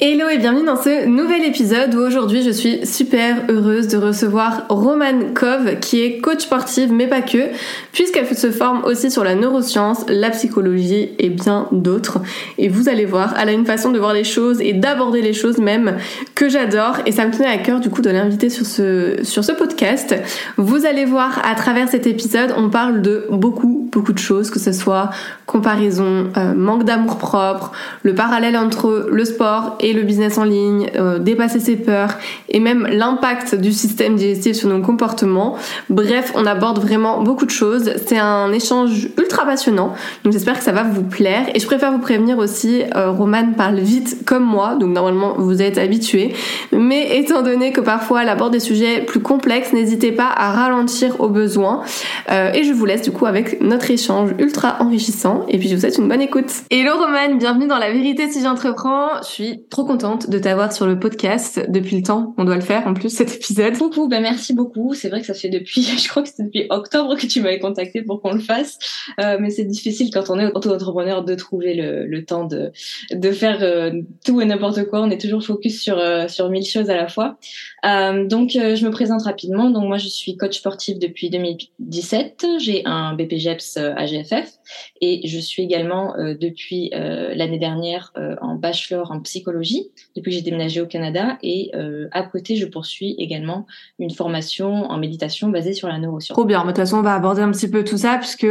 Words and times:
Hello 0.00 0.28
et 0.28 0.38
bienvenue 0.38 0.66
dans 0.66 0.74
ce 0.74 1.06
nouvel 1.06 1.44
épisode 1.44 1.94
où 1.94 1.98
aujourd'hui 1.98 2.42
je 2.42 2.50
suis 2.50 2.84
super 2.84 3.44
heureuse 3.48 3.86
de 3.86 3.96
recevoir 3.96 4.66
Romane 4.68 5.34
Kov 5.34 5.78
qui 5.78 6.02
est 6.02 6.18
coach 6.18 6.40
sportive 6.40 6.92
mais 6.92 7.06
pas 7.06 7.22
que 7.22 7.50
puisqu'elle 7.92 8.26
se 8.36 8.50
forme 8.50 8.82
aussi 8.86 9.08
sur 9.08 9.22
la 9.22 9.36
neuroscience, 9.36 10.04
la 10.08 10.30
psychologie 10.30 11.10
et 11.20 11.28
bien 11.28 11.68
d'autres 11.70 12.18
et 12.58 12.68
vous 12.68 12.88
allez 12.88 13.04
voir, 13.04 13.36
elle 13.40 13.50
a 13.50 13.52
une 13.52 13.66
façon 13.66 13.92
de 13.92 14.00
voir 14.00 14.12
les 14.14 14.24
choses 14.24 14.60
et 14.60 14.72
d'aborder 14.72 15.22
les 15.22 15.32
choses 15.32 15.58
même 15.58 15.96
que 16.34 16.48
j'adore 16.48 16.98
et 17.06 17.12
ça 17.12 17.24
me 17.24 17.32
tenait 17.32 17.46
à 17.46 17.58
cœur 17.58 17.78
du 17.78 17.88
coup 17.88 18.02
de 18.02 18.10
l'inviter 18.10 18.50
sur 18.50 18.66
ce, 18.66 19.18
sur 19.22 19.44
ce 19.44 19.52
podcast. 19.52 20.12
Vous 20.56 20.86
allez 20.86 21.04
voir 21.04 21.40
à 21.46 21.54
travers 21.54 21.88
cet 21.88 22.08
épisode 22.08 22.52
on 22.56 22.68
parle 22.68 23.00
de 23.00 23.28
beaucoup 23.30 23.88
beaucoup 23.92 24.12
de 24.12 24.18
choses 24.18 24.50
que 24.50 24.58
ce 24.58 24.72
soit 24.72 25.10
comparaison, 25.46 26.30
euh, 26.36 26.54
manque 26.54 26.84
d'amour 26.84 27.18
propre, 27.18 27.72
le 28.02 28.14
parallèle 28.14 28.56
entre 28.56 29.08
le 29.10 29.24
sport 29.24 29.76
et 29.80 29.92
le 29.92 30.02
business 30.02 30.38
en 30.38 30.44
ligne, 30.44 30.90
euh, 30.96 31.18
dépasser 31.18 31.60
ses 31.60 31.76
peurs 31.76 32.14
et 32.48 32.60
même 32.60 32.86
l'impact 32.86 33.54
du 33.54 33.72
système 33.72 34.16
digestif 34.16 34.56
sur 34.56 34.68
nos 34.68 34.80
comportements. 34.80 35.56
Bref, 35.90 36.32
on 36.34 36.46
aborde 36.46 36.78
vraiment 36.78 37.22
beaucoup 37.22 37.44
de 37.44 37.50
choses. 37.50 37.92
C'est 38.06 38.18
un 38.18 38.52
échange 38.52 39.08
ultra 39.18 39.44
passionnant, 39.44 39.94
donc 40.24 40.32
j'espère 40.32 40.58
que 40.58 40.64
ça 40.64 40.72
va 40.72 40.82
vous 40.82 41.02
plaire. 41.02 41.44
Et 41.54 41.60
je 41.60 41.66
préfère 41.66 41.92
vous 41.92 41.98
prévenir 41.98 42.38
aussi, 42.38 42.82
euh, 42.96 43.10
Romane 43.10 43.54
parle 43.54 43.80
vite 43.80 44.24
comme 44.24 44.44
moi, 44.44 44.76
donc 44.76 44.94
normalement 44.94 45.34
vous 45.36 45.60
êtes 45.60 45.76
habitués. 45.76 46.34
Mais 46.72 47.18
étant 47.18 47.42
donné 47.42 47.72
que 47.72 47.82
parfois 47.82 48.22
elle 48.22 48.30
aborde 48.30 48.52
des 48.52 48.60
sujets 48.60 49.02
plus 49.02 49.20
complexes, 49.20 49.72
n'hésitez 49.72 50.12
pas 50.12 50.30
à 50.34 50.52
ralentir 50.52 51.20
au 51.20 51.28
besoin. 51.28 51.82
Et 52.30 52.64
je 52.64 52.72
vous 52.72 52.84
laisse 52.84 53.02
du 53.02 53.10
coup 53.10 53.26
avec 53.26 53.60
notre 53.60 53.90
échange 53.90 54.30
ultra 54.38 54.76
enrichissant. 54.80 55.33
Et 55.48 55.58
puis 55.58 55.68
je 55.68 55.74
vous 55.74 55.80
souhaite 55.80 55.98
une 55.98 56.08
bonne 56.08 56.20
écoute. 56.20 56.50
Hello 56.70 56.98
Romane, 56.98 57.38
bienvenue 57.38 57.66
dans 57.66 57.78
La 57.78 57.92
Vérité 57.92 58.30
si 58.30 58.42
j'entreprends. 58.42 59.22
Je 59.22 59.28
suis 59.28 59.64
trop 59.70 59.84
contente 59.84 60.28
de 60.30 60.38
t'avoir 60.38 60.72
sur 60.72 60.86
le 60.86 60.98
podcast 60.98 61.64
depuis 61.68 61.96
le 61.96 62.02
temps. 62.02 62.34
On 62.38 62.44
doit 62.44 62.54
le 62.54 62.60
faire 62.60 62.86
en 62.86 62.94
plus 62.94 63.10
cet 63.10 63.34
épisode. 63.34 63.76
Coucou, 63.76 64.08
ben 64.08 64.22
merci 64.22 64.54
beaucoup. 64.54 64.94
C'est 64.94 65.08
vrai 65.08 65.20
que 65.20 65.26
ça 65.26 65.34
fait 65.34 65.48
depuis, 65.48 65.82
je 65.98 66.08
crois 66.08 66.22
que 66.22 66.28
c'est 66.28 66.42
depuis 66.42 66.66
octobre 66.70 67.16
que 67.16 67.26
tu 67.26 67.40
m'avais 67.40 67.58
contacté 67.58 68.02
pour 68.02 68.20
qu'on 68.20 68.32
le 68.32 68.40
fasse. 68.40 68.78
Euh, 69.20 69.38
mais 69.40 69.50
c'est 69.50 69.64
difficile 69.64 70.10
quand 70.12 70.30
on 70.30 70.38
est 70.38 70.46
auto-entrepreneur 70.46 71.24
de 71.24 71.34
trouver 71.34 71.74
le, 71.74 72.06
le, 72.06 72.24
temps 72.24 72.44
de, 72.44 72.72
de 73.12 73.32
faire 73.32 73.58
euh, 73.62 74.02
tout 74.24 74.40
et 74.40 74.44
n'importe 74.44 74.84
quoi. 74.84 75.00
On 75.00 75.10
est 75.10 75.20
toujours 75.20 75.42
focus 75.42 75.82
sur, 75.82 75.98
euh, 75.98 76.28
sur 76.28 76.48
mille 76.50 76.66
choses 76.66 76.90
à 76.90 76.96
la 76.96 77.08
fois. 77.08 77.36
Euh, 77.84 78.26
donc, 78.26 78.50
je 78.52 78.84
me 78.84 78.90
présente 78.90 79.22
rapidement. 79.22 79.70
Donc, 79.70 79.84
moi, 79.84 79.98
je 79.98 80.08
suis 80.08 80.36
coach 80.36 80.58
sportif 80.58 80.98
depuis 80.98 81.30
2017. 81.30 82.46
J'ai 82.58 82.82
un 82.84 83.14
BPGEPS 83.14 83.76
AGFF 83.76 84.58
et 85.00 85.26
je 85.26 85.38
suis 85.38 85.62
également 85.62 86.14
depuis 86.18 86.90
l'année 86.92 87.58
dernière 87.58 88.12
en 88.40 88.54
bachelor 88.54 89.10
en 89.10 89.20
psychologie 89.20 89.90
depuis 90.16 90.30
que 90.30 90.36
j'ai 90.36 90.42
déménagé 90.42 90.80
au 90.80 90.86
Canada. 90.86 91.38
Et 91.42 91.70
euh, 91.74 92.08
à 92.12 92.22
côté, 92.22 92.56
je 92.56 92.66
poursuis 92.66 93.14
également 93.18 93.66
une 93.98 94.10
formation 94.10 94.90
en 94.90 94.98
méditation 94.98 95.48
basée 95.48 95.72
sur 95.72 95.88
la 95.88 95.98
neuroscience. 95.98 96.36
Trop 96.36 96.44
bien. 96.44 96.62
De 96.62 96.68
toute 96.68 96.76
façon, 96.76 96.98
on 96.98 97.02
va 97.02 97.14
aborder 97.14 97.42
un 97.42 97.50
petit 97.50 97.68
peu 97.68 97.84
tout 97.84 97.98
ça 97.98 98.18
puisque 98.18 98.46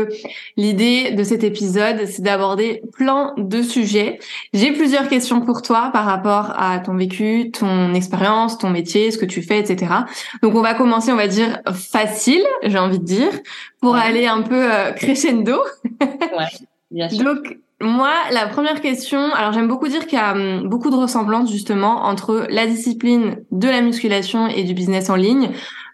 l'idée 0.58 1.12
de 1.12 1.24
cet 1.24 1.44
épisode, 1.44 2.06
c'est 2.06 2.22
d'aborder 2.22 2.82
plein 2.94 3.34
de 3.38 3.62
sujets. 3.62 4.20
J'ai 4.54 4.72
plusieurs 4.72 5.08
questions 5.08 5.42
pour 5.42 5.62
toi 5.62 5.90
par 5.94 6.06
rapport 6.06 6.54
à 6.58 6.80
ton 6.80 6.96
vécu, 6.96 7.52
ton 7.52 7.94
expérience, 7.94 8.58
ton 8.58 8.70
métier, 8.70 9.12
ce 9.12 9.18
que 9.18 9.26
tu 9.26 9.42
fais, 9.42 9.60
etc. 9.60 9.92
Donc, 10.42 10.56
on 10.56 10.62
va 10.62 10.74
commencer, 10.74 11.12
on 11.12 11.18
va 11.18 11.28
dire, 11.28 11.62
facile, 11.74 12.44
j'ai 12.64 12.78
envie 12.78 13.00
de 13.00 13.06
dire, 13.06 13.32
pour 13.84 13.98
aller 13.98 14.28
un 14.28 14.42
peu 14.42 14.72
euh, 14.74 14.94
crescendo. 14.94 15.60
ouais. 16.02 16.46
Bien 16.92 17.10
sûr. 17.10 17.24
Donc, 17.24 17.58
moi, 17.82 18.14
la 18.32 18.48
première 18.48 18.80
question, 18.80 19.34
alors 19.34 19.52
j'aime 19.52 19.68
beaucoup 19.68 19.90
dire 19.90 20.06
qu'il 20.06 20.18
y 20.18 20.22
a 20.22 20.32
hum, 20.32 20.70
beaucoup 20.70 20.90
de 20.90 20.96
ressemblances 20.96 21.52
justement 21.52 22.04
entre 22.06 22.46
la 22.50 22.66
discipline 22.66 23.44
de 23.52 23.68
la 23.68 23.82
musculation 23.82 24.48
et 24.48 24.64
du 24.64 24.74
business 24.74 25.10
en 25.10 25.16
ligne, 25.16 25.50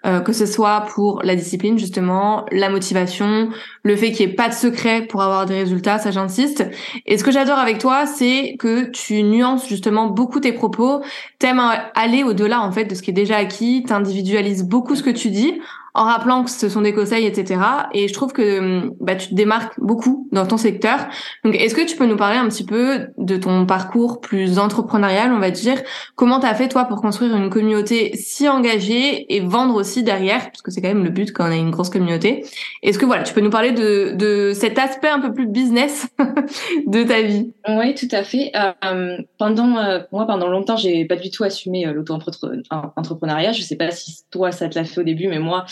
euh, 0.05 0.19
que 0.19 0.33
ce 0.33 0.45
soit 0.45 0.85
pour 0.93 1.21
la 1.23 1.35
discipline 1.35 1.79
justement, 1.79 2.45
la 2.51 2.69
motivation, 2.69 3.49
le 3.81 3.95
fait 3.95 4.11
qu'il 4.11 4.27
n'y 4.27 4.33
ait 4.33 4.35
pas 4.35 4.49
de 4.49 4.53
secret 4.53 5.07
pour 5.07 5.23
avoir 5.23 5.47
des 5.47 5.55
résultats, 5.55 5.97
ça 5.97 6.11
j'insiste. 6.11 6.67
Et 7.07 7.17
ce 7.17 7.23
que 7.23 7.31
j'adore 7.31 7.57
avec 7.57 7.79
toi, 7.79 8.05
c'est 8.05 8.55
que 8.59 8.91
tu 8.91 9.23
nuances 9.23 9.67
justement 9.67 10.07
beaucoup 10.07 10.41
tes 10.41 10.51
propos, 10.51 11.01
t'aimes 11.39 11.61
aller 11.95 12.23
au-delà 12.23 12.61
en 12.61 12.71
fait 12.71 12.85
de 12.85 12.93
ce 12.93 13.01
qui 13.01 13.09
est 13.09 13.13
déjà 13.13 13.37
acquis, 13.37 13.83
t'individualises 13.83 14.63
beaucoup 14.63 14.95
ce 14.95 15.01
que 15.01 15.09
tu 15.09 15.29
dis 15.29 15.59
en 15.99 16.05
rappelant 16.05 16.45
que 16.45 16.49
ce 16.49 16.69
sont 16.69 16.79
des 16.79 16.93
conseils, 16.93 17.25
etc. 17.25 17.59
Et 17.93 18.07
je 18.07 18.13
trouve 18.13 18.31
que 18.31 18.59
hum, 18.59 18.95
bah, 19.01 19.15
tu 19.15 19.27
te 19.27 19.33
démarques 19.33 19.77
beaucoup 19.81 20.29
dans 20.31 20.45
ton 20.45 20.55
secteur. 20.55 20.97
Donc, 21.43 21.55
est-ce 21.55 21.75
que 21.75 21.85
tu 21.85 21.97
peux 21.97 22.05
nous 22.05 22.15
parler 22.15 22.37
un 22.37 22.47
petit 22.47 22.63
peu 22.63 23.07
de 23.17 23.35
ton 23.35 23.65
parcours 23.65 24.21
plus 24.21 24.59
entrepreneurial, 24.59 25.33
on 25.33 25.39
va 25.39 25.51
dire? 25.51 25.81
Comment 26.15 26.39
tu 26.39 26.45
as 26.45 26.55
fait, 26.55 26.69
toi, 26.69 26.85
pour 26.85 27.01
construire 27.01 27.35
une 27.35 27.49
communauté 27.49 28.15
si 28.15 28.47
engagée 28.47 29.35
et 29.35 29.41
vendre 29.41 29.75
aussi 29.75 30.01
derrière? 30.01 30.45
Parce 30.45 30.61
que 30.61 30.71
c'est 30.71 30.81
quand 30.81 30.87
même 30.87 31.03
le 31.03 31.09
but 31.09 31.33
quand 31.33 31.49
on 31.49 31.51
a 31.51 31.57
une 31.57 31.69
grosse 31.69 31.89
communauté. 31.89 32.45
Est-ce 32.81 32.97
que, 32.97 33.05
voilà, 33.05 33.23
tu 33.23 33.33
peux 33.33 33.41
nous 33.41 33.49
parler 33.49 33.73
de, 33.73 34.13
de 34.15 34.53
cet 34.53 34.79
aspect 34.79 35.09
un 35.09 35.19
peu 35.19 35.33
plus 35.33 35.47
business 35.47 36.07
de 36.87 37.03
ta 37.03 37.23
vie? 37.23 37.51
Oui, 37.67 37.93
tout 37.93 38.07
à 38.11 38.23
fait. 38.23 38.53
Euh, 38.55 39.17
pendant, 39.37 39.75
euh, 39.77 39.99
moi, 40.13 40.25
pendant 40.25 40.47
longtemps, 40.47 40.77
j'ai 40.77 41.03
pas 41.03 41.17
du 41.17 41.29
tout 41.29 41.43
assumé 41.43 41.85
euh, 41.85 41.91
l'auto-entrepreneuriat. 41.91 43.51
Je 43.51 43.63
sais 43.63 43.75
pas 43.75 43.91
si 43.91 44.23
toi, 44.31 44.53
ça 44.53 44.69
te 44.69 44.79
l'a 44.79 44.85
fait 44.85 45.01
au 45.01 45.03
début, 45.03 45.27
mais 45.27 45.39
moi, 45.39 45.65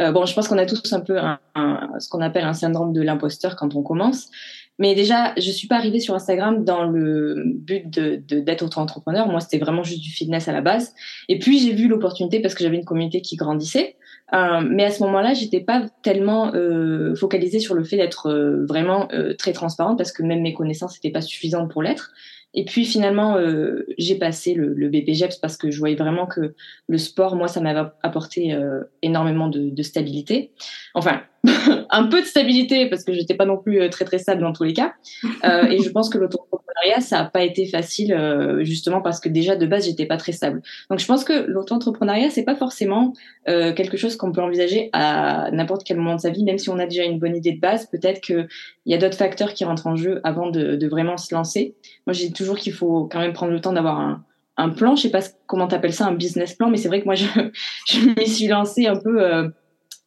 euh, 0.00 0.12
bon, 0.12 0.26
je 0.26 0.34
pense 0.34 0.48
qu'on 0.48 0.58
a 0.58 0.66
tous 0.66 0.92
un 0.92 1.00
peu 1.00 1.18
un, 1.18 1.38
ce 1.98 2.08
qu'on 2.08 2.20
appelle 2.20 2.44
un 2.44 2.54
syndrome 2.54 2.92
de 2.92 3.02
l'imposteur 3.02 3.56
quand 3.56 3.74
on 3.74 3.82
commence. 3.82 4.28
Mais 4.78 4.94
déjà, 4.94 5.34
je 5.36 5.50
suis 5.50 5.68
pas 5.68 5.76
arrivée 5.76 6.00
sur 6.00 6.14
Instagram 6.14 6.64
dans 6.64 6.84
le 6.84 7.42
but 7.44 7.90
de, 7.90 8.16
d'être 8.16 8.62
auto-entrepreneur. 8.62 9.28
Moi, 9.28 9.40
c'était 9.40 9.58
vraiment 9.58 9.82
juste 9.82 10.00
du 10.00 10.10
fitness 10.10 10.48
à 10.48 10.52
la 10.52 10.62
base. 10.62 10.94
Et 11.28 11.38
puis, 11.38 11.58
j'ai 11.58 11.74
vu 11.74 11.86
l'opportunité 11.86 12.40
parce 12.40 12.54
que 12.54 12.64
j'avais 12.64 12.78
une 12.78 12.86
communauté 12.86 13.20
qui 13.20 13.36
grandissait. 13.36 13.96
Euh, 14.32 14.60
mais 14.66 14.84
à 14.84 14.90
ce 14.90 15.02
moment-là, 15.02 15.34
j'étais 15.34 15.60
pas 15.60 15.82
tellement 16.02 16.54
euh, 16.54 17.14
focalisée 17.14 17.58
sur 17.58 17.74
le 17.74 17.84
fait 17.84 17.96
d'être 17.96 18.30
euh, 18.30 18.64
vraiment 18.66 19.08
très 19.38 19.52
transparente 19.52 19.98
parce 19.98 20.12
que 20.12 20.22
même 20.22 20.40
mes 20.40 20.54
connaissances 20.54 20.94
n'étaient 20.94 21.12
pas 21.12 21.20
suffisantes 21.20 21.70
pour 21.70 21.82
l'être. 21.82 22.12
Et 22.54 22.64
puis 22.64 22.84
finalement, 22.84 23.36
euh, 23.36 23.86
j'ai 23.98 24.16
passé 24.16 24.54
le, 24.54 24.74
le 24.74 24.88
BPGEPS 24.88 25.36
parce 25.36 25.56
que 25.56 25.70
je 25.70 25.78
voyais 25.78 25.96
vraiment 25.96 26.26
que 26.26 26.54
le 26.88 26.98
sport, 26.98 27.36
moi, 27.36 27.48
ça 27.48 27.60
m'avait 27.60 27.88
apporté 28.02 28.52
euh, 28.52 28.82
énormément 29.02 29.48
de, 29.48 29.70
de, 29.70 29.82
stabilité. 29.82 30.52
Enfin, 30.94 31.22
un 31.90 32.06
peu 32.06 32.20
de 32.20 32.26
stabilité 32.26 32.88
parce 32.90 33.04
que 33.04 33.12
j'étais 33.12 33.34
pas 33.34 33.46
non 33.46 33.56
plus 33.56 33.80
euh, 33.80 33.88
très 33.88 34.04
très 34.04 34.18
stable 34.18 34.42
dans 34.42 34.52
tous 34.52 34.64
les 34.64 34.74
cas. 34.74 34.92
Euh, 35.44 35.64
et 35.64 35.82
je 35.82 35.88
pense 35.90 36.10
que 36.10 36.18
l'auto-entrepreneuriat, 36.18 37.00
ça 37.00 37.20
a 37.20 37.24
pas 37.24 37.42
été 37.42 37.66
facile 37.66 38.12
euh, 38.12 38.62
justement 38.62 39.00
parce 39.00 39.20
que 39.20 39.28
déjà 39.28 39.56
de 39.56 39.66
base, 39.66 39.86
j'étais 39.86 40.06
pas 40.06 40.18
très 40.18 40.32
stable. 40.32 40.60
Donc 40.90 40.98
je 40.98 41.06
pense 41.06 41.24
que 41.24 41.46
l'auto-entrepreneuriat, 41.46 42.30
c'est 42.30 42.44
pas 42.44 42.56
forcément 42.56 43.14
euh, 43.48 43.72
quelque 43.72 43.96
chose 43.96 44.16
qu'on 44.16 44.32
peut 44.32 44.42
envisager 44.42 44.90
à 44.92 45.50
n'importe 45.52 45.84
quel 45.84 45.96
moment 45.96 46.16
de 46.16 46.20
sa 46.20 46.30
vie, 46.30 46.44
même 46.44 46.58
si 46.58 46.68
on 46.68 46.78
a 46.78 46.86
déjà 46.86 47.04
une 47.04 47.18
bonne 47.18 47.36
idée 47.36 47.52
de 47.52 47.60
base. 47.60 47.86
Peut-être 47.86 48.20
qu'il 48.20 48.46
y 48.86 48.94
a 48.94 48.98
d'autres 48.98 49.16
facteurs 49.16 49.54
qui 49.54 49.64
rentrent 49.64 49.86
en 49.86 49.96
jeu 49.96 50.20
avant 50.24 50.50
de, 50.50 50.76
de 50.76 50.88
vraiment 50.88 51.16
se 51.16 51.34
lancer. 51.34 51.74
Moi, 52.06 52.12
j'ai 52.12 52.32
toujours 52.32 52.58
qu'il 52.58 52.74
faut 52.74 53.08
quand 53.10 53.20
même 53.20 53.32
prendre 53.32 53.52
le 53.52 53.60
temps 53.60 53.72
d'avoir 53.72 53.98
un, 53.98 54.24
un 54.60 54.68
plan. 54.68 54.94
Je 54.96 55.02
sais 55.02 55.10
pas 55.10 55.22
comment 55.46 55.66
t'appelles 55.66 55.92
ça, 55.92 56.06
un 56.06 56.14
business 56.14 56.54
plan, 56.54 56.70
mais 56.70 56.76
c'est 56.76 56.88
vrai 56.88 57.00
que 57.00 57.06
moi, 57.06 57.14
je, 57.14 57.26
je 57.88 58.20
m'y 58.20 58.28
suis 58.28 58.46
lancée 58.46 58.86
un 58.86 58.96
peu 58.96 59.22
euh, 59.22 59.48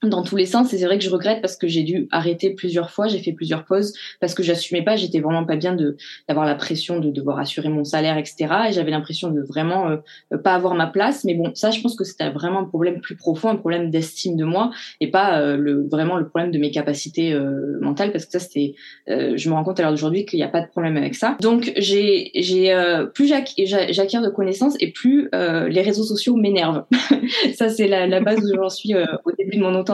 dans 0.07 0.23
tous 0.23 0.35
les 0.35 0.45
sens. 0.45 0.73
Et 0.73 0.77
c'est 0.77 0.85
vrai 0.85 0.97
que 0.97 1.03
je 1.03 1.09
regrette 1.09 1.41
parce 1.41 1.57
que 1.57 1.67
j'ai 1.67 1.83
dû 1.83 2.07
arrêter 2.11 2.51
plusieurs 2.51 2.91
fois. 2.91 3.07
J'ai 3.07 3.19
fait 3.19 3.33
plusieurs 3.33 3.65
pauses 3.65 3.93
parce 4.19 4.33
que 4.33 4.43
j'assumais 4.43 4.83
pas. 4.83 4.95
J'étais 4.95 5.19
vraiment 5.19 5.45
pas 5.45 5.55
bien 5.55 5.75
de 5.75 5.97
d'avoir 6.27 6.45
la 6.45 6.55
pression 6.55 6.99
de 6.99 7.09
devoir 7.09 7.39
assurer 7.39 7.69
mon 7.69 7.83
salaire 7.83 8.17
etc 8.17 8.47
et 8.69 8.73
j'avais 8.73 8.91
l'impression 8.91 9.29
de 9.29 9.41
vraiment 9.41 9.89
euh, 9.89 10.37
pas 10.37 10.53
avoir 10.53 10.75
ma 10.75 10.87
place. 10.87 11.23
Mais 11.23 11.33
bon 11.33 11.51
ça 11.55 11.71
je 11.71 11.81
pense 11.81 11.95
que 11.95 12.03
c'était 12.03 12.29
vraiment 12.29 12.59
un 12.59 12.65
problème 12.65 13.01
plus 13.01 13.15
profond 13.15 13.49
un 13.49 13.55
problème 13.55 13.89
d'estime 13.89 14.35
de 14.35 14.45
moi 14.45 14.71
et 14.99 15.09
pas 15.09 15.39
euh, 15.39 15.57
le 15.57 15.87
vraiment 15.87 16.17
le 16.17 16.27
problème 16.27 16.51
de 16.51 16.59
mes 16.59 16.71
capacités 16.71 17.33
euh, 17.33 17.77
mentales. 17.81 18.11
Parce 18.11 18.25
que 18.25 18.31
ça 18.31 18.39
c'était 18.39 18.75
euh, 19.09 19.33
je 19.35 19.49
me 19.49 19.55
rends 19.55 19.63
compte 19.63 19.79
à 19.79 19.83
l'heure 19.83 19.91
d'aujourd'hui 19.91 20.25
qu'il 20.25 20.37
n'y 20.37 20.43
a 20.43 20.49
pas 20.49 20.61
de 20.61 20.67
problème 20.67 20.97
avec 20.97 21.15
ça. 21.15 21.37
Donc 21.41 21.71
j'ai 21.77 22.31
j'ai 22.35 22.73
euh, 22.73 23.05
plus 23.05 23.27
j'acquiers 23.27 24.21
de 24.21 24.29
connaissances 24.29 24.75
et 24.79 24.91
plus 24.91 25.29
les 25.33 25.81
réseaux 25.81 26.03
sociaux 26.03 26.35
m'énervent. 26.35 26.85
Ça 27.55 27.69
c'est 27.69 27.87
la, 27.87 28.19
base 28.21 28.39
où 28.39 28.55
j'en 28.55 28.69
suis 28.69 28.93
au 28.95 29.31
début 29.37 29.57
de 29.57 29.61
mon 29.61 29.75
auto 29.75 29.92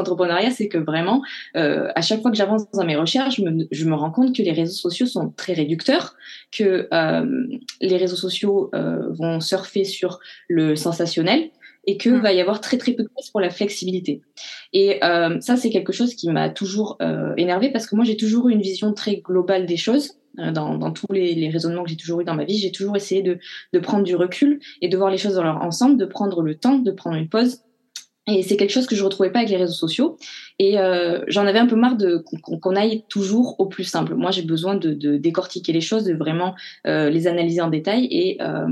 c'est 0.52 0.68
que 0.68 0.78
vraiment, 0.78 1.22
euh, 1.56 1.90
à 1.96 2.02
chaque 2.02 2.22
fois 2.22 2.32
que 2.32 2.38
j'avance 2.38 2.70
dans 2.72 2.86
mes 2.86 2.96
recherches, 2.96 3.38
je 3.38 3.44
me, 3.44 3.68
je 3.72 3.86
me, 3.86 3.96
rends 3.96 4.12
compte 4.12 4.36
que 4.36 4.42
les 4.42 4.52
réseaux 4.52 4.74
sociaux 4.74 5.06
sont 5.06 5.30
très 5.30 5.54
réducteurs, 5.54 6.16
que 6.52 6.88
euh, 6.94 7.48
les 7.82 7.98
réseaux 7.98 8.16
sociaux 8.16 8.70
euh, 8.76 9.12
vont 9.12 9.40
surfer 9.40 9.84
sur 9.84 10.20
le 10.48 10.76
sensationnel 10.76 11.50
et 11.86 11.98
que 11.98 12.10
mm. 12.10 12.22
va 12.22 12.34
y 12.34 12.42
avoir 12.42 12.62
très 12.62 12.78
très 12.78 12.94
peu 12.94 13.04
de 13.04 13.10
place 13.10 13.30
pour 13.30 13.42
la 13.42 13.50
flexibilité. 13.50 14.22
Et 14.74 15.00
ça, 15.02 15.58
c'est 15.58 15.70
quelque 15.70 15.94
chose 15.94 16.14
qui 16.16 16.30
m'a 16.30 16.50
toujours 16.50 16.98
euh, 17.02 17.34
énervé 17.38 17.72
parce 17.72 17.88
que 17.88 17.96
moi, 17.96 18.06
j'ai 18.06 18.18
toujours 18.18 18.50
eu 18.50 18.54
une 18.54 18.62
vision 18.62 18.94
très 18.94 19.18
globale 19.18 19.66
des 19.66 19.78
choses. 19.78 20.16
Dans, 20.38 20.78
dans, 20.78 20.92
tous 20.92 21.12
les, 21.12 21.34
les 21.34 21.50
raisonnements 21.50 21.84
que 21.84 21.90
j'ai 21.90 21.98
toujours 21.98 22.22
eu 22.22 22.24
dans 22.24 22.36
ma 22.36 22.46
vie, 22.46 22.58
j'ai 22.58 22.72
toujours 22.72 22.96
essayé 22.96 23.24
de, 23.24 23.40
de, 23.74 23.80
prendre 23.80 24.04
du 24.04 24.16
recul 24.16 24.60
et 24.80 24.88
de 24.88 24.96
voir 24.96 25.10
les 25.10 25.18
choses 25.18 25.36
dans 25.36 25.44
leur 25.44 25.62
ensemble, 25.64 25.98
de 25.98 26.06
prendre 26.06 26.44
le 26.44 26.56
temps, 26.56 26.78
de 26.78 26.92
prendre 26.92 27.18
une 27.18 27.28
pause. 27.28 27.64
Et 28.30 28.44
c'est 28.44 28.58
quelque 28.58 28.72
chose 28.72 28.88
que 28.88 28.96
je 28.96 29.04
retrouvais 29.04 29.32
pas 29.32 29.40
avec 29.40 29.50
les 29.50 29.58
réseaux 29.58 29.74
sociaux. 29.74 30.18
Et 30.58 30.80
euh, 30.80 31.24
j'en 31.28 31.46
avais 31.46 31.60
un 31.60 31.68
peu 31.68 31.76
marre 31.76 31.98
de 31.98 32.24
qu'on 32.42 32.76
aille 32.76 33.04
toujours 33.10 33.60
au 33.60 33.68
plus 33.68 33.84
simple. 33.84 34.16
Moi, 34.16 34.32
j'ai 34.32 34.44
besoin 34.44 34.76
de, 34.76 35.18
décortiquer 35.18 35.74
les 35.74 35.82
choses, 35.82 36.04
de 36.04 36.14
vraiment 36.14 36.56
euh, 36.88 37.10
les 37.10 37.28
analyser 37.28 37.62
en 37.62 37.70
détail. 37.70 38.08
Et 38.12 38.38
euh, 38.42 38.68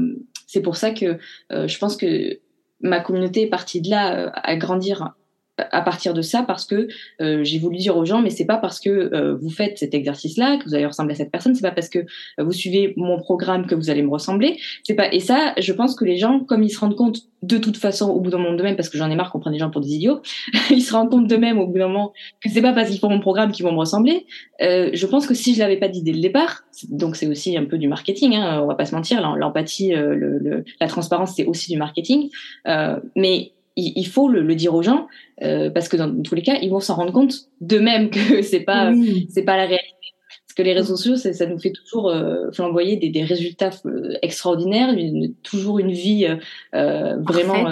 c'est 0.45 0.61
pour 0.61 0.75
ça 0.75 0.91
que 0.91 1.17
je 1.49 1.77
pense 1.77 1.97
que 1.97 2.39
ma 2.81 2.99
communauté 2.99 3.43
est 3.43 3.49
partie 3.49 3.81
de 3.81 3.89
là 3.89 4.31
à 4.33 4.55
grandir 4.55 5.13
à 5.57 5.81
partir 5.81 6.13
de 6.13 6.21
ça 6.21 6.43
parce 6.43 6.65
que 6.65 6.87
euh, 7.21 7.43
j'ai 7.43 7.59
voulu 7.59 7.77
dire 7.77 7.97
aux 7.97 8.05
gens 8.05 8.21
mais 8.21 8.29
c'est 8.29 8.45
pas 8.45 8.57
parce 8.57 8.79
que 8.79 8.89
euh, 8.89 9.35
vous 9.35 9.49
faites 9.49 9.77
cet 9.77 9.93
exercice 9.93 10.37
là 10.37 10.57
que 10.57 10.65
vous 10.65 10.75
allez 10.75 10.85
ressembler 10.85 11.13
à 11.13 11.15
cette 11.15 11.31
personne 11.31 11.55
c'est 11.55 11.61
pas 11.61 11.71
parce 11.71 11.89
que 11.89 12.05
vous 12.37 12.51
suivez 12.51 12.93
mon 12.95 13.19
programme 13.19 13.65
que 13.65 13.75
vous 13.75 13.89
allez 13.89 14.03
me 14.03 14.09
ressembler. 14.09 14.59
C'est 14.83 14.93
pas 14.93 15.11
et 15.11 15.19
ça 15.19 15.53
je 15.57 15.73
pense 15.73 15.95
que 15.95 16.05
les 16.05 16.17
gens 16.17 16.39
comme 16.39 16.63
ils 16.63 16.69
se 16.69 16.79
rendent 16.79 16.95
compte 16.95 17.21
de 17.43 17.57
toute 17.57 17.77
façon 17.77 18.09
au 18.09 18.19
bout 18.19 18.29
d'un 18.29 18.39
moment 18.39 18.55
de 18.55 18.63
même 18.63 18.75
parce 18.75 18.89
que 18.89 18.97
j'en 18.97 19.09
ai 19.09 19.15
marre 19.15 19.31
qu'on 19.31 19.39
prenne 19.39 19.53
des 19.53 19.59
gens 19.59 19.69
pour 19.69 19.81
des 19.81 19.93
idiots 19.93 20.21
ils 20.69 20.81
se 20.81 20.93
rendent 20.93 21.09
compte 21.09 21.27
de 21.27 21.35
même 21.35 21.59
au 21.59 21.67
bout 21.67 21.77
d'un 21.77 21.87
moment 21.87 22.13
que 22.41 22.49
c'est 22.49 22.61
pas 22.61 22.73
parce 22.73 22.89
qu'ils 22.89 22.99
font 22.99 23.09
mon 23.09 23.19
programme 23.19 23.51
qu'ils 23.51 23.65
vont 23.65 23.71
me 23.71 23.79
ressembler. 23.79 24.25
Euh, 24.61 24.89
je 24.93 25.05
pense 25.05 25.27
que 25.27 25.33
si 25.33 25.53
je 25.53 25.59
l'avais 25.59 25.77
pas 25.77 25.87
dit 25.87 26.03
dès 26.03 26.13
le 26.13 26.21
départ 26.21 26.63
donc 26.89 27.15
c'est 27.15 27.27
aussi 27.27 27.57
un 27.57 27.65
peu 27.65 27.77
du 27.77 27.87
marketing 27.87 28.35
hein, 28.35 28.61
on 28.63 28.67
va 28.67 28.75
pas 28.75 28.85
se 28.85 28.93
mentir 28.93 29.21
l'empathie 29.37 29.93
euh, 29.95 30.15
le, 30.15 30.37
le, 30.37 30.63
la 30.79 30.87
transparence 30.87 31.33
c'est 31.35 31.45
aussi 31.45 31.71
du 31.71 31.77
marketing. 31.77 32.29
Euh, 32.67 32.99
mais 33.15 33.51
il, 33.77 34.07
faut 34.07 34.27
le, 34.27 34.41
le, 34.41 34.55
dire 34.55 34.73
aux 34.73 34.81
gens 34.81 35.07
euh, 35.43 35.69
parce 35.69 35.87
que 35.87 35.97
dans, 35.97 36.21
tous 36.21 36.35
les 36.35 36.41
cas, 36.41 36.57
ils 36.61 36.69
vont 36.69 36.79
s'en 36.79 36.95
rendre 36.95 37.13
compte 37.13 37.35
d'eux-mêmes 37.61 38.09
que 38.11 38.41
c'est 38.41 38.61
pas 38.61 38.91
c'est 39.29 39.43
pas 39.43 39.57
la 39.57 39.65
réalité. 39.65 39.93
Parce 40.29 40.55
que 40.55 40.63
les 40.63 40.73
réseaux 40.73 40.95
sociaux, 40.97 41.15
ça, 41.15 41.45
nous 41.45 41.59
fait 41.59 41.71
toujours 41.71 42.09
euh, 42.09 42.51
flamboyer 42.51 42.97
des, 42.97 43.09
des 43.09 43.23
résultats 43.23 43.69
euh, 43.85 44.13
extraordinaires, 44.21 44.89
une, 44.89 45.33
toujours 45.43 45.79
une 45.79 45.91
vie 45.91 46.25
euh, 46.25 46.35
euh 46.73 47.17
vraiment 47.21 47.69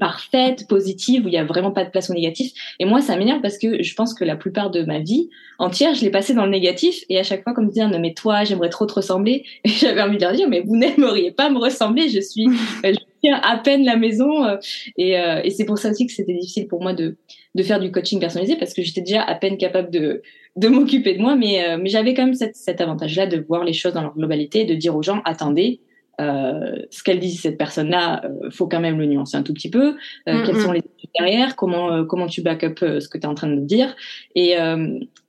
parfaite, 0.00 0.66
positive, 0.68 1.24
où 1.24 1.28
il 1.28 1.34
y 1.34 1.38
a 1.38 1.44
vraiment 1.44 1.70
pas 1.70 1.84
de 1.84 1.90
place 1.90 2.10
au 2.10 2.14
négatif. 2.14 2.52
Et 2.80 2.84
moi, 2.84 3.00
ça 3.00 3.16
m'énerve 3.16 3.40
parce 3.40 3.58
que 3.58 3.82
je 3.82 3.94
pense 3.94 4.14
que 4.14 4.24
la 4.24 4.36
plupart 4.36 4.70
de 4.70 4.82
ma 4.82 4.98
vie 4.98 5.30
entière, 5.58 5.94
je 5.94 6.02
l'ai 6.02 6.10
passée 6.10 6.34
dans 6.34 6.44
le 6.44 6.50
négatif. 6.50 7.04
Et 7.08 7.18
à 7.18 7.22
chaque 7.22 7.42
fois, 7.42 7.52
comme 7.52 7.68
dire, 7.68 7.88
non 7.88 7.98
mais 7.98 8.14
toi, 8.14 8.44
j'aimerais 8.44 8.70
trop 8.70 8.86
te 8.86 8.94
ressembler. 8.94 9.44
Et 9.64 9.68
j'avais 9.68 10.02
envie 10.02 10.16
de 10.16 10.22
leur 10.22 10.32
dire, 10.32 10.48
mais 10.48 10.60
vous 10.60 10.76
n'aimeriez 10.76 11.32
pas 11.32 11.50
me 11.50 11.58
ressembler. 11.58 12.08
Je 12.08 12.20
suis, 12.20 12.46
je 12.84 12.98
à 13.32 13.56
peine 13.58 13.84
la 13.84 13.96
maison. 13.96 14.44
Euh, 14.44 14.56
et, 14.96 15.18
euh, 15.18 15.40
et 15.42 15.50
c'est 15.50 15.64
pour 15.64 15.78
ça 15.78 15.90
aussi 15.90 16.06
que 16.06 16.12
c'était 16.12 16.34
difficile 16.34 16.68
pour 16.68 16.82
moi 16.82 16.92
de, 16.92 17.16
de 17.54 17.62
faire 17.62 17.80
du 17.80 17.90
coaching 17.90 18.20
personnalisé 18.20 18.56
parce 18.56 18.74
que 18.74 18.82
j'étais 18.82 19.00
déjà 19.00 19.22
à 19.22 19.34
peine 19.34 19.56
capable 19.56 19.90
de, 19.90 20.22
de 20.56 20.68
m'occuper 20.74 21.14
de 21.14 21.20
moi. 21.20 21.36
Mais, 21.36 21.68
euh, 21.68 21.78
mais 21.80 21.88
j'avais 21.88 22.14
quand 22.14 22.24
même 22.24 22.34
cette, 22.34 22.56
cet 22.56 22.80
avantage-là 22.80 23.26
de 23.26 23.44
voir 23.46 23.64
les 23.64 23.72
choses 23.72 23.94
dans 23.94 24.02
leur 24.02 24.14
globalité, 24.14 24.64
de 24.64 24.74
dire 24.74 24.94
aux 24.96 25.02
gens, 25.02 25.20
attendez, 25.24 25.80
euh, 26.20 26.76
ce 26.90 27.02
qu'elle 27.02 27.18
dit 27.18 27.32
cette 27.32 27.58
personne-là, 27.58 28.22
euh, 28.24 28.50
faut 28.50 28.66
quand 28.66 28.80
même 28.80 28.98
le 28.98 29.06
nuancer 29.06 29.36
un 29.36 29.42
tout 29.42 29.54
petit 29.54 29.70
peu. 29.70 29.96
Euh, 30.28 30.34
mm, 30.34 30.46
quelles 30.46 30.56
mm. 30.56 30.60
sont 30.60 30.72
les 30.72 30.78
études 30.80 31.10
derrière? 31.18 31.56
Comment 31.56 31.92
euh, 31.92 32.04
comment 32.04 32.26
tu 32.26 32.42
back 32.42 32.64
up 32.64 32.78
ce 32.80 33.08
que 33.08 33.18
tu 33.18 33.24
es 33.24 33.26
en 33.26 33.34
train 33.34 33.48
de 33.48 33.60
dire? 33.60 33.94
Et 34.34 34.54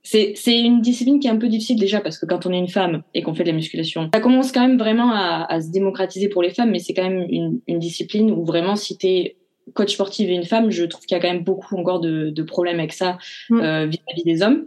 c'est 0.02 0.32
c'est 0.36 0.60
une 0.60 0.80
discipline 0.80 1.18
qui 1.18 1.28
est 1.28 1.30
un 1.30 1.38
peu 1.38 1.48
difficile 1.48 1.78
déjà 1.78 2.00
parce 2.00 2.18
que 2.18 2.26
quand 2.26 2.46
on 2.46 2.52
est 2.52 2.58
une 2.58 2.68
femme 2.68 3.02
et 3.14 3.22
qu'on 3.22 3.34
fait 3.34 3.42
de 3.42 3.48
la 3.48 3.54
musculation, 3.54 4.10
ça 4.14 4.20
commence 4.20 4.52
quand 4.52 4.60
même 4.60 4.78
vraiment 4.78 5.12
à, 5.12 5.46
à 5.48 5.60
se 5.60 5.70
démocratiser 5.70 6.28
pour 6.28 6.42
les 6.42 6.50
femmes, 6.50 6.70
mais 6.70 6.78
c'est 6.78 6.94
quand 6.94 7.08
même 7.08 7.26
une, 7.28 7.60
une 7.66 7.78
discipline 7.78 8.30
où 8.30 8.44
vraiment 8.44 8.76
si 8.76 8.96
t'es 8.96 9.36
coach 9.74 9.94
sportive 9.94 10.30
et 10.30 10.34
une 10.34 10.44
femme, 10.44 10.70
je 10.70 10.84
trouve 10.84 11.04
qu'il 11.06 11.16
y 11.16 11.18
a 11.18 11.22
quand 11.22 11.32
même 11.32 11.42
beaucoup 11.42 11.76
encore 11.76 11.98
de, 11.98 12.30
de 12.30 12.42
problèmes 12.44 12.78
avec 12.78 12.92
ça 12.92 13.18
mm. 13.50 13.86
vis-à-vis 13.86 14.22
-vis 14.22 14.24
des 14.24 14.42
hommes 14.42 14.66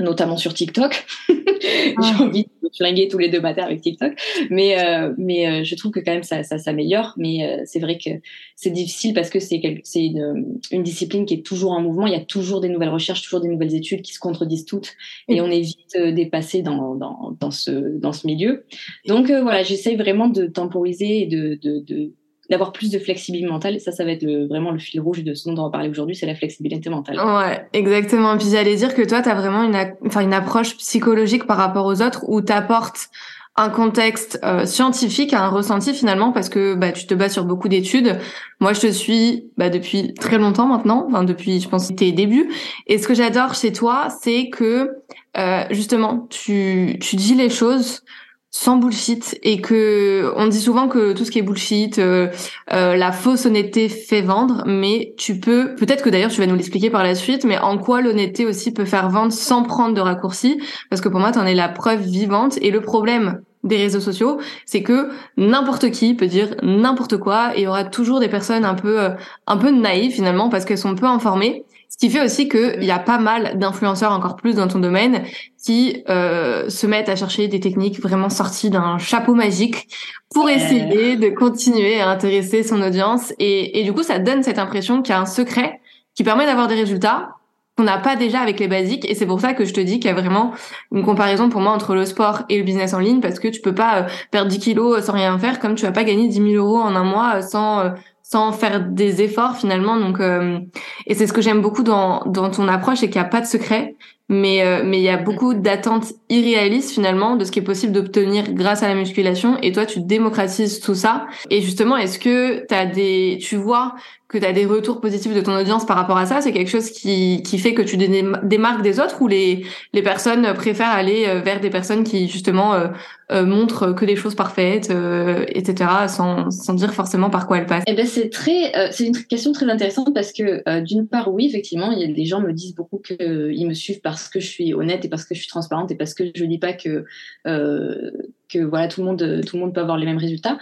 notamment 0.00 0.36
sur 0.36 0.54
TikTok. 0.54 1.06
J'ai 1.28 1.94
ah. 1.96 2.22
envie 2.22 2.44
de 2.44 2.68
flinguer 2.76 3.08
tous 3.08 3.18
les 3.18 3.28
deux 3.28 3.40
matins 3.40 3.64
avec 3.64 3.80
TikTok, 3.80 4.12
mais 4.50 4.78
euh, 4.78 5.12
mais 5.18 5.46
euh, 5.46 5.64
je 5.64 5.74
trouve 5.74 5.92
que 5.92 6.00
quand 6.00 6.12
même 6.12 6.22
ça, 6.22 6.42
ça 6.42 6.58
s'améliore. 6.58 7.14
Mais 7.16 7.44
euh, 7.44 7.62
c'est 7.66 7.80
vrai 7.80 7.98
que 7.98 8.10
c'est 8.56 8.70
difficile 8.70 9.14
parce 9.14 9.30
que 9.30 9.40
c'est 9.40 9.60
c'est 9.84 10.04
une, 10.06 10.58
une 10.70 10.82
discipline 10.82 11.26
qui 11.26 11.34
est 11.34 11.46
toujours 11.46 11.72
en 11.72 11.80
mouvement. 11.80 12.06
Il 12.06 12.12
y 12.12 12.16
a 12.16 12.24
toujours 12.24 12.60
des 12.60 12.68
nouvelles 12.68 12.90
recherches, 12.90 13.22
toujours 13.22 13.40
des 13.40 13.48
nouvelles 13.48 13.74
études 13.74 14.02
qui 14.02 14.14
se 14.14 14.20
contredisent 14.20 14.64
toutes, 14.64 14.94
et 15.28 15.40
on 15.40 15.50
est 15.50 15.60
vite 15.60 15.96
dépassé 15.96 16.62
dans 16.62 16.94
dans 16.94 17.36
dans 17.38 17.50
ce 17.50 17.70
dans 17.98 18.12
ce 18.12 18.26
milieu. 18.26 18.64
Donc 19.06 19.30
voilà, 19.30 19.62
j'essaye 19.62 19.96
vraiment 19.96 20.28
de 20.28 20.46
temporiser 20.46 21.22
et 21.22 21.26
de 21.26 21.58
de, 21.60 21.80
de 21.80 22.12
d'avoir 22.50 22.72
plus 22.72 22.90
de 22.90 22.98
flexibilité 22.98 23.48
mentale. 23.48 23.80
Ça, 23.80 23.92
ça 23.92 24.04
va 24.04 24.10
être 24.10 24.26
vraiment 24.48 24.72
le 24.72 24.78
fil 24.78 25.00
rouge 25.00 25.22
de 25.22 25.34
ce 25.34 25.48
dont 25.48 25.62
on 25.62 25.64
va 25.66 25.70
parler 25.70 25.88
aujourd'hui, 25.88 26.16
c'est 26.16 26.26
la 26.26 26.34
flexibilité 26.34 26.90
mentale. 26.90 27.18
Ouais, 27.18 27.64
exactement. 27.72 28.36
Puis 28.36 28.48
j'allais 28.50 28.76
dire 28.76 28.94
que 28.94 29.02
toi, 29.02 29.22
tu 29.22 29.28
as 29.28 29.34
vraiment 29.34 29.62
une, 29.62 29.76
enfin, 30.04 30.20
une 30.20 30.34
approche 30.34 30.76
psychologique 30.76 31.46
par 31.46 31.56
rapport 31.56 31.86
aux 31.86 32.02
autres 32.02 32.24
où 32.28 32.42
tu 32.42 32.52
apportes 32.52 33.08
un 33.56 33.68
contexte 33.68 34.40
euh, 34.42 34.64
scientifique 34.64 35.32
à 35.34 35.44
un 35.44 35.48
ressenti 35.48 35.92
finalement? 35.92 36.32
Parce 36.32 36.48
que 36.48 36.74
bah, 36.74 36.92
tu 36.92 37.06
te 37.06 37.14
bases 37.14 37.32
sur 37.32 37.44
beaucoup 37.44 37.68
d'études. 37.68 38.18
Moi, 38.58 38.72
je 38.72 38.80
te 38.80 38.86
suis 38.88 39.50
bah, 39.56 39.70
depuis 39.70 40.14
très 40.14 40.38
longtemps 40.38 40.66
maintenant, 40.66 41.06
enfin, 41.08 41.24
depuis 41.24 41.60
je 41.60 41.68
pense 41.68 41.94
tes 41.94 42.12
débuts. 42.12 42.50
Et 42.86 42.98
ce 42.98 43.06
que 43.06 43.14
j'adore 43.14 43.54
chez 43.54 43.72
toi, 43.72 44.08
c'est 44.22 44.48
que 44.50 44.90
euh, 45.36 45.64
justement 45.70 46.26
tu 46.30 46.98
tu 47.00 47.16
dis 47.16 47.34
les 47.34 47.50
choses 47.50 48.02
sans 48.50 48.76
bullshit 48.76 49.38
et 49.42 49.60
que 49.60 50.32
on 50.36 50.48
dit 50.48 50.60
souvent 50.60 50.88
que 50.88 51.12
tout 51.12 51.24
ce 51.24 51.30
qui 51.30 51.38
est 51.38 51.42
bullshit, 51.42 51.98
euh, 51.98 52.28
euh, 52.72 52.96
la 52.96 53.12
fausse 53.12 53.46
honnêteté 53.46 53.88
fait 53.88 54.22
vendre, 54.22 54.64
mais 54.66 55.14
tu 55.16 55.38
peux 55.38 55.74
peut-être 55.76 56.02
que 56.02 56.10
d'ailleurs 56.10 56.30
tu 56.30 56.40
vas 56.40 56.46
nous 56.46 56.56
l'expliquer 56.56 56.90
par 56.90 57.04
la 57.04 57.14
suite, 57.14 57.44
mais 57.44 57.58
en 57.58 57.78
quoi 57.78 58.00
l'honnêteté 58.00 58.46
aussi 58.46 58.72
peut 58.72 58.84
faire 58.84 59.08
vendre 59.08 59.32
sans 59.32 59.62
prendre 59.62 59.94
de 59.94 60.00
raccourcis, 60.00 60.60
parce 60.88 61.00
que 61.00 61.08
pour 61.08 61.20
moi 61.20 61.30
tu 61.30 61.38
en 61.38 61.46
es 61.46 61.54
la 61.54 61.68
preuve 61.68 62.00
vivante 62.00 62.58
et 62.60 62.70
le 62.70 62.80
problème 62.80 63.40
des 63.62 63.76
réseaux 63.76 64.00
sociaux, 64.00 64.40
c'est 64.64 64.82
que 64.82 65.10
n'importe 65.36 65.90
qui 65.90 66.14
peut 66.14 66.26
dire 66.26 66.56
n'importe 66.62 67.18
quoi 67.18 67.54
et 67.54 67.60
il 67.60 67.64
y 67.64 67.66
aura 67.66 67.84
toujours 67.84 68.18
des 68.18 68.28
personnes 68.28 68.64
un 68.64 68.74
peu 68.74 69.00
euh, 69.00 69.10
un 69.46 69.58
peu 69.58 69.70
naïves 69.70 70.12
finalement 70.12 70.48
parce 70.48 70.64
qu'elles 70.64 70.78
sont 70.78 70.94
peu 70.94 71.06
informées 71.06 71.64
ce 71.90 71.96
qui 71.96 72.08
fait 72.08 72.24
aussi 72.24 72.48
qu'il 72.48 72.84
y 72.84 72.92
a 72.92 73.00
pas 73.00 73.18
mal 73.18 73.58
d'influenceurs 73.58 74.12
encore 74.12 74.36
plus 74.36 74.54
dans 74.54 74.68
ton 74.68 74.78
domaine 74.78 75.24
qui 75.62 76.04
euh, 76.08 76.70
se 76.70 76.86
mettent 76.86 77.08
à 77.08 77.16
chercher 77.16 77.48
des 77.48 77.58
techniques 77.58 78.00
vraiment 78.00 78.28
sorties 78.28 78.70
d'un 78.70 78.96
chapeau 78.98 79.34
magique 79.34 79.88
pour 80.32 80.48
essayer 80.48 81.16
de 81.16 81.28
continuer 81.30 82.00
à 82.00 82.08
intéresser 82.08 82.62
son 82.62 82.80
audience. 82.80 83.34
Et, 83.40 83.80
et 83.80 83.84
du 83.84 83.92
coup, 83.92 84.04
ça 84.04 84.20
donne 84.20 84.44
cette 84.44 84.60
impression 84.60 85.02
qu'il 85.02 85.12
y 85.12 85.18
a 85.18 85.20
un 85.20 85.26
secret 85.26 85.80
qui 86.14 86.22
permet 86.22 86.46
d'avoir 86.46 86.68
des 86.68 86.76
résultats 86.76 87.30
qu'on 87.76 87.84
n'a 87.84 87.98
pas 87.98 88.14
déjà 88.14 88.40
avec 88.40 88.60
les 88.60 88.68
basiques. 88.68 89.08
Et 89.10 89.14
c'est 89.14 89.26
pour 89.26 89.40
ça 89.40 89.54
que 89.54 89.64
je 89.64 89.72
te 89.72 89.80
dis 89.80 89.98
qu'il 89.98 90.10
y 90.10 90.12
a 90.12 90.14
vraiment 90.14 90.52
une 90.92 91.04
comparaison 91.04 91.48
pour 91.48 91.60
moi 91.60 91.72
entre 91.72 91.94
le 91.94 92.04
sport 92.04 92.42
et 92.48 92.58
le 92.58 92.62
business 92.62 92.94
en 92.94 93.00
ligne 93.00 93.20
parce 93.20 93.40
que 93.40 93.48
tu 93.48 93.60
peux 93.60 93.74
pas 93.74 94.02
euh, 94.02 94.08
perdre 94.30 94.48
10 94.48 94.58
kilos 94.58 95.04
sans 95.04 95.12
rien 95.12 95.36
faire 95.38 95.58
comme 95.58 95.74
tu 95.74 95.84
vas 95.84 95.92
pas 95.92 96.04
gagner 96.04 96.28
10 96.28 96.34
000 96.34 96.48
euros 96.54 96.78
en 96.78 96.94
un 96.94 97.04
mois 97.04 97.42
sans 97.42 97.80
euh, 97.80 97.90
sans 98.30 98.52
faire 98.52 98.80
des 98.80 99.22
efforts 99.22 99.56
finalement. 99.56 99.98
Donc, 99.98 100.20
euh, 100.20 100.60
et 101.06 101.14
c'est 101.14 101.26
ce 101.26 101.32
que 101.32 101.42
j'aime 101.42 101.60
beaucoup 101.60 101.82
dans, 101.82 102.22
dans 102.26 102.50
ton 102.50 102.68
approche, 102.68 102.98
c'est 102.98 103.10
qu'il 103.10 103.20
n'y 103.20 103.26
a 103.26 103.30
pas 103.30 103.40
de 103.40 103.46
secret, 103.46 103.96
mais 104.30 104.62
euh, 104.62 104.82
mais 104.84 104.98
il 104.98 105.02
y 105.02 105.08
a 105.08 105.16
beaucoup 105.16 105.54
d'attentes 105.54 106.12
irréalistes 106.28 106.92
finalement 106.92 107.34
de 107.34 107.44
ce 107.44 107.50
qui 107.50 107.58
est 107.58 107.62
possible 107.62 107.92
d'obtenir 107.92 108.52
grâce 108.52 108.82
à 108.84 108.88
la 108.88 108.94
musculation. 108.94 109.58
Et 109.60 109.72
toi, 109.72 109.84
tu 109.84 110.00
démocratises 110.00 110.78
tout 110.78 110.94
ça. 110.94 111.26
Et 111.50 111.60
justement, 111.60 111.96
est-ce 111.96 112.20
que 112.20 112.64
t'as 112.66 112.86
des, 112.86 113.38
tu 113.42 113.56
vois 113.56 113.96
que 114.28 114.38
tu 114.38 114.46
as 114.46 114.52
des 114.52 114.64
retours 114.64 115.00
positifs 115.00 115.34
de 115.34 115.40
ton 115.40 115.56
audience 115.58 115.84
par 115.84 115.96
rapport 115.96 116.16
à 116.16 116.26
ça? 116.26 116.40
C'est 116.40 116.52
quelque 116.52 116.70
chose 116.70 116.90
qui, 116.90 117.42
qui 117.42 117.58
fait 117.58 117.74
que 117.74 117.82
tu 117.82 117.96
démarques 117.96 118.82
des 118.82 119.00
autres 119.00 119.20
ou 119.20 119.26
les, 119.26 119.66
les 119.92 120.02
personnes 120.02 120.54
préfèrent 120.54 120.90
aller 120.90 121.24
euh, 121.26 121.40
vers 121.40 121.60
des 121.60 121.70
personnes 121.70 122.04
qui 122.04 122.28
justement 122.28 122.74
euh, 122.74 122.86
euh, 123.32 123.44
montrent 123.44 123.92
que 123.92 124.04
des 124.04 124.16
choses 124.16 124.34
parfaites, 124.34 124.90
euh, 124.90 125.44
etc., 125.48 125.90
sans, 126.08 126.50
sans 126.50 126.74
dire 126.74 126.92
forcément 126.94 127.30
par 127.30 127.46
quoi 127.46 127.58
elles 127.58 127.66
passent? 127.66 127.84
Eh 127.86 127.94
ben 127.94 128.06
c'est 128.06 128.28
très, 128.28 128.76
euh, 128.76 128.88
c'est 128.92 129.06
une 129.06 129.16
question 129.16 129.52
très 129.52 129.68
intéressante 129.68 130.12
parce 130.14 130.32
que 130.32 130.80
d'une 130.80 131.06
part, 131.06 131.32
oui, 131.32 131.46
effectivement, 131.46 131.90
il 131.90 132.00
y 132.00 132.04
a 132.04 132.12
des 132.12 132.24
gens 132.24 132.40
me 132.40 132.52
disent 132.52 132.74
beaucoup 132.74 132.98
qu'ils 132.98 133.66
me 133.66 133.74
suivent 133.74 134.00
parce 134.00 134.19
que 134.28 134.40
je 134.40 134.46
suis 134.46 134.74
honnête 134.74 135.04
et 135.04 135.08
parce 135.08 135.24
que 135.24 135.34
je 135.34 135.40
suis 135.40 135.48
transparente 135.48 135.90
et 135.90 135.94
parce 135.94 136.14
que 136.14 136.24
je 136.34 136.44
dis 136.44 136.58
pas 136.58 136.72
que 136.72 137.04
que 137.44 138.58
voilà 138.58 138.88
tout 138.88 139.00
le 139.00 139.06
monde 139.06 139.40
tout 139.46 139.56
le 139.56 139.60
monde 139.60 139.74
peut 139.74 139.80
avoir 139.80 139.96
les 139.96 140.06
mêmes 140.06 140.18
résultats, 140.18 140.58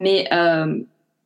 mais 0.00 0.28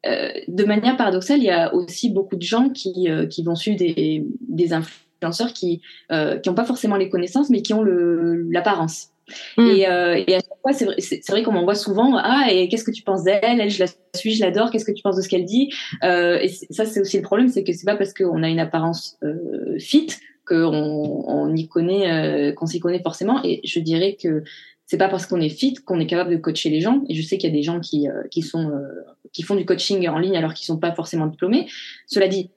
euh, 0.06 0.30
de 0.48 0.64
manière 0.64 0.96
paradoxale, 0.96 1.38
il 1.38 1.44
y 1.44 1.50
a 1.50 1.74
aussi 1.74 2.10
beaucoup 2.10 2.36
de 2.36 2.42
gens 2.42 2.68
qui, 2.68 3.08
euh, 3.08 3.26
qui 3.26 3.42
vont 3.42 3.54
suivre 3.54 3.78
des, 3.78 4.24
des 4.48 4.72
influenceurs 4.72 5.52
qui 5.52 5.80
euh, 6.12 6.38
qui 6.38 6.48
n'ont 6.48 6.54
pas 6.54 6.64
forcément 6.64 6.96
les 6.96 7.08
connaissances, 7.08 7.50
mais 7.50 7.62
qui 7.62 7.74
ont 7.74 7.82
l'apparence. 7.84 9.08
Mm. 9.56 9.66
Et, 9.66 9.80
et, 9.80 10.34
à 10.34 10.38
chaque 10.38 10.60
fois, 10.62 10.72
c'est 10.72 10.84
vrai, 10.84 10.96
vrai 11.28 11.42
qu'on 11.42 11.52
m'envoie 11.52 11.74
souvent 11.74 12.16
Ah, 12.16 12.46
et 12.50 12.68
qu'est-ce 12.68 12.84
que 12.84 12.92
tu 12.92 13.02
penses 13.02 13.24
d'elle? 13.24 13.40
Elle, 13.42 13.70
je 13.70 13.80
la 13.80 13.86
suis, 14.14 14.34
je 14.34 14.44
l'adore. 14.44 14.70
Qu'est-ce 14.70 14.84
que 14.84 14.92
tu 14.92 15.02
penses 15.02 15.16
de 15.16 15.22
ce 15.22 15.28
qu'elle 15.28 15.44
dit? 15.44 15.72
Euh, 16.04 16.38
Et 16.40 16.48
ça, 16.48 16.84
c'est 16.84 17.00
aussi 17.00 17.16
le 17.16 17.24
problème, 17.24 17.48
c'est 17.48 17.64
que 17.64 17.72
c'est 17.72 17.86
pas 17.86 17.96
parce 17.96 18.14
qu'on 18.14 18.44
a 18.44 18.48
une 18.48 18.60
apparence 18.60 19.18
euh, 19.24 19.78
fit 19.80 20.08
qu'on 20.46 21.24
on 21.26 21.54
y 21.54 21.68
connaît, 21.68 22.10
euh, 22.10 22.52
qu'on 22.52 22.66
s'y 22.66 22.80
connaît 22.80 23.02
forcément. 23.02 23.40
Et 23.44 23.60
je 23.64 23.80
dirais 23.80 24.16
que 24.20 24.44
c'est 24.86 24.98
pas 24.98 25.08
parce 25.08 25.26
qu'on 25.26 25.40
est 25.40 25.48
fit 25.48 25.74
qu'on 25.74 25.98
est 26.00 26.06
capable 26.06 26.30
de 26.30 26.36
coacher 26.36 26.70
les 26.70 26.80
gens. 26.80 27.02
Et 27.08 27.14
je 27.14 27.22
sais 27.22 27.38
qu'il 27.38 27.50
y 27.50 27.52
a 27.52 27.56
des 27.56 27.62
gens 27.62 27.80
qui, 27.80 28.08
euh, 28.08 28.22
qui 28.30 28.42
sont 28.42 28.70
euh, 28.70 28.88
qui 29.32 29.42
font 29.42 29.56
du 29.56 29.66
coaching 29.66 30.08
en 30.08 30.18
ligne 30.18 30.36
alors 30.36 30.54
qu'ils 30.54 30.66
sont 30.66 30.78
pas 30.78 30.92
forcément 30.92 31.26
diplômés. 31.26 31.66
Cela 32.06 32.28
dit, 32.28 32.50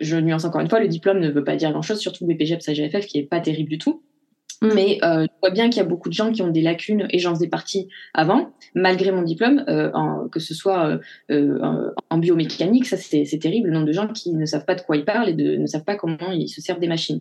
je 0.00 0.16
nuance 0.16 0.44
encore 0.44 0.60
une 0.60 0.68
fois, 0.68 0.80
le 0.80 0.88
diplôme 0.88 1.18
ne 1.18 1.30
veut 1.30 1.44
pas 1.44 1.56
dire 1.56 1.72
grand 1.72 1.82
chose, 1.82 1.98
surtout 1.98 2.26
le 2.26 2.34
BPGEPS 2.34 2.68
AGFF 2.68 3.06
qui 3.06 3.18
est 3.18 3.24
pas 3.24 3.40
terrible 3.40 3.70
du 3.70 3.78
tout. 3.78 4.02
Mm. 4.62 4.68
Mais 4.74 4.98
euh, 5.02 5.22
je 5.22 5.40
vois 5.40 5.50
bien 5.50 5.70
qu'il 5.70 5.78
y 5.78 5.84
a 5.84 5.88
beaucoup 5.88 6.08
de 6.08 6.14
gens 6.14 6.32
qui 6.32 6.42
ont 6.42 6.50
des 6.50 6.60
lacunes 6.60 7.06
et 7.10 7.18
j'en 7.18 7.34
faisais 7.34 7.48
partie 7.48 7.88
avant, 8.12 8.50
malgré 8.74 9.10
mon 9.10 9.22
diplôme, 9.22 9.64
euh, 9.68 9.90
en, 9.94 10.28
que 10.28 10.38
ce 10.38 10.54
soit 10.54 10.86
euh, 10.88 10.98
euh 11.30 11.90
en 12.10 12.18
biomécanique, 12.18 12.86
ça 12.86 12.96
c'est 12.96 13.38
terrible, 13.38 13.68
le 13.68 13.74
nombre 13.74 13.86
de 13.86 13.92
gens 13.92 14.08
qui 14.08 14.34
ne 14.34 14.44
savent 14.44 14.64
pas 14.64 14.74
de 14.74 14.80
quoi 14.80 14.96
ils 14.96 15.04
parlent 15.04 15.28
et 15.28 15.32
de, 15.32 15.56
ne 15.56 15.66
savent 15.66 15.84
pas 15.84 15.94
comment 15.94 16.32
ils 16.32 16.48
se 16.48 16.60
servent 16.60 16.80
des 16.80 16.88
machines. 16.88 17.20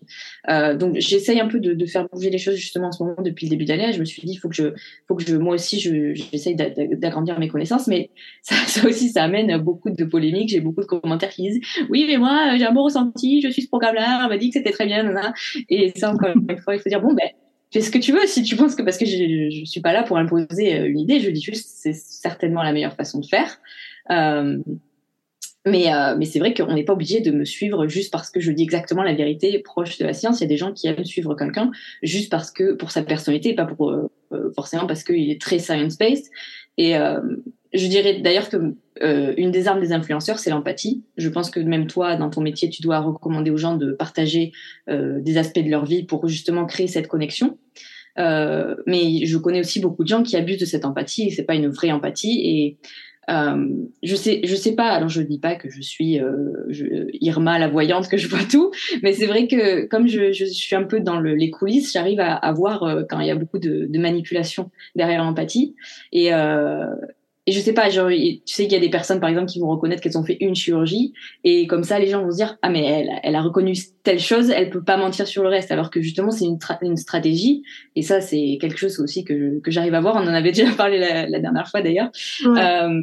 Euh, 0.50 0.76
donc 0.76 0.96
j'essaye 0.98 1.40
un 1.40 1.48
peu 1.48 1.60
de, 1.60 1.74
de, 1.74 1.86
faire 1.86 2.08
bouger 2.12 2.30
les 2.30 2.40
choses 2.40 2.56
justement 2.56 2.88
en 2.88 2.92
ce 2.92 3.04
moment 3.04 3.22
depuis 3.22 3.46
le 3.46 3.52
début 3.52 3.66
d'année. 3.66 3.94
Je 3.94 4.00
me 4.00 4.06
suis 4.06 4.24
dit, 4.24 4.36
faut 4.36 4.50
que 4.50 4.56
je, 4.56 4.74
faut 5.08 5.16
que 5.16 5.24
je, 5.24 5.36
moi 5.36 5.56
aussi, 5.56 5.80
j'essaye 5.80 6.56
d'agrandir 6.56 7.40
mes 7.40 7.48
connaissances, 7.48 7.88
mais 7.88 8.10
ça, 8.42 8.56
ça, 8.66 8.88
aussi, 8.88 9.10
ça 9.10 9.24
amène 9.24 9.56
beaucoup 9.58 9.92
de 9.92 10.04
polémiques. 10.06 10.50
J'ai 10.50 10.60
beaucoup 10.60 10.82
de 10.82 10.88
commentaires 10.88 11.30
qui 11.30 11.44
disent, 11.44 11.62
oui, 11.90 12.06
mais 12.08 12.18
moi 12.18 12.58
j'ai 12.58 12.66
un 12.66 12.74
bon 12.74 12.84
ressenti, 12.84 13.42
je 13.42 13.50
suis 13.50 13.62
ce 13.62 13.68
programme-là, 13.68 14.24
on 14.26 14.30
m'a 14.30 14.38
dit 14.38 14.50
que 14.50 14.58
c'était 14.58 14.72
très 14.72 14.86
bien, 14.86 15.14
et 15.70 15.94
ça 15.96 16.12
encore 16.12 16.30
une 16.30 16.58
fois, 16.58 16.76
il 16.76 16.80
faut 16.80 16.90
dire 16.90 17.02
bon 17.02 17.14
ben 17.14 17.29
fais 17.72 17.82
ce 17.82 17.92
que 17.92 17.98
tu 17.98 18.12
veux 18.12 18.26
si 18.26 18.44
tu 18.44 18.56
penses 18.56 18.76
que 18.76 18.82
parce 18.82 18.98
que 18.98 19.06
je, 19.06 19.50
je 19.52 19.66
suis 19.66 19.82
pas 19.82 19.94
là 19.94 20.04
pour 20.04 20.18
imposer 20.18 20.80
euh, 20.80 20.90
une 20.90 21.00
idée, 21.00 21.20
je 21.20 21.30
dis 21.30 21.42
juste 21.42 21.70
c'est 21.70 21.94
certainement 21.94 22.64
la 22.64 22.74
meilleure 22.74 22.96
façon 22.96 23.20
de 23.20 23.26
faire. 23.26 23.60
Euh, 24.12 24.58
mais, 25.66 25.94
euh, 25.94 26.16
mais 26.18 26.26
c'est 26.26 26.40
vrai 26.40 26.54
qu'on 26.54 26.74
n'est 26.74 26.84
pas 26.84 26.94
obligé 26.94 27.20
de 27.20 27.32
me 27.32 27.44
suivre 27.44 27.88
juste 27.88 28.12
parce 28.12 28.30
que 28.30 28.40
je 28.40 28.52
dis 28.52 28.64
exactement 28.64 29.04
la 29.04 29.14
vérité 29.14 29.60
proche 29.60 29.98
de 29.98 30.06
la 30.06 30.14
science. 30.14 30.40
Il 30.40 30.44
y 30.44 30.46
a 30.46 30.50
des 30.50 30.58
gens 30.58 30.72
qui 30.72 30.88
aiment 30.88 31.04
suivre 31.04 31.36
quelqu'un 31.36 31.72
juste 32.02 32.32
parce 32.32 32.50
que 32.52 32.74
pour 32.74 32.92
sa 32.92 33.04
personnalité, 33.04 33.54
pas 33.54 33.66
pour 33.66 33.92
euh, 33.92 34.10
euh 34.32 34.52
forcément 34.56 34.88
parce 34.88 35.04
qu'il 35.04 35.30
est 35.30 35.42
très 35.42 35.60
science-based. 35.60 36.26
Et 36.78 36.98
euh, 36.98 37.20
je 37.74 37.88
dirais 37.88 38.20
d'ailleurs 38.22 38.50
que 38.50 38.76
euh, 39.02 39.34
une 39.38 39.52
des 39.52 39.68
armes 39.68 39.80
des 39.80 39.94
influenceurs, 39.94 40.40
c'est 40.40 40.50
l'empathie. 40.50 41.04
Je 41.18 41.30
pense 41.30 41.50
que 41.50 41.60
même 41.60 41.88
toi, 41.88 42.16
dans 42.16 42.30
ton 42.30 42.42
métier, 42.42 42.70
tu 42.70 42.82
dois 42.82 43.00
recommander 43.00 43.52
aux 43.52 43.58
gens 43.58 43.76
de 43.76 43.92
partager 43.92 44.52
euh, 44.90 45.20
des 45.22 45.38
aspects 45.38 45.60
de 45.60 45.70
leur 45.70 45.86
vie 45.86 46.04
pour 46.04 46.28
justement 46.28 46.66
créer 46.66 46.88
cette 46.88 47.08
connexion. 47.08 47.58
Euh, 48.18 48.76
mais 48.86 49.26
je 49.26 49.38
connais 49.38 49.60
aussi 49.60 49.80
beaucoup 49.80 50.04
de 50.04 50.10
gens 50.10 50.24
qui 50.24 50.36
abusent 50.36 50.60
de 50.60 50.66
cette 50.66 50.84
empathie 50.84 51.28
et 51.28 51.32
c'est 51.32 51.44
pas 51.44 51.56
une 51.56 51.68
vraie 51.68 51.92
empathie. 51.92 52.42
Et 52.44 52.78
euh, 53.30 53.68
je 54.02 54.16
sais, 54.16 54.42
je 54.44 54.56
sais 54.56 54.74
pas. 54.74 54.90
Alors 54.90 55.10
je 55.10 55.22
dis 55.22 55.40
pas 55.40 55.56
que 55.56 55.70
je 55.70 55.82
suis 55.82 56.20
euh, 56.20 56.52
je, 56.70 56.86
Irma 57.14 57.60
la 57.60 57.68
voyante 57.68 58.08
que 58.08 58.18
je 58.18 58.28
vois 58.28 58.44
tout, 58.50 58.72
mais 59.04 59.14
c'est 59.14 59.28
vrai 59.28 59.48
que 59.48 59.86
comme 59.86 60.08
je, 60.08 60.32
je, 60.32 60.46
suis 60.46 60.76
un 60.76 60.84
peu 60.84 61.00
dans 61.00 61.20
le, 61.20 61.36
les 61.36 61.52
coulisses, 61.52 61.94
j'arrive 61.94 62.20
à, 62.20 62.34
à, 62.34 62.52
voir 62.52 62.84
euh, 62.84 63.04
quand 63.08 63.20
il 63.20 63.28
y 63.28 63.32
a 63.32 63.36
beaucoup 63.36 63.60
de, 63.60 63.86
de 63.88 64.00
manipulation 64.00 64.72
derrière 64.96 65.24
l'empathie. 65.24 65.76
Et, 66.12 66.32
et 67.50 67.52
je 67.52 67.60
sais 67.60 67.74
pas, 67.74 67.90
genre, 67.90 68.10
tu 68.10 68.42
sais 68.46 68.66
qu'il 68.66 68.74
y 68.74 68.76
a 68.76 68.80
des 68.80 68.92
personnes, 68.92 69.20
par 69.20 69.28
exemple, 69.28 69.48
qui 69.48 69.60
vont 69.60 69.70
reconnaître 69.70 70.04
qu'elles 70.04 70.20
ont 70.20 70.24
fait 70.24 70.38
une 70.40 70.54
chirurgie, 70.54 71.14
et 71.44 71.66
comme 71.66 71.84
ça, 71.84 71.98
les 71.98 72.06
gens 72.06 72.24
vont 72.24 72.30
se 72.30 72.36
dire, 72.36 72.60
ah, 72.62 72.70
mais 72.70 72.86
elle, 72.86 73.10
elle 73.24 73.36
a 73.36 73.42
reconnu 73.42 73.74
telle 74.04 74.20
chose, 74.20 74.52
elle 74.52 74.70
peut 74.70 74.84
pas 74.84 74.98
mentir 74.98 75.28
sur 75.28 75.42
le 75.42 75.50
reste, 75.50 75.72
alors 75.72 75.90
que 75.90 76.00
justement, 76.00 76.30
c'est 76.30 76.46
une, 76.46 76.60
une, 76.84 76.96
stratégie, 76.96 77.64
et 77.96 78.04
ça, 78.04 78.22
c'est 78.22 78.60
quelque 78.62 78.78
chose 78.78 79.00
aussi 79.00 79.24
que, 79.24 79.60
que 79.62 79.72
j'arrive 79.72 79.96
à 79.96 80.00
voir, 80.00 80.16
on 80.16 80.20
en 80.20 80.28
avait 80.28 80.52
déjà 80.52 80.72
parlé 80.78 81.00
la, 81.00 81.28
la 81.28 81.40
dernière 81.40 81.68
fois 81.68 81.82
d'ailleurs. 81.82 82.12
Ouais. 82.46 82.62
Euh, 82.62 83.02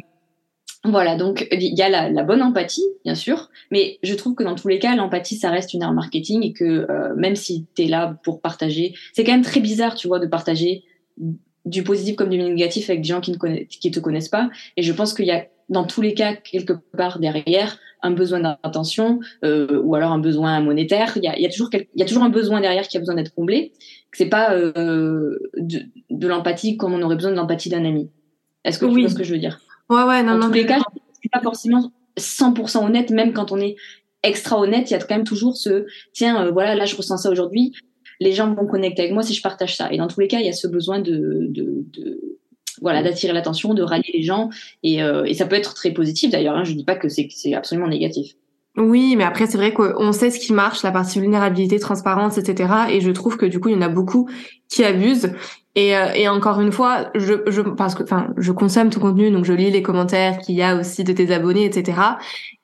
voilà, 0.85 1.17
donc 1.17 1.45
il 1.51 1.77
y 1.77 1.81
a 1.81 1.89
la, 1.89 2.09
la, 2.09 2.23
bonne 2.23 2.41
empathie, 2.41 2.85
bien 3.03 3.15
sûr, 3.15 3.49
mais 3.69 3.99
je 4.01 4.13
trouve 4.13 4.33
que 4.33 4.43
dans 4.43 4.55
tous 4.55 4.69
les 4.69 4.79
cas, 4.79 4.95
l'empathie, 4.95 5.35
ça 5.35 5.49
reste 5.49 5.73
une 5.73 5.83
arme 5.83 5.95
marketing 5.95 6.41
et 6.41 6.53
que 6.53 6.89
euh, 6.89 7.13
même 7.17 7.35
si 7.35 7.65
tu 7.75 7.83
es 7.83 7.87
là 7.87 8.17
pour 8.23 8.39
partager, 8.39 8.93
c'est 9.11 9.25
quand 9.25 9.33
même 9.33 9.41
très 9.41 9.59
bizarre, 9.59 9.95
tu 9.95 10.07
vois, 10.07 10.19
de 10.19 10.27
partager 10.27 10.85
du 11.67 11.83
positif 11.83 12.15
comme 12.15 12.29
du 12.29 12.37
négatif 12.37 12.89
avec 12.89 13.01
des 13.01 13.07
gens 13.09 13.21
qui 13.21 13.31
ne 13.31 13.37
connaissent, 13.37 13.67
qui 13.67 13.91
te 13.91 13.99
connaissent 13.99 14.29
pas. 14.29 14.49
Et 14.77 14.83
je 14.83 14.93
pense 14.93 15.13
qu'il 15.13 15.25
y 15.25 15.31
a 15.31 15.45
dans 15.69 15.83
tous 15.83 16.01
les 16.01 16.13
cas 16.13 16.35
quelque 16.35 16.73
part 16.95 17.19
derrière 17.19 17.77
un 18.01 18.11
besoin 18.11 18.39
d'intention 18.39 19.19
euh, 19.43 19.81
ou 19.83 19.95
alors 19.95 20.11
un 20.11 20.19
besoin 20.19 20.59
monétaire. 20.61 21.13
Il 21.17 21.23
y 21.23 21.27
a, 21.27 21.35
il 21.35 21.41
y 21.41 21.45
a 21.45 21.49
toujours 21.49 21.69
quel, 21.69 21.87
il 21.95 21.99
y 21.99 22.03
a 22.03 22.05
toujours 22.05 22.23
un 22.23 22.29
besoin 22.29 22.61
derrière 22.61 22.87
qui 22.87 22.97
a 22.97 22.99
besoin 22.99 23.15
d'être 23.15 23.33
comblé. 23.33 23.73
C'est 24.13 24.27
pas 24.29 24.53
euh, 24.53 25.37
de, 25.57 25.81
de 26.09 26.27
l'empathie 26.27 26.77
comme 26.77 26.93
on 26.93 27.01
aurait 27.01 27.15
besoin 27.15 27.31
de 27.31 27.35
l'empathie 27.35 27.69
d'un 27.69 27.85
ami. 27.85 28.09
Est-ce 28.63 28.79
que 28.79 28.85
oui. 28.85 28.93
tu 28.93 29.01
vois 29.01 29.09
ce 29.09 29.15
que 29.15 29.23
je 29.23 29.33
veux 29.33 29.39
dire? 29.39 29.59
Ouais 29.89 30.03
ouais 30.03 30.23
non 30.23 30.33
dans 30.33 30.39
non. 30.39 30.47
tous 30.47 30.53
les 30.53 30.65
cas, 30.65 30.79
c'est 31.21 31.31
pas 31.31 31.41
forcément 31.41 31.91
100% 32.17 32.85
honnête 32.85 33.09
même 33.09 33.33
quand 33.33 33.51
on 33.51 33.59
est 33.59 33.75
extra 34.23 34.59
honnête, 34.59 34.89
il 34.89 34.93
y 34.93 34.95
a 34.95 34.99
quand 34.99 35.15
même 35.15 35.23
toujours 35.23 35.55
ce 35.55 35.85
tiens 36.11 36.43
euh, 36.43 36.51
voilà 36.51 36.75
là 36.75 36.85
je 36.85 36.95
ressens 36.95 37.17
ça 37.17 37.29
aujourd'hui, 37.29 37.73
les 38.19 38.33
gens 38.33 38.53
vont 38.53 38.65
connecter 38.65 39.03
avec 39.03 39.13
moi 39.13 39.23
si 39.23 39.33
je 39.33 39.41
partage 39.41 39.75
ça. 39.75 39.91
Et 39.91 39.97
dans 39.97 40.07
tous 40.07 40.19
les 40.19 40.27
cas, 40.27 40.39
il 40.39 40.45
y 40.45 40.49
a 40.49 40.53
ce 40.53 40.67
besoin 40.67 40.99
de, 40.99 41.47
de, 41.49 41.85
voilà, 42.81 43.03
d'attirer 43.03 43.33
l'attention, 43.33 43.73
de 43.73 43.83
rallier 43.83 44.11
les 44.13 44.23
gens, 44.23 44.49
et, 44.83 45.03
euh, 45.03 45.31
ça 45.33 45.45
peut 45.45 45.55
être 45.55 45.73
très 45.73 45.91
positif 45.91 46.31
d'ailleurs. 46.31 46.55
Hein, 46.55 46.63
je 46.63 46.73
dis 46.73 46.83
pas 46.83 46.95
que 46.95 47.09
c'est 47.09 47.53
absolument 47.53 47.87
négatif. 47.87 48.33
Oui, 48.77 49.15
mais 49.15 49.23
après 49.23 49.47
c'est 49.47 49.57
vrai 49.57 49.73
qu'on 49.73 50.11
sait 50.11 50.29
ce 50.29 50.39
qui 50.39 50.53
marche, 50.53 50.83
la 50.83 50.91
partie 50.91 51.19
vulnérabilité, 51.19 51.79
transparence, 51.79 52.37
etc. 52.37 52.71
Et 52.91 53.01
je 53.01 53.09
trouve 53.09 53.35
que 53.35 53.47
du 53.47 53.59
coup 53.59 53.69
il 53.69 53.75
y 53.75 53.77
en 53.77 53.81
a 53.81 53.89
beaucoup 53.89 54.29
qui 54.69 54.83
abusent. 54.83 55.33
Et, 55.77 55.95
euh, 55.95 56.07
et 56.15 56.27
encore 56.27 56.59
une 56.59 56.71
fois, 56.71 57.11
je, 57.13 57.35
je 57.45 57.61
parce 57.61 57.93
que 57.93 58.01
enfin 58.01 58.29
je 58.35 58.51
consomme 58.51 58.89
ton 58.89 58.99
contenu, 58.99 59.29
donc 59.29 59.45
je 59.45 59.53
lis 59.53 59.69
les 59.69 59.83
commentaires 59.83 60.39
qu'il 60.39 60.55
y 60.55 60.63
a 60.63 60.75
aussi 60.75 61.03
de 61.03 61.13
tes 61.13 61.31
abonnés, 61.31 61.65
etc. 61.65 61.99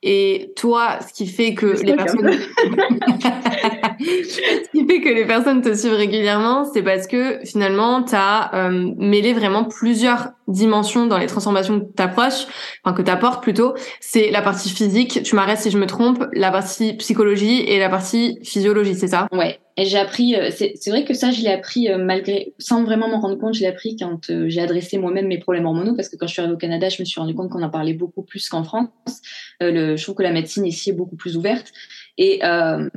Et 0.02 0.52
toi, 0.56 0.98
ce 1.08 1.14
qui 1.14 1.28
fait 1.28 1.54
que 1.54 1.68
les 1.84 1.94
personnes, 1.94 2.32
ce 4.00 4.72
qui 4.72 4.88
fait 4.88 5.00
que 5.02 5.10
les 5.10 5.26
personnes 5.26 5.62
te 5.62 5.76
suivent 5.76 5.94
régulièrement, 5.94 6.66
c'est 6.66 6.82
parce 6.82 7.06
que 7.06 7.38
finalement, 7.46 8.02
tu 8.02 8.16
as 8.16 8.50
euh, 8.56 8.92
mêlé 8.98 9.34
vraiment 9.34 9.66
plusieurs 9.66 10.30
dimensions 10.48 11.06
dans 11.06 11.20
les 11.20 11.28
transformations 11.28 11.82
que 11.82 11.86
t'approches, 11.94 12.48
enfin 12.84 12.96
que 12.96 13.04
t'apportes 13.04 13.44
plutôt. 13.44 13.76
C'est 14.00 14.32
la 14.32 14.42
partie 14.42 14.70
physique, 14.72 15.22
tu 15.22 15.36
m'arrêtes 15.36 15.60
si 15.60 15.70
je 15.70 15.78
me 15.78 15.86
trompe, 15.86 16.26
la 16.34 16.50
partie 16.50 16.94
psychologie 16.94 17.62
et 17.62 17.78
la 17.78 17.90
partie 17.90 18.40
physiologie, 18.44 18.96
c'est 18.96 19.10
ça? 19.10 19.28
Ouais. 19.32 19.60
Et 19.76 19.86
j'ai 19.86 19.98
appris, 19.98 20.36
euh, 20.36 20.50
c'est 20.52 20.90
vrai 20.90 21.04
que 21.04 21.14
ça, 21.14 21.32
je 21.32 21.42
l'ai 21.42 21.50
appris 21.50 21.90
euh, 21.90 21.98
malgré, 21.98 22.54
sans 22.60 22.84
vraiment 22.84 23.08
m'en 23.08 23.20
rendre 23.20 23.38
compte, 23.40 23.56
je 23.56 23.62
l'ai 23.62 23.68
appris 23.68 23.96
quand 23.96 24.30
euh, 24.30 24.48
j'ai 24.48 24.62
adressé 24.62 24.98
moi-même 24.98 25.28
mes 25.28 25.40
problèmes 25.40 25.66
hormonaux, 25.66 25.96
parce 25.96 26.10
que 26.10 26.16
quand 26.16 26.28
je 26.28 26.34
suis 26.34 26.42
arrivée 26.42 26.56
au 26.56 26.60
Canada, 26.60 26.90
je 26.90 27.02
me 27.02 27.06
suis 27.06 27.20
rendu 27.20 27.34
compte 27.34 27.50
qu'on 27.50 27.64
en 27.64 27.70
parlait 27.70 27.94
beaucoup 27.94 28.22
plus 28.22 28.48
qu'en 28.50 28.64
France. 28.64 28.90
le, 29.60 29.96
je 29.96 30.04
trouve 30.04 30.16
que 30.16 30.24
la 30.24 30.32
médecine 30.32 30.66
ici 30.66 30.92
est 30.92 30.94
beaucoup 30.94 31.16
plus 31.16 31.38
ouverte. 31.38 31.72
Et, 32.20 32.42
euh, 32.44 32.88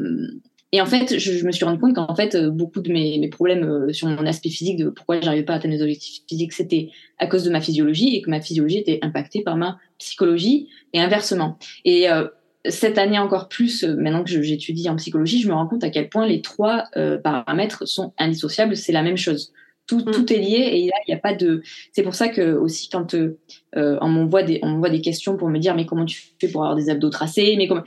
et 0.73 0.83
en 0.83 0.87
fait, 0.87 1.18
je, 1.18 1.33
je 1.33 1.47
me 1.47 1.52
suis 1.52 1.64
rendu 1.64 1.78
compte 1.78 1.95
qu'en 1.95 2.14
fait, 2.14 2.37
beaucoup 2.37 2.80
de 2.83 2.92
mes, 2.92 3.18
mes 3.18 3.28
problèmes 3.28 3.90
sur 3.95 4.09
mon 4.09 4.26
aspect 4.26 4.50
physique, 4.50 4.78
de 4.78 4.90
pourquoi 4.90 5.21
j'arrivais 5.23 5.45
pas 5.45 5.54
à 5.54 5.56
atteindre 5.56 5.75
mes 5.75 5.83
objectifs 5.83 6.25
physiques, 6.28 6.52
c'était 6.52 6.90
à 7.18 7.26
cause 7.26 7.45
de 7.45 7.50
ma 7.50 7.62
physiologie 7.62 8.16
et 8.16 8.21
que 8.21 8.28
ma 8.28 8.42
physiologie 8.42 8.78
était 8.78 8.99
impactée 9.00 9.42
par 9.42 9.56
ma 9.56 9.78
psychologie 9.99 10.68
et 10.92 11.00
inversement. 11.00 11.59
Et 11.87 12.11
euh, 12.11 12.26
cette 12.71 12.99
année 12.99 13.19
encore 13.19 13.49
plus, 13.49 13.85
euh, 13.85 13.95
maintenant 13.97 14.25
que 14.25 14.43
j'étudie 14.43 14.89
en 14.89 14.97
psychologie, 14.97 15.41
je 15.41 15.49
me 15.49 15.55
rends 15.55 15.67
compte 15.67 15.85
à 15.85 15.91
quel 15.91 16.09
point 16.09 16.27
les 16.27 16.43
trois 16.43 16.85
euh, 16.97 17.19
paramètres 17.19 17.87
sont 17.87 18.13
indissociables. 18.19 18.77
C'est 18.77 18.93
la 18.93 19.03
même 19.03 19.17
chose. 19.17 19.53
Tout, 19.87 20.01
mm. 20.01 20.11
tout 20.11 20.33
est 20.33 20.39
lié 20.39 20.59
et 20.59 20.79
il 20.79 20.85
n'y 21.09 21.15
a, 21.15 21.17
a, 21.17 21.21
pas 21.21 21.35
de. 21.35 21.63
C'est 21.93 22.03
pour 22.03 22.15
ça 22.15 22.29
que 22.29 22.55
aussi 22.55 22.89
quand 22.89 23.15
euh, 23.15 23.39
on 23.76 24.09
m'envoie 24.09 24.42
des 24.42 24.59
on 24.62 24.80
des 24.88 25.00
questions 25.00 25.37
pour 25.37 25.49
me 25.49 25.59
dire 25.59 25.75
mais 25.75 25.87
comment 25.87 26.04
tu 26.04 26.23
fais 26.40 26.49
pour 26.49 26.62
avoir 26.62 26.76
des 26.76 26.90
abdos 26.90 27.11
tracés, 27.11 27.54
mais 27.56 27.68
comment 27.68 27.83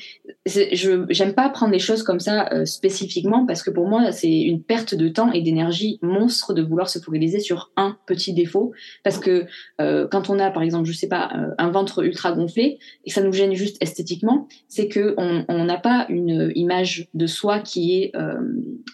je 0.45 1.05
j'aime 1.09 1.33
pas 1.33 1.49
prendre 1.49 1.71
les 1.71 1.79
choses 1.79 2.03
comme 2.03 2.19
ça 2.19 2.49
euh, 2.53 2.65
spécifiquement 2.65 3.45
parce 3.45 3.63
que 3.63 3.69
pour 3.69 3.87
moi 3.87 4.11
c'est 4.11 4.41
une 4.41 4.61
perte 4.61 4.95
de 4.95 5.07
temps 5.07 5.31
et 5.31 5.41
d'énergie 5.41 5.99
monstre 6.01 6.53
de 6.53 6.61
vouloir 6.61 6.89
se 6.89 6.99
focaliser 6.99 7.39
sur 7.39 7.71
un 7.75 7.97
petit 8.05 8.33
défaut 8.33 8.73
parce 9.03 9.19
que 9.19 9.45
euh, 9.81 10.07
quand 10.09 10.29
on 10.29 10.39
a 10.39 10.51
par 10.51 10.63
exemple 10.63 10.85
je 10.85 10.93
sais 10.93 11.07
pas 11.07 11.29
euh, 11.35 11.53
un 11.57 11.69
ventre 11.69 12.03
ultra 12.03 12.31
gonflé 12.31 12.79
et 13.05 13.09
ça 13.09 13.21
nous 13.21 13.33
gêne 13.33 13.53
juste 13.53 13.77
esthétiquement 13.81 14.47
c'est 14.67 14.87
que 14.87 15.15
on 15.17 15.65
n'a 15.65 15.77
pas 15.77 16.05
une 16.09 16.51
image 16.55 17.07
de 17.13 17.27
soi 17.27 17.59
qui 17.59 18.01
est 18.01 18.15
euh, 18.15 18.39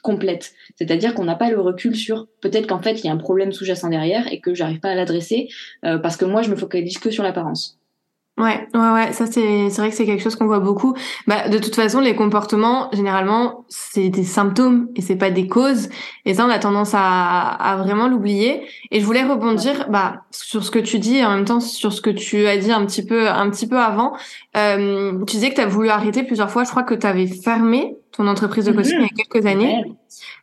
complète. 0.01 0.53
C'est-à-dire 0.75 1.13
qu'on 1.13 1.23
n'a 1.23 1.35
pas 1.35 1.49
le 1.49 1.59
recul 1.59 1.95
sur 1.95 2.27
peut-être 2.41 2.67
qu'en 2.67 2.81
fait 2.81 3.03
il 3.03 3.07
y 3.07 3.09
a 3.09 3.13
un 3.13 3.17
problème 3.17 3.51
sous-jacent 3.51 3.89
derrière 3.89 4.31
et 4.31 4.39
que 4.39 4.53
j'arrive 4.53 4.79
pas 4.79 4.89
à 4.89 4.95
l'adresser 4.95 5.47
euh, 5.83 5.97
parce 5.97 6.17
que 6.17 6.25
moi 6.25 6.41
je 6.41 6.49
me 6.49 6.55
focalise 6.55 6.84
que 6.93 7.11
sur 7.11 7.23
l'apparence 7.23 7.77
Ouais, 8.37 8.67
ouais, 8.73 8.91
ouais, 8.91 9.13
ça 9.13 9.27
c'est 9.27 9.69
c'est 9.69 9.77
vrai 9.77 9.91
que 9.91 9.95
c'est 9.95 10.05
quelque 10.05 10.21
chose 10.21 10.35
qu'on 10.35 10.45
voit 10.45 10.59
beaucoup. 10.59 10.93
Bah 11.25 11.47
de 11.47 11.57
toute 11.57 11.73
façon, 11.73 12.01
les 12.01 12.17
comportements 12.17 12.89
généralement 12.91 13.63
c'est 13.69 14.09
des 14.09 14.25
symptômes 14.25 14.89
et 14.97 15.01
c'est 15.01 15.15
pas 15.15 15.31
des 15.31 15.47
causes. 15.47 15.87
Et 16.25 16.33
ça 16.33 16.45
on 16.45 16.49
a 16.49 16.59
tendance 16.59 16.91
à, 16.93 17.51
à 17.51 17.77
vraiment 17.77 18.09
l'oublier. 18.09 18.67
Et 18.91 18.99
je 18.99 19.05
voulais 19.05 19.23
rebondir 19.23 19.87
bah 19.89 20.23
sur 20.31 20.65
ce 20.65 20.71
que 20.71 20.79
tu 20.79 20.99
dis 20.99 21.15
et 21.15 21.25
en 21.25 21.33
même 21.33 21.45
temps 21.45 21.61
sur 21.61 21.93
ce 21.93 22.01
que 22.01 22.09
tu 22.09 22.45
as 22.45 22.57
dit 22.57 22.73
un 22.73 22.85
petit 22.85 23.05
peu 23.05 23.29
un 23.29 23.49
petit 23.49 23.67
peu 23.67 23.79
avant. 23.79 24.17
Euh, 24.57 25.17
tu 25.25 25.37
disais 25.37 25.51
que 25.51 25.55
tu 25.55 25.61
as 25.61 25.67
voulu 25.67 25.87
arrêter 25.87 26.23
plusieurs 26.23 26.51
fois. 26.51 26.65
Je 26.65 26.71
crois 26.71 26.83
que 26.83 26.93
tu 26.93 27.07
avais 27.07 27.27
fermé 27.27 27.95
ton 28.15 28.27
entreprise 28.27 28.65
de 28.65 28.71
mhm. 28.71 28.77
coaching 28.77 28.97
il 28.99 29.01
y 29.01 29.05
a 29.05 29.23
quelques 29.23 29.45
années. 29.45 29.83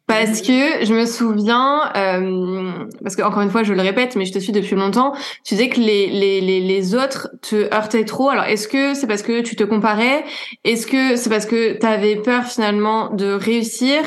Parce 0.07 0.43
que 0.43 0.85
je 0.85 0.93
me 0.93 1.07
souviens, 1.07 1.91
euh, 1.97 2.73
parce 3.03 3.17
que 3.17 3.23
encore 3.23 3.41
une 3.43 3.51
fois, 3.51 3.63
je 3.63 3.73
le 3.73 3.81
répète, 3.81 4.17
mais 4.17 4.27
je 4.27 4.33
te 4.33 4.39
suis 4.41 4.53
depuis 4.53 4.75
longtemps. 4.75 5.15
Tu 5.45 5.55
disais 5.55 5.69
que 5.69 5.81
les 5.81 6.09
les 6.09 6.41
les, 6.41 6.61
les 6.61 6.95
autres 6.95 7.31
te 7.41 7.73
heurtaient 7.73 8.05
trop. 8.05 8.29
Alors, 8.29 8.45
est-ce 8.45 8.69
que 8.69 8.95
c'est 8.95 9.07
parce 9.07 9.23
que 9.23 9.41
tu 9.41 9.57
te 9.57 9.65
comparais? 9.65 10.25
Est-ce 10.65 10.87
que 10.87 11.17
c'est 11.17 11.31
parce 11.31 11.47
que 11.47 11.79
tu 11.79 11.87
avais 11.87 12.17
peur 12.17 12.45
finalement 12.45 13.11
de 13.11 13.33
réussir? 13.33 14.01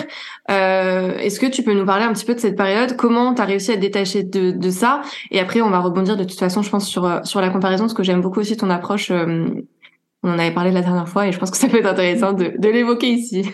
Euh, 0.52 1.18
Est-ce 1.18 1.40
que 1.40 1.48
tu 1.48 1.64
peux 1.64 1.74
nous 1.74 1.86
parler 1.86 2.04
un 2.04 2.14
petit 2.14 2.26
peu 2.26 2.36
de 2.36 2.40
cette 2.40 2.58
période? 2.58 2.96
Comment 2.98 3.34
tu 3.34 3.42
as 3.42 3.46
réussi 3.46 3.72
à 3.72 3.76
te 3.76 3.82
détacher 3.82 4.24
de 4.24 4.52
de 4.52 4.70
ça? 4.70 5.02
Et 5.32 5.40
après, 5.40 5.62
on 5.62 5.70
va 5.70 5.80
rebondir 5.80 6.18
de 6.18 6.24
toute 6.24 6.40
façon, 6.40 6.62
je 6.62 6.70
pense 6.70 6.88
sur 6.88 7.22
sur 7.24 7.42
la 7.42 7.50
comparaison, 7.50 7.86
parce 7.86 7.94
que 7.96 8.04
j'aime 8.04 8.22
beaucoup 8.22 8.42
aussi 8.42 8.58
ton 8.58 8.70
approche. 8.70 9.12
Euh, 9.12 9.48
on 10.26 10.32
en 10.32 10.40
avait 10.40 10.54
parlé 10.54 10.72
la 10.72 10.82
dernière 10.82 11.08
fois 11.08 11.28
et 11.28 11.32
je 11.32 11.38
pense 11.38 11.52
que 11.52 11.58
ça 11.58 11.68
peut 11.68 11.78
être 11.78 11.86
intéressant 11.86 12.34
de, 12.34 12.68
l'évoquer 12.68 13.12
ici. 13.12 13.46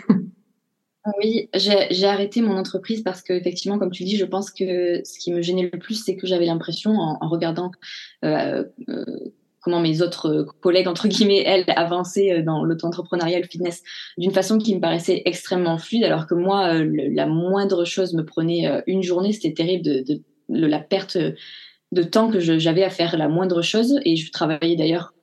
Oui, 1.17 1.49
j'ai 1.55 2.05
arrêté 2.05 2.41
mon 2.41 2.55
entreprise 2.57 3.01
parce 3.01 3.23
que 3.23 3.33
effectivement, 3.33 3.79
comme 3.79 3.89
tu 3.89 4.03
dis, 4.03 4.17
je 4.17 4.25
pense 4.25 4.51
que 4.51 5.01
ce 5.03 5.17
qui 5.19 5.33
me 5.33 5.41
gênait 5.41 5.69
le 5.73 5.79
plus, 5.79 5.95
c'est 5.95 6.15
que 6.15 6.27
j'avais 6.27 6.45
l'impression, 6.45 6.91
en, 6.91 7.27
regardant 7.27 7.71
euh, 8.23 8.63
euh, 8.87 9.03
comment 9.61 9.79
mes 9.79 10.03
autres 10.03 10.45
collègues 10.61 10.87
entre 10.87 11.07
guillemets, 11.07 11.43
elles, 11.43 11.65
avançaient 11.75 12.43
dans 12.43 12.63
l'auto-entrepreneuriat, 12.63 13.39
le 13.39 13.47
fitness, 13.47 13.81
d'une 14.19 14.31
façon 14.31 14.59
qui 14.59 14.75
me 14.75 14.79
paraissait 14.79 15.23
extrêmement 15.25 15.79
fluide, 15.79 16.03
alors 16.03 16.27
que 16.27 16.35
moi, 16.35 16.75
la 16.83 17.25
moindre 17.25 17.83
chose 17.83 18.13
me 18.13 18.23
prenait 18.23 18.83
une 18.85 19.01
journée. 19.01 19.33
C'était 19.33 19.53
terrible 19.53 19.83
de, 19.83 20.21
la 20.49 20.79
perte 20.79 21.17
de 21.91 22.03
temps 22.03 22.29
que 22.29 22.39
j'avais 22.39 22.83
à 22.83 22.91
faire 22.91 23.17
la 23.17 23.27
moindre 23.27 23.63
chose. 23.63 23.99
Et 24.05 24.15
je 24.15 24.31
travaillais 24.31 24.75
d'ailleurs 24.75 25.13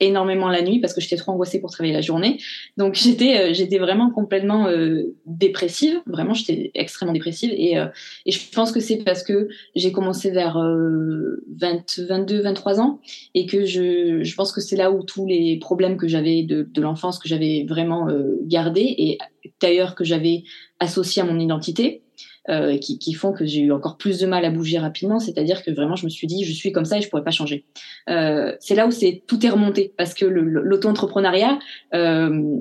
énormément 0.00 0.48
la 0.48 0.62
nuit 0.62 0.80
parce 0.80 0.94
que 0.94 1.00
j'étais 1.00 1.16
trop 1.16 1.32
angoissée 1.32 1.60
pour 1.60 1.70
travailler 1.70 1.92
la 1.94 2.00
journée. 2.00 2.38
Donc 2.76 2.94
j'étais 2.94 3.38
euh, 3.38 3.52
j'étais 3.52 3.78
vraiment 3.78 4.10
complètement 4.10 4.66
euh, 4.66 5.14
dépressive, 5.26 6.00
vraiment 6.06 6.34
j'étais 6.34 6.70
extrêmement 6.74 7.12
dépressive. 7.12 7.52
Et 7.54 7.78
euh, 7.78 7.86
et 8.26 8.32
je 8.32 8.40
pense 8.50 8.72
que 8.72 8.80
c'est 8.80 8.98
parce 8.98 9.22
que 9.22 9.48
j'ai 9.74 9.92
commencé 9.92 10.30
vers 10.30 10.54
20 10.56 12.00
22 12.08 12.40
23 12.40 12.80
ans 12.80 13.00
et 13.34 13.46
que 13.46 13.64
je 13.64 14.22
je 14.22 14.34
pense 14.34 14.52
que 14.52 14.60
c'est 14.60 14.76
là 14.76 14.90
où 14.90 15.02
tous 15.02 15.26
les 15.26 15.58
problèmes 15.58 15.96
que 15.96 16.08
j'avais 16.08 16.42
de 16.42 16.62
de 16.62 16.80
l'enfance 16.80 17.18
que 17.18 17.28
j'avais 17.28 17.66
vraiment 17.68 18.08
gardés 18.42 18.94
et 18.98 19.18
d'ailleurs 19.60 19.94
que 19.94 20.04
j'avais 20.04 20.44
associé 20.78 21.22
à 21.22 21.24
mon 21.24 21.38
identité 21.38 22.02
euh, 22.48 22.78
qui, 22.78 22.98
qui, 22.98 23.12
font 23.12 23.32
que 23.32 23.44
j'ai 23.44 23.60
eu 23.60 23.70
encore 23.70 23.98
plus 23.98 24.18
de 24.18 24.26
mal 24.26 24.44
à 24.44 24.50
bouger 24.50 24.78
rapidement. 24.78 25.20
C'est-à-dire 25.20 25.62
que 25.62 25.70
vraiment, 25.70 25.94
je 25.94 26.04
me 26.04 26.10
suis 26.10 26.26
dit, 26.26 26.44
je 26.44 26.52
suis 26.52 26.72
comme 26.72 26.86
ça 26.86 26.98
et 26.98 27.02
je 27.02 27.08
pourrais 27.10 27.22
pas 27.22 27.30
changer. 27.30 27.66
Euh, 28.08 28.56
c'est 28.60 28.74
là 28.74 28.86
où 28.86 28.90
c'est 28.90 29.22
tout 29.26 29.44
est 29.44 29.50
remonté 29.50 29.92
parce 29.96 30.14
que 30.14 30.24
l'auto-entrepreneuriat, 30.24 31.58
euh, 31.94 32.56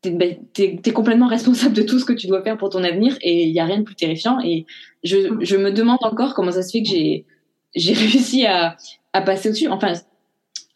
t'es 0.00 0.10
ben, 0.10 0.36
complètement 0.94 1.28
responsable 1.28 1.74
de 1.74 1.82
tout 1.82 1.98
ce 1.98 2.04
que 2.04 2.14
tu 2.14 2.26
dois 2.26 2.42
faire 2.42 2.56
pour 2.56 2.70
ton 2.70 2.82
avenir 2.82 3.16
et 3.20 3.44
il 3.44 3.52
y 3.52 3.60
a 3.60 3.66
rien 3.66 3.78
de 3.78 3.84
plus 3.84 3.96
terrifiant. 3.96 4.40
Et 4.40 4.64
je, 5.04 5.38
je 5.40 5.56
me 5.56 5.70
demande 5.70 5.98
encore 6.00 6.34
comment 6.34 6.52
ça 6.52 6.62
se 6.62 6.72
fait 6.72 6.82
que 6.82 6.88
j'ai 6.88 7.26
j'ai 7.74 7.92
réussi 7.92 8.46
à, 8.46 8.76
à 9.12 9.22
passer 9.22 9.48
au-dessus. 9.48 9.68
Enfin, 9.68 9.92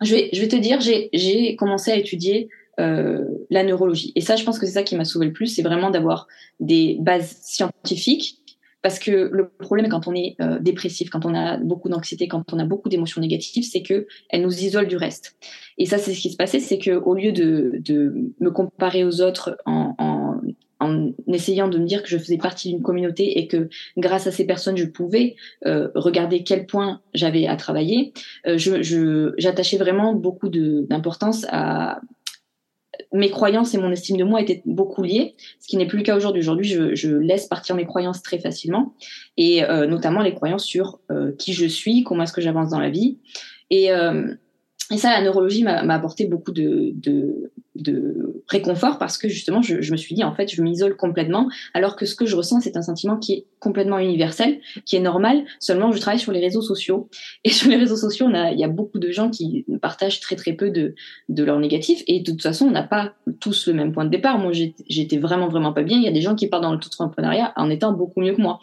je 0.03 0.15
vais, 0.15 0.29
je 0.33 0.41
vais 0.41 0.49
te 0.49 0.57
dire, 0.57 0.81
j'ai 0.81 1.57
commencé 1.57 1.91
à 1.91 1.97
étudier 1.97 2.49
euh, 2.81 3.25
la 3.51 3.65
neurologie. 3.65 4.13
Et 4.15 4.21
ça, 4.21 4.37
je 4.37 4.45
pense 4.45 4.59
que 4.59 4.67
c'est 4.67 4.73
ça 4.73 4.83
qui 4.83 4.97
m'a 4.97 5.05
sauvé 5.05 5.27
le 5.27 5.33
plus, 5.33 5.47
c'est 5.47 5.63
vraiment 5.63 5.91
d'avoir 5.91 6.27
des 6.61 6.97
bases 7.01 7.37
scientifiques. 7.43 8.41
Parce 8.83 9.01
que 9.01 9.31
le 9.33 9.49
problème 9.49 9.89
quand 9.89 10.07
on 10.07 10.15
est 10.15 10.37
euh, 10.41 10.61
dépressif, 10.61 11.11
quand 11.11 11.27
on 11.27 11.35
a 11.35 11.57
beaucoup 11.57 11.89
d'anxiété, 11.89 12.29
quand 12.29 12.53
on 12.53 12.59
a 12.61 12.65
beaucoup 12.65 12.89
d'émotions 12.89 13.21
négatives, 13.21 13.65
c'est 13.65 13.83
que 13.83 14.07
elle 14.31 14.43
nous 14.43 14.63
isole 14.63 14.87
du 14.87 14.97
reste. 14.97 15.37
Et 15.77 15.87
ça, 15.87 15.99
c'est 15.99 16.15
ce 16.15 16.21
qui 16.21 16.31
se 16.31 16.37
passait, 16.37 16.61
c'est 16.61 16.79
que 16.79 16.93
au 16.93 17.15
lieu 17.15 17.33
de, 17.33 17.73
de 17.81 18.33
me 18.39 18.51
comparer 18.51 19.03
aux 19.03 19.21
autres 19.21 19.57
en, 19.67 19.95
en, 19.99 20.41
en, 20.79 21.13
essayant 21.27 21.69
de 21.69 21.79
me 21.79 21.87
dire 21.87 22.03
que 22.03 22.09
je 22.09 22.19
faisais 22.19 22.39
partie 22.39 22.69
d'une 22.69 22.83
communauté 22.83 23.39
et 23.39 23.49
que 23.49 23.69
grâce 23.97 24.27
à 24.27 24.31
ces 24.31 24.47
personnes, 24.47 24.77
je 24.77 24.85
pouvais 24.85 25.35
euh, 25.65 25.89
regarder 25.95 26.45
quel 26.45 26.67
point 26.67 27.01
j'avais 27.15 27.47
à 27.47 27.57
travailler, 27.57 28.13
euh, 28.47 28.57
je, 28.59 29.33
j'attachais 29.37 29.79
vraiment 29.79 30.15
beaucoup 30.15 30.49
d'importance 30.49 31.47
à 31.51 32.01
mes 33.13 33.31
croyances 33.31 33.75
et 33.75 33.79
mon 33.79 33.91
estime 33.91 34.17
de 34.17 34.25
moi 34.25 34.41
étaient 34.41 34.63
beaucoup 34.65 35.03
liées, 35.03 35.35
ce 35.61 35.69
qui 35.69 35.77
n'est 35.77 35.87
plus 35.87 35.99
le 35.99 36.05
cas 36.05 36.17
aujourd'hui. 36.17 36.41
Aujourd'hui, 36.41 36.65
je, 36.95 37.09
laisse 37.17 37.47
partir 37.47 37.77
mes 37.77 37.87
croyances 37.87 38.23
très 38.23 38.39
facilement, 38.39 38.95
et 39.37 39.65
euh, 39.65 39.87
notamment 39.87 40.23
les 40.23 40.35
croyances 40.35 40.65
sur 40.65 41.01
euh, 41.11 41.33
qui 41.39 41.53
je 41.53 41.67
suis, 41.67 42.03
comment 42.03 42.25
est-ce 42.25 42.33
que 42.33 42.41
j'avance 42.41 42.71
dans 42.71 42.81
la 42.81 42.91
vie. 42.91 43.19
Et, 43.71 43.93
euh, 43.93 44.35
ça, 44.97 45.11
la 45.11 45.23
neurologie 45.23 45.65
m'a 45.65 45.81
apporté 45.95 46.27
beaucoup 46.27 46.53
de, 46.53 47.51
de 47.79 48.43
réconfort 48.49 48.99
parce 48.99 49.19
que 49.19 49.29
justement, 49.29 49.63
je, 49.63 49.81
je, 49.81 49.93
me 49.93 49.97
suis 49.97 50.15
dit, 50.15 50.25
en 50.25 50.35
fait, 50.35 50.49
je 50.53 50.63
m'isole 50.63 50.97
complètement, 50.97 51.49
alors 51.75 51.97
que 51.97 52.07
ce 52.07 52.15
que 52.15 52.27
je 52.27 52.37
ressens, 52.37 52.61
c'est 52.61 52.77
un 52.77 52.83
sentiment 52.83 53.17
qui 53.17 53.33
est 53.33 53.45
complètement 53.61 53.99
universel, 53.99 54.61
qui 54.85 54.97
est 54.97 55.01
normal, 55.01 55.45
seulement 55.59 55.93
je 55.93 56.01
travaille 56.01 56.21
sur 56.21 56.33
les 56.33 56.41
réseaux 56.41 56.63
sociaux. 56.63 57.09
Et 57.45 57.51
sur 57.51 57.71
les 57.71 57.77
réseaux 57.77 57.97
sociaux, 57.97 58.27
on 58.29 58.35
a, 58.35 58.53
il 58.53 58.59
y 58.59 58.65
a 58.65 58.69
beaucoup 58.69 58.99
de 58.99 59.11
gens 59.11 59.31
qui 59.31 59.65
partagent 59.81 60.21
très 60.21 60.37
très 60.37 60.53
peu 60.53 60.71
de, 60.71 60.95
de 61.29 61.45
leurs 61.45 61.59
négatifs, 61.59 62.03
et 62.07 62.21
de 62.21 62.31
toute 62.31 62.43
façon, 62.43 62.67
on 62.67 62.71
n'a 62.71 62.83
pas 62.83 63.15
tous 63.41 63.67
le 63.67 63.75
même 63.75 63.93
point 63.93 64.05
de 64.05 64.11
départ. 64.11 64.39
Moi, 64.39 64.53
j'étais 64.53 65.19
vraiment 65.19 65.49
vraiment 65.49 65.73
pas 65.73 65.83
bien. 65.83 65.99
Il 65.99 66.05
y 66.05 66.09
a 66.09 66.13
des 66.13 66.21
gens 66.21 66.35
qui 66.35 66.47
partent 66.47 66.63
dans 66.63 66.73
le 66.73 66.79
entrepreneuriat 66.99 67.53
en 67.57 67.71
étant 67.71 67.93
beaucoup 67.93 68.21
mieux 68.21 68.35
que 68.35 68.41
moi. 68.41 68.61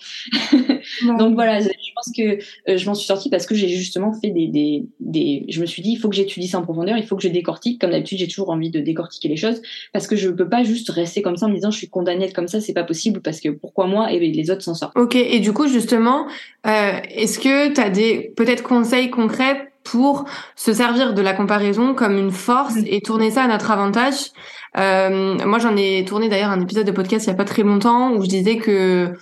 Donc 1.19 1.36
voilà, 1.36 1.60
je 1.60 1.67
pense 1.95 2.12
que 2.15 2.39
euh, 2.69 2.78
je 2.78 2.86
m'en 2.86 2.93
suis 2.93 3.06
sortie 3.06 3.30
parce 3.30 3.45
que 3.45 3.56
j'ai 3.56 3.69
justement 3.69 4.13
fait 4.13 4.30
des, 4.30 4.47
des, 4.47 4.86
des, 4.99 5.45
je 5.49 5.62
me 5.62 5.65
suis 5.65 5.82
dit, 5.82 5.91
il 5.91 5.97
faut 5.97 6.10
que 6.10 6.15
j'étudie 6.15 6.47
ça 6.47 6.60
en 6.60 6.63
profondeur, 6.63 6.97
il 6.97 7.06
faut 7.06 7.15
que 7.15 7.23
je 7.23 7.28
décortique. 7.28 7.80
Comme 7.82 7.91
d'habitude, 7.91 8.19
j'ai 8.19 8.28
toujours 8.28 8.49
envie 8.49 8.69
de 8.69 8.80
décortiquer 8.80 9.02
les 9.23 9.37
choses 9.37 9.61
parce 9.91 10.07
que 10.07 10.15
je 10.15 10.29
peux 10.29 10.47
pas 10.47 10.63
juste 10.63 10.89
rester 10.89 11.21
comme 11.21 11.37
ça 11.37 11.45
en 11.45 11.49
me 11.49 11.55
disant 11.55 11.71
je 11.71 11.77
suis 11.77 11.89
condamnée 11.89 12.31
comme 12.31 12.47
ça, 12.47 12.61
c'est 12.61 12.73
pas 12.73 12.83
possible 12.83 13.21
parce 13.21 13.39
que 13.39 13.49
pourquoi 13.49 13.87
moi 13.87 14.11
et 14.11 14.19
les 14.19 14.51
autres 14.51 14.61
s'en 14.61 14.73
sortent. 14.73 14.97
Ok, 14.97 15.15
et 15.15 15.39
du 15.39 15.53
coup 15.53 15.67
justement, 15.67 16.27
euh, 16.67 16.99
est-ce 17.09 17.39
que 17.39 17.73
tu 17.73 17.81
as 17.81 17.89
des 17.89 18.33
peut-être 18.35 18.63
conseils 18.63 19.09
concrets 19.09 19.71
pour 19.83 20.25
se 20.55 20.71
servir 20.73 21.13
de 21.13 21.21
la 21.21 21.33
comparaison 21.33 21.93
comme 21.93 22.17
une 22.17 22.31
force 22.31 22.75
mm. 22.75 22.85
et 22.87 23.01
tourner 23.01 23.31
ça 23.31 23.43
à 23.43 23.47
notre 23.47 23.71
avantage? 23.71 24.15
Euh, 24.77 25.37
Moi 25.45 25.59
j'en 25.59 25.75
ai 25.77 26.03
tourné 26.05 26.29
d'ailleurs 26.29 26.49
un 26.49 26.61
épisode 26.61 26.87
de 26.87 26.91
podcast 26.91 27.25
il 27.25 27.29
y 27.29 27.33
a 27.33 27.35
pas 27.35 27.45
très 27.45 27.63
longtemps 27.63 28.11
où 28.13 28.23
je 28.23 28.29
disais 28.29 28.57
que 28.57 29.13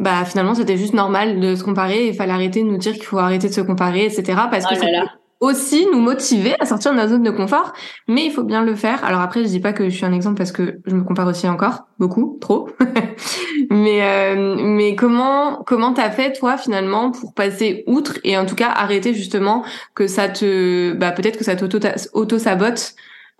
bah 0.00 0.24
finalement 0.24 0.54
c'était 0.54 0.76
juste 0.76 0.94
normal 0.94 1.40
de 1.40 1.54
se 1.56 1.64
comparer 1.64 2.08
il 2.08 2.14
fallait 2.14 2.32
arrêter 2.32 2.62
de 2.62 2.68
nous 2.68 2.78
dire 2.78 2.94
qu'il 2.94 3.04
faut 3.04 3.18
arrêter 3.18 3.48
de 3.48 3.52
se 3.52 3.60
comparer 3.60 4.04
etc 4.04 4.38
parce 4.50 4.64
que 4.64 4.74
oh 4.74 5.18
aussi 5.40 5.86
nous 5.92 6.00
motiver 6.00 6.54
à 6.58 6.66
sortir 6.66 6.92
de 6.92 6.96
notre 6.96 7.10
zone 7.10 7.22
de 7.22 7.30
confort, 7.30 7.72
mais 8.08 8.24
il 8.24 8.32
faut 8.32 8.42
bien 8.42 8.64
le 8.64 8.74
faire. 8.74 9.04
Alors 9.04 9.20
après, 9.20 9.42
je 9.42 9.48
dis 9.48 9.60
pas 9.60 9.72
que 9.72 9.88
je 9.88 9.94
suis 9.94 10.04
un 10.04 10.12
exemple 10.12 10.36
parce 10.36 10.52
que 10.52 10.80
je 10.84 10.94
me 10.94 11.04
compare 11.04 11.28
aussi 11.28 11.48
encore 11.48 11.86
beaucoup, 11.98 12.38
trop. 12.40 12.68
mais 13.70 14.02
euh, 14.02 14.56
mais 14.58 14.96
comment 14.96 15.62
comment 15.64 15.92
t'as 15.92 16.10
fait 16.10 16.32
toi 16.32 16.56
finalement 16.56 17.12
pour 17.12 17.34
passer 17.34 17.84
outre 17.86 18.18
et 18.24 18.36
en 18.36 18.46
tout 18.46 18.56
cas 18.56 18.68
arrêter 18.68 19.14
justement 19.14 19.64
que 19.94 20.06
ça 20.06 20.28
te 20.28 20.92
bah 20.94 21.12
peut-être 21.12 21.38
que 21.38 21.44
ça 21.44 21.54
t'auto 21.54 21.78
auto 22.14 22.38
sabote 22.38 22.94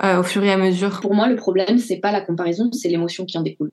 euh, 0.04 0.20
au 0.20 0.22
fur 0.22 0.44
et 0.44 0.52
à 0.52 0.56
mesure? 0.56 1.00
Pour 1.00 1.14
moi, 1.14 1.26
le 1.28 1.36
problème 1.36 1.78
c'est 1.78 1.98
pas 1.98 2.12
la 2.12 2.20
comparaison, 2.20 2.70
c'est 2.72 2.88
l'émotion 2.88 3.24
qui 3.24 3.36
en 3.38 3.42
découle. 3.42 3.72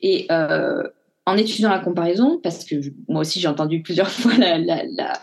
Et 0.00 0.26
euh, 0.30 0.84
en 1.26 1.36
étudiant 1.36 1.70
la 1.70 1.80
comparaison, 1.80 2.40
parce 2.42 2.64
que 2.64 2.76
moi 3.08 3.22
aussi 3.22 3.40
j'ai 3.40 3.48
entendu 3.48 3.82
plusieurs 3.82 4.10
fois 4.10 4.36
la, 4.36 4.58
la, 4.58 4.82
la 4.84 5.22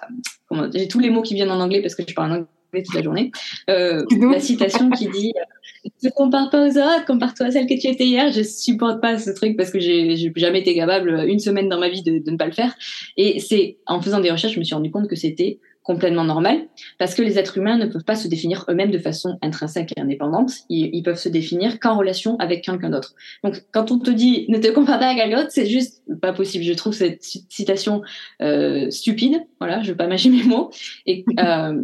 j'ai 0.73 0.87
tous 0.87 0.99
les 0.99 1.09
mots 1.09 1.23
qui 1.23 1.33
viennent 1.33 1.51
en 1.51 1.59
anglais 1.59 1.81
parce 1.81 1.95
que 1.95 2.03
je 2.07 2.13
parle 2.13 2.31
en 2.31 2.35
anglais 2.35 2.83
toute 2.83 2.95
la 2.95 3.01
journée, 3.01 3.31
euh, 3.69 4.03
la 4.31 4.39
citation 4.39 4.89
qui 4.89 5.07
dit 5.07 5.33
ne 6.03 6.09
compare 6.09 6.49
pas 6.49 6.67
aux 6.67 6.71
autres, 6.71 7.05
compare-toi 7.05 7.47
à 7.47 7.51
celle 7.51 7.67
que 7.67 7.79
tu 7.79 7.87
étais 7.87 8.05
hier. 8.05 8.31
Je 8.31 8.41
supporte 8.41 9.01
pas 9.01 9.17
ce 9.17 9.29
truc 9.31 9.57
parce 9.57 9.71
que 9.71 9.79
j'ai 9.79 10.31
jamais 10.35 10.59
été 10.59 10.75
capable 10.75 11.25
une 11.27 11.39
semaine 11.39 11.69
dans 11.69 11.79
ma 11.79 11.89
vie 11.89 12.03
de, 12.03 12.19
de 12.19 12.31
ne 12.31 12.37
pas 12.37 12.45
le 12.45 12.51
faire. 12.51 12.75
Et 13.17 13.39
c'est 13.39 13.77
en 13.85 14.01
faisant 14.01 14.19
des 14.19 14.31
recherches, 14.31 14.53
je 14.53 14.59
me 14.59 14.63
suis 14.63 14.75
rendu 14.75 14.91
compte 14.91 15.07
que 15.07 15.15
c'était 15.15 15.59
complètement 15.83 16.23
normal, 16.23 16.67
parce 16.97 17.13
que 17.13 17.21
les 17.21 17.37
êtres 17.37 17.57
humains 17.57 17.77
ne 17.77 17.85
peuvent 17.85 18.05
pas 18.05 18.15
se 18.15 18.27
définir 18.27 18.65
eux-mêmes 18.69 18.91
de 18.91 18.97
façon 18.97 19.37
intrinsèque 19.41 19.93
et 19.95 19.99
indépendante. 19.99 20.53
Ils, 20.69 21.03
peuvent 21.03 21.19
se 21.19 21.29
définir 21.29 21.79
qu'en 21.79 21.97
relation 21.97 22.37
avec 22.39 22.63
quelqu'un 22.63 22.89
d'autre. 22.89 23.15
Donc, 23.43 23.63
quand 23.71 23.91
on 23.91 23.99
te 23.99 24.09
dit 24.09 24.45
ne 24.47 24.57
te 24.57 24.69
compare 24.69 24.99
pas 24.99 25.09
à 25.09 25.15
quelqu'un 25.15 25.37
d'autre, 25.37 25.51
c'est 25.51 25.65
juste 25.65 26.01
pas 26.21 26.31
possible. 26.31 26.63
Je 26.63 26.73
trouve 26.73 26.93
cette 26.93 27.21
citation 27.21 28.01
euh, 28.41 28.89
stupide. 28.89 29.41
Voilà, 29.59 29.81
je 29.81 29.91
veux 29.91 29.97
pas 29.97 30.07
mâcher 30.07 30.29
mes 30.29 30.43
mots. 30.43 30.71
Et 31.05 31.25
euh, 31.39 31.81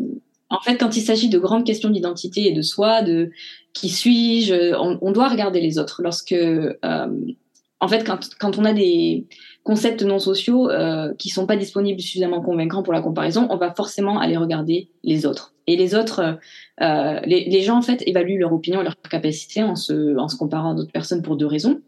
en 0.50 0.60
fait, 0.62 0.78
quand 0.78 0.96
il 0.96 1.02
s'agit 1.02 1.30
de 1.30 1.38
grandes 1.38 1.66
questions 1.66 1.90
d'identité 1.90 2.48
et 2.48 2.54
de 2.54 2.62
soi, 2.62 3.02
de 3.02 3.32
qui 3.74 3.90
suis-je, 3.90 4.76
on, 4.76 4.98
on, 5.02 5.12
doit 5.12 5.28
regarder 5.28 5.60
les 5.60 5.78
autres. 5.78 6.02
Lorsque, 6.02 6.32
euh, 6.32 6.76
en 7.80 7.88
fait, 7.88 8.04
quand, 8.04 8.30
quand 8.40 8.58
on 8.58 8.66
a 8.66 8.74
des 8.74 9.26
concepts 9.64 10.04
non 10.04 10.20
sociaux 10.20 10.70
euh, 10.70 11.14
qui 11.18 11.30
sont 11.30 11.46
pas 11.46 11.56
disponibles 11.56 12.02
suffisamment 12.02 12.42
convaincants 12.42 12.84
pour 12.84 12.94
la 12.94 13.02
comparaison, 13.02 13.48
on 13.50 13.58
va 13.58 13.74
forcément 13.74 14.20
aller 14.20 14.38
regarder 14.38 14.90
les 15.04 15.26
autres. 15.26 15.54
Et 15.68 15.76
les 15.76 15.96
autres, 15.96 16.20
euh, 16.20 16.34
euh, 16.82 17.20
les, 17.26 17.46
les, 17.46 17.62
gens 17.62 17.78
en 17.78 17.82
fait 17.82 18.02
évaluent 18.08 18.40
leur 18.40 18.52
opinion, 18.52 18.82
leur 18.82 19.00
capacité 19.02 19.64
en 19.64 19.76
se, 19.76 20.18
en 20.18 20.28
se 20.28 20.36
comparant 20.36 20.72
à 20.72 20.76
d'autres 20.76 20.92
personnes 20.92 21.22
pour 21.22 21.38
deux 21.38 21.46
raisons. 21.46 21.82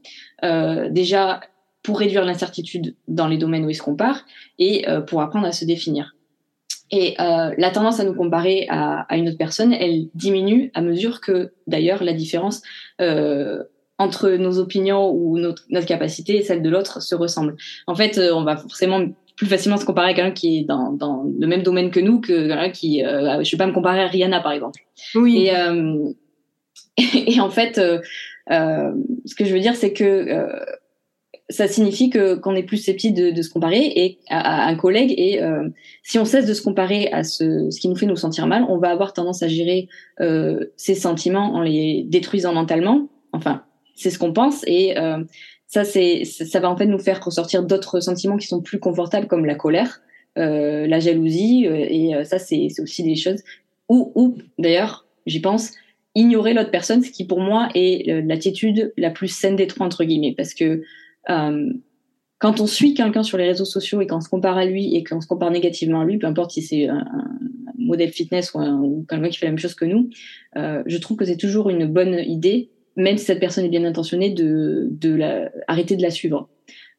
Euh, 0.44 0.90
déjà, 0.90 1.42
pour 1.84 2.00
réduire 2.00 2.24
l'incertitude 2.24 2.96
dans 3.08 3.28
les 3.28 3.38
domaines 3.38 3.66
où 3.66 3.70
ils 3.70 3.76
se 3.76 3.82
comparent 3.82 4.26
et 4.60 4.88
euh, 4.88 5.02
pour 5.02 5.22
apprendre 5.22 5.48
à 5.48 5.52
se 5.52 5.66
définir. 5.66 6.16
Et 6.92 7.16
euh, 7.22 7.54
la 7.58 7.72
tendance 7.72 8.00
à 8.00 8.04
nous 8.04 8.14
comparer 8.14 8.68
à, 8.70 9.02
à, 9.02 9.18
une 9.18 9.30
autre 9.30 9.38
personne, 9.38 9.74
elle 9.74 10.10
diminue 10.14 10.72
à 10.74 10.82
mesure 10.82 11.22
que, 11.22 11.54
d'ailleurs, 11.66 12.04
la 12.04 12.14
différence 12.14 12.62
euh, 13.00 13.64
entre 14.02 14.30
nos 14.32 14.60
opinions 14.60 15.10
ou 15.12 15.38
notre, 15.38 15.64
notre 15.70 15.86
capacité 15.86 16.38
et 16.38 16.44
celle 16.44 16.62
de 16.62 16.70
l'autre 16.70 17.02
se 17.02 17.16
ressemblent. 17.16 17.56
En 17.88 17.96
fait, 17.96 18.20
on 18.34 18.44
va 18.44 18.58
forcément 18.58 19.06
plus 19.36 19.48
facilement 19.48 19.78
se 19.78 19.86
comparer 19.86 20.12
à 20.12 20.14
quelqu'un 20.14 20.32
qui 20.32 20.60
est 20.60 20.64
dans, 20.64 20.92
dans, 20.92 21.26
le 21.40 21.48
même 21.48 21.64
domaine 21.64 21.90
que 21.90 22.00
nous 22.00 22.20
que 22.20 22.48
quelqu'un 22.48 22.70
qui, 22.70 23.04
euh, 23.04 23.44
je 23.44 23.52
vais 23.52 23.58
pas 23.58 23.68
me 23.68 23.74
comparer 23.74 24.02
à 24.02 24.08
Rihanna 24.08 24.40
par 24.40 24.52
exemple. 24.52 24.82
Oui. 25.16 25.48
Et, 25.48 25.56
euh, 25.56 26.12
et 27.28 27.40
en 27.40 27.50
fait, 27.50 27.78
euh, 27.78 28.00
euh, 28.52 28.92
ce 29.26 29.36
que 29.36 29.46
je 29.46 29.54
veux 29.54 29.60
dire, 29.60 29.76
c'est 29.76 29.94
que 29.94 30.04
euh, 30.04 30.66
ça 31.50 31.68
signifie 31.68 32.10
que 32.10 32.36
qu'on 32.36 32.56
est 32.56 32.64
plus 32.64 32.78
susceptible 32.78 33.18
de, 33.18 33.32
de, 33.32 33.42
se 33.42 33.50
comparer 33.50 33.92
et 33.96 34.20
à, 34.30 34.66
à 34.66 34.70
un 34.70 34.76
collègue 34.76 35.14
et 35.18 35.42
euh, 35.42 35.68
si 36.02 36.18
on 36.18 36.26
cesse 36.26 36.46
de 36.46 36.54
se 36.54 36.62
comparer 36.62 37.12
à 37.12 37.24
ce, 37.24 37.70
ce 37.70 37.80
qui 37.80 37.90
nous 37.90 37.96
fait 37.96 38.06
nous 38.06 38.16
sentir 38.16 38.48
mal, 38.48 38.66
on 38.70 38.78
va 38.78 38.90
avoir 38.90 39.14
tendance 39.14 39.44
à 39.44 39.48
gérer 39.48 39.90
euh, 40.22 40.66
ces 40.78 40.96
sentiments 40.96 41.54
en 41.56 41.62
les 41.62 42.04
détruisant 42.08 42.54
mentalement. 42.54 43.10
Enfin, 43.34 43.64
c'est 43.96 44.10
ce 44.10 44.20
qu'on 44.20 44.34
pense 44.34 44.64
et 44.68 44.98
euh, 44.98 45.24
ça, 45.68 45.86
c'est, 45.86 46.26
ça 46.26 46.60
va 46.60 46.70
en 46.70 46.76
fait 46.76 46.86
nous 46.86 47.00
faire 47.00 47.24
ressortir 47.24 47.64
d'autres 47.64 48.02
sentiments 48.02 48.36
qui 48.36 48.48
sont 48.48 48.62
plus 48.62 48.80
confortables, 48.80 49.28
comme 49.28 49.46
la 49.46 49.56
colère, 49.56 50.02
euh, 50.38 50.86
la 50.86 51.00
jalousie, 51.00 51.66
euh, 51.66 51.86
et 51.90 52.26
ça, 52.26 52.40
c'est, 52.40 52.68
aussi 52.82 53.04
des 53.04 53.16
choses. 53.16 53.42
Ou, 53.88 54.12
ou 54.16 54.38
d'ailleurs, 54.60 55.06
j'y 55.26 55.40
pense, 55.40 55.72
ignorer 56.14 56.54
l'autre 56.54 56.72
personne, 56.72 57.02
ce 57.02 57.10
qui 57.10 57.26
pour 57.26 57.40
moi 57.40 57.70
est 57.74 58.22
l'attitude 58.26 58.92
la 58.98 59.12
plus 59.12 59.30
saine 59.30 59.56
des 59.56 59.68
trois 59.68 59.86
entre 59.86 60.04
guillemets, 60.04 60.34
parce 60.36 60.54
que 60.54 60.84
quand 61.26 62.60
on 62.60 62.68
suit 62.68 62.94
quelqu'un 62.94 63.24
sur 63.24 63.38
les 63.38 63.46
réseaux 63.48 63.66
sociaux 63.66 64.02
et 64.02 64.08
qu'on 64.08 64.20
se 64.20 64.28
compare 64.28 64.58
à 64.58 64.66
lui 64.66 64.96
et 64.96 65.06
qu'on 65.06 65.22
se 65.22 65.28
compare 65.28 65.52
négativement 65.52 66.02
à 66.02 66.06
lui, 66.06 66.18
peu 66.18 66.28
importe 66.28 66.52
si 66.52 66.62
c'est 66.62 66.88
un, 66.88 67.06
modèle 67.78 68.12
fitness 68.12 68.54
ou, 68.54 68.60
un, 68.60 68.78
ou 68.82 69.06
quelqu'un 69.10 69.30
qui 69.30 69.38
fait 69.38 69.46
la 69.46 69.52
même 69.52 69.60
chose 69.60 69.76
que 69.76 69.86
nous, 69.86 70.10
je 70.56 70.98
trouve 70.98 71.16
que 71.16 71.24
c'est 71.24 71.38
toujours 71.38 71.70
une 71.70 71.86
bonne 71.86 72.20
idée 72.20 72.72
même 72.96 73.18
si 73.18 73.26
cette 73.26 73.40
personne 73.40 73.66
est 73.66 73.70
bien 73.70 73.86
intentionnée, 73.86 74.32
de, 74.32 74.88
de 74.92 75.16
la, 75.16 75.50
arrêter 75.68 75.96
de 75.96 76.02
la 76.02 76.12
suivre. 76.12 76.50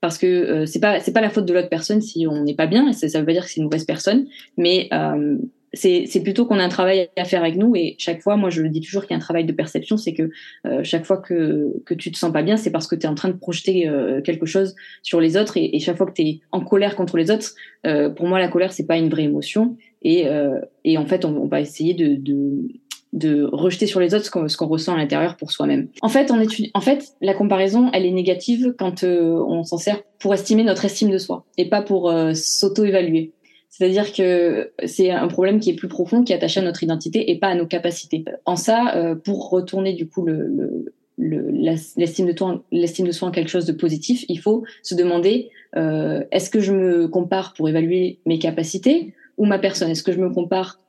Parce 0.01 0.19
que 0.19 0.27
euh, 0.27 0.67
c'est 0.67 0.81
pas 0.81 0.99
c'est 0.99 1.13
pas 1.13 1.21
la 1.21 1.31
faute 1.31 1.47
de 1.47 1.53
l'autre 1.53 1.69
personne 1.69 2.01
si 2.01 2.27
on 2.27 2.43
n'est 2.43 2.57
pas 2.57 2.67
bien, 2.67 2.89
et 2.89 2.93
ça, 2.93 3.19
veut 3.21 3.27
pas 3.27 3.33
dire 3.33 3.45
que 3.45 3.51
c'est 3.51 3.59
une 3.59 3.65
mauvaise 3.65 3.85
personne, 3.85 4.27
mais 4.57 4.89
euh, 4.93 5.37
c'est 5.75 6.23
plutôt 6.23 6.45
qu'on 6.45 6.59
a 6.59 6.65
un 6.65 6.69
travail 6.69 7.09
à 7.17 7.25
faire 7.25 7.41
avec 7.41 7.57
nous 7.57 7.75
et 7.75 7.97
chaque 7.99 8.21
fois, 8.21 8.37
moi 8.37 8.51
je 8.51 8.61
le 8.61 8.69
dis 8.69 8.81
toujours 8.81 9.03
qu'il 9.03 9.13
y 9.13 9.15
a 9.15 9.17
un 9.17 9.21
travail 9.21 9.45
de 9.45 9.53
perception, 9.53 9.97
c'est 9.97 10.13
que 10.13 10.31
euh, 10.67 10.85
chaque 10.85 11.05
fois 11.05 11.17
que 11.17 11.73
que 11.87 11.95
tu 11.95 12.11
te 12.11 12.19
sens 12.19 12.33
pas 12.33 12.43
bien, 12.43 12.57
c'est 12.57 12.71
parce 12.71 12.87
que 12.87 12.95
tu 12.95 13.07
es 13.07 13.09
en 13.09 13.15
train 13.15 13.31
de 13.31 13.39
projeter 13.39 13.89
euh, 13.89 14.21
quelque 14.21 14.45
chose 14.45 14.75
sur 15.03 15.21
les 15.21 15.37
autres 15.37 15.57
et, 15.57 15.75
et 15.75 15.79
chaque 15.79 15.97
fois 15.97 16.07
que 16.07 16.13
tu 16.13 16.23
es 16.23 16.41
en 16.53 16.61
colère 16.61 16.95
contre 16.95 17.17
les 17.17 17.31
autres, 17.31 17.55
euh, 17.87 18.11
pour 18.11 18.27
moi 18.27 18.39
la 18.39 18.49
colère 18.49 18.73
c'est 18.73 18.87
pas 18.87 18.99
une 18.99 19.09
vraie 19.09 19.25
émotion 19.25 19.77
et 20.03 20.29
euh, 20.29 20.61
et 20.85 20.99
en 20.99 21.07
fait 21.07 21.25
on, 21.25 21.37
on 21.37 21.47
va 21.47 21.61
essayer 21.61 21.95
de, 21.95 22.17
de 22.17 22.69
de 23.13 23.45
rejeter 23.53 23.87
sur 23.87 24.01
les 24.01 24.15
autres 24.15 24.25
ce 24.25 24.57
qu'on, 24.57 24.67
ressent 24.67 24.95
à 24.95 24.97
l'intérieur 24.97 25.37
pour 25.37 25.53
soi-même. 25.53 25.89
En 26.01 26.09
fait, 26.09 26.31
en 26.31 26.81
fait, 26.81 27.09
la 27.21 27.35
comparaison, 27.35 27.91
elle 27.93 28.07
est 28.07 28.11
négative 28.11 28.75
quand 28.79 29.05
euh, 29.05 29.43
on 29.47 29.65
s'en 29.65 29.77
sert 29.77 30.03
pour 30.19 30.33
estimer 30.33 30.65
notre 30.65 30.85
estime 30.85 31.11
de 31.11 31.19
soi 31.19 31.45
et 31.59 31.69
pas 31.69 31.83
pour 31.83 32.11
euh, 32.11 32.33
s'auto-évaluer. 32.35 33.33
C'est-à-dire 33.69 34.13
que 34.13 34.73
c'est 34.85 35.11
un 35.11 35.29
problème 35.29 35.61
qui 35.61 35.71
est 35.71 35.75
plus 35.75 35.89
profond, 35.89 36.25
qui 36.25 36.33
est 36.33 36.37
attaché 36.37 36.61
à 36.61 36.63
notre 36.63 36.83
identité 36.83 37.31
et 37.31 37.39
pas 37.39 37.49
à 37.49 37.55
nos 37.55 37.67
capacités. 37.67 38.25
En 38.45 38.57
ça, 38.57 38.97
euh, 38.97 39.15
pour 39.15 39.51
retourner 39.51 39.93
du 39.93 40.09
coup 40.09 40.25
le, 40.25 40.47
le, 40.47 40.95
le 41.19 41.51
l'estime 41.51 42.27
de 42.27 43.13
soi 43.13 43.29
en 43.29 43.31
quelque 43.31 43.49
chose 43.49 43.67
de 43.67 43.73
positif, 43.73 44.25
il 44.29 44.39
faut 44.39 44.65
se 44.83 44.95
demander 44.95 45.51
est-ce 45.75 46.51
que 46.51 46.61
je 46.61 46.73
me 46.73 47.09
compare 47.09 47.55
pour 47.55 47.67
évaluer 47.67 48.19
mes 48.27 48.39
capacités 48.39 49.15
ou 49.39 49.47
ma 49.47 49.59
personne? 49.59 49.91
Est-ce 49.91 50.03
que 50.03 50.13
je 50.13 50.19
me 50.19 50.29
compare 50.29 50.81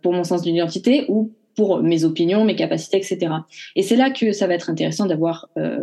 pour 0.00 0.12
mon 0.12 0.22
sens 0.22 0.42
d'identité 0.42 1.06
ou 1.08 1.32
pour 1.58 1.82
mes 1.82 2.04
opinions, 2.04 2.44
mes 2.44 2.54
capacités, 2.54 2.98
etc. 2.98 3.32
Et 3.74 3.82
c'est 3.82 3.96
là 3.96 4.10
que 4.10 4.30
ça 4.30 4.46
va 4.46 4.54
être 4.54 4.70
intéressant 4.70 5.06
d'avoir 5.06 5.48
euh, 5.56 5.80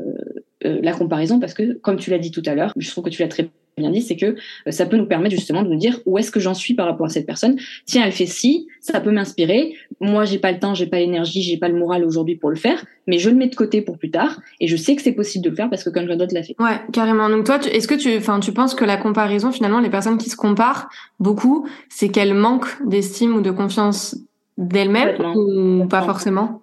euh, 0.64 0.80
la 0.82 0.94
comparaison 0.94 1.38
parce 1.38 1.54
que, 1.54 1.74
comme 1.74 1.98
tu 1.98 2.12
l'as 2.12 2.18
dit 2.18 2.32
tout 2.32 2.44
à 2.46 2.56
l'heure, 2.56 2.72
je 2.78 2.90
trouve 2.90 3.04
que 3.04 3.10
tu 3.10 3.22
l'as 3.22 3.28
très 3.28 3.50
bien 3.76 3.90
dit, 3.90 4.02
c'est 4.02 4.16
que 4.16 4.26
euh, 4.68 4.72
ça 4.72 4.86
peut 4.86 4.96
nous 4.96 5.06
permettre 5.06 5.36
justement 5.36 5.64
de 5.64 5.68
nous 5.68 5.78
dire 5.78 6.00
où 6.06 6.18
est-ce 6.18 6.32
que 6.32 6.40
j'en 6.40 6.54
suis 6.54 6.76
par 6.76 6.86
rapport 6.86 7.08
à 7.08 7.10
cette 7.10 7.26
personne. 7.26 7.58
Tiens, 7.86 8.04
elle 8.06 8.14
fait 8.14 8.26
ci, 8.26 8.68
ça 8.80 9.02
peut 9.02 9.12
m'inspirer. 9.12 9.74
Moi, 10.00 10.24
j'ai 10.24 10.40
pas 10.40 10.54
le 10.54 10.60
temps, 10.60 10.76
j'ai 10.76 10.86
pas 10.86 11.00
l'énergie, 11.00 11.42
j'ai 11.42 11.58
pas 11.58 11.68
le 11.68 11.78
moral 11.78 12.06
aujourd'hui 12.06 12.38
pour 12.38 12.50
le 12.50 12.56
faire, 12.56 12.86
mais 13.06 13.20
je 13.20 13.30
le 13.30 13.36
mets 13.36 13.48
de 13.48 13.56
côté 13.56 13.82
pour 13.82 13.98
plus 13.98 14.12
tard 14.12 14.40
et 14.62 14.68
je 14.68 14.78
sais 14.78 14.96
que 14.96 15.02
c'est 15.02 15.12
possible 15.12 15.44
de 15.44 15.50
le 15.50 15.58
faire 15.58 15.70
parce 15.70 15.84
que 15.84 15.90
quelqu'un 15.90 16.16
d'autre 16.16 16.34
l'a 16.34 16.44
fait. 16.44 16.56
Ouais, 16.58 16.80
carrément. 16.94 17.30
Donc 17.30 17.44
toi, 17.44 17.60
est-ce 17.70 17.90
que 17.90 17.96
tu, 17.96 18.16
enfin, 18.16 18.40
tu 18.40 18.54
penses 18.54 18.76
que 18.76 18.86
la 18.86 18.96
comparaison, 18.96 19.52
finalement, 19.52 19.82
les 19.82 19.90
personnes 19.90 20.18
qui 20.18 20.30
se 20.30 20.38
comparent 20.38 20.88
beaucoup, 21.20 21.68
c'est 21.90 22.08
qu'elles 22.08 22.34
manquent 22.34 22.78
d'estime 22.88 23.36
ou 23.36 23.42
de 23.42 23.52
confiance 23.52 24.16
d'elle-même 24.58 25.20
ou 25.36 25.88
pas 25.88 26.02
forcément? 26.02 26.62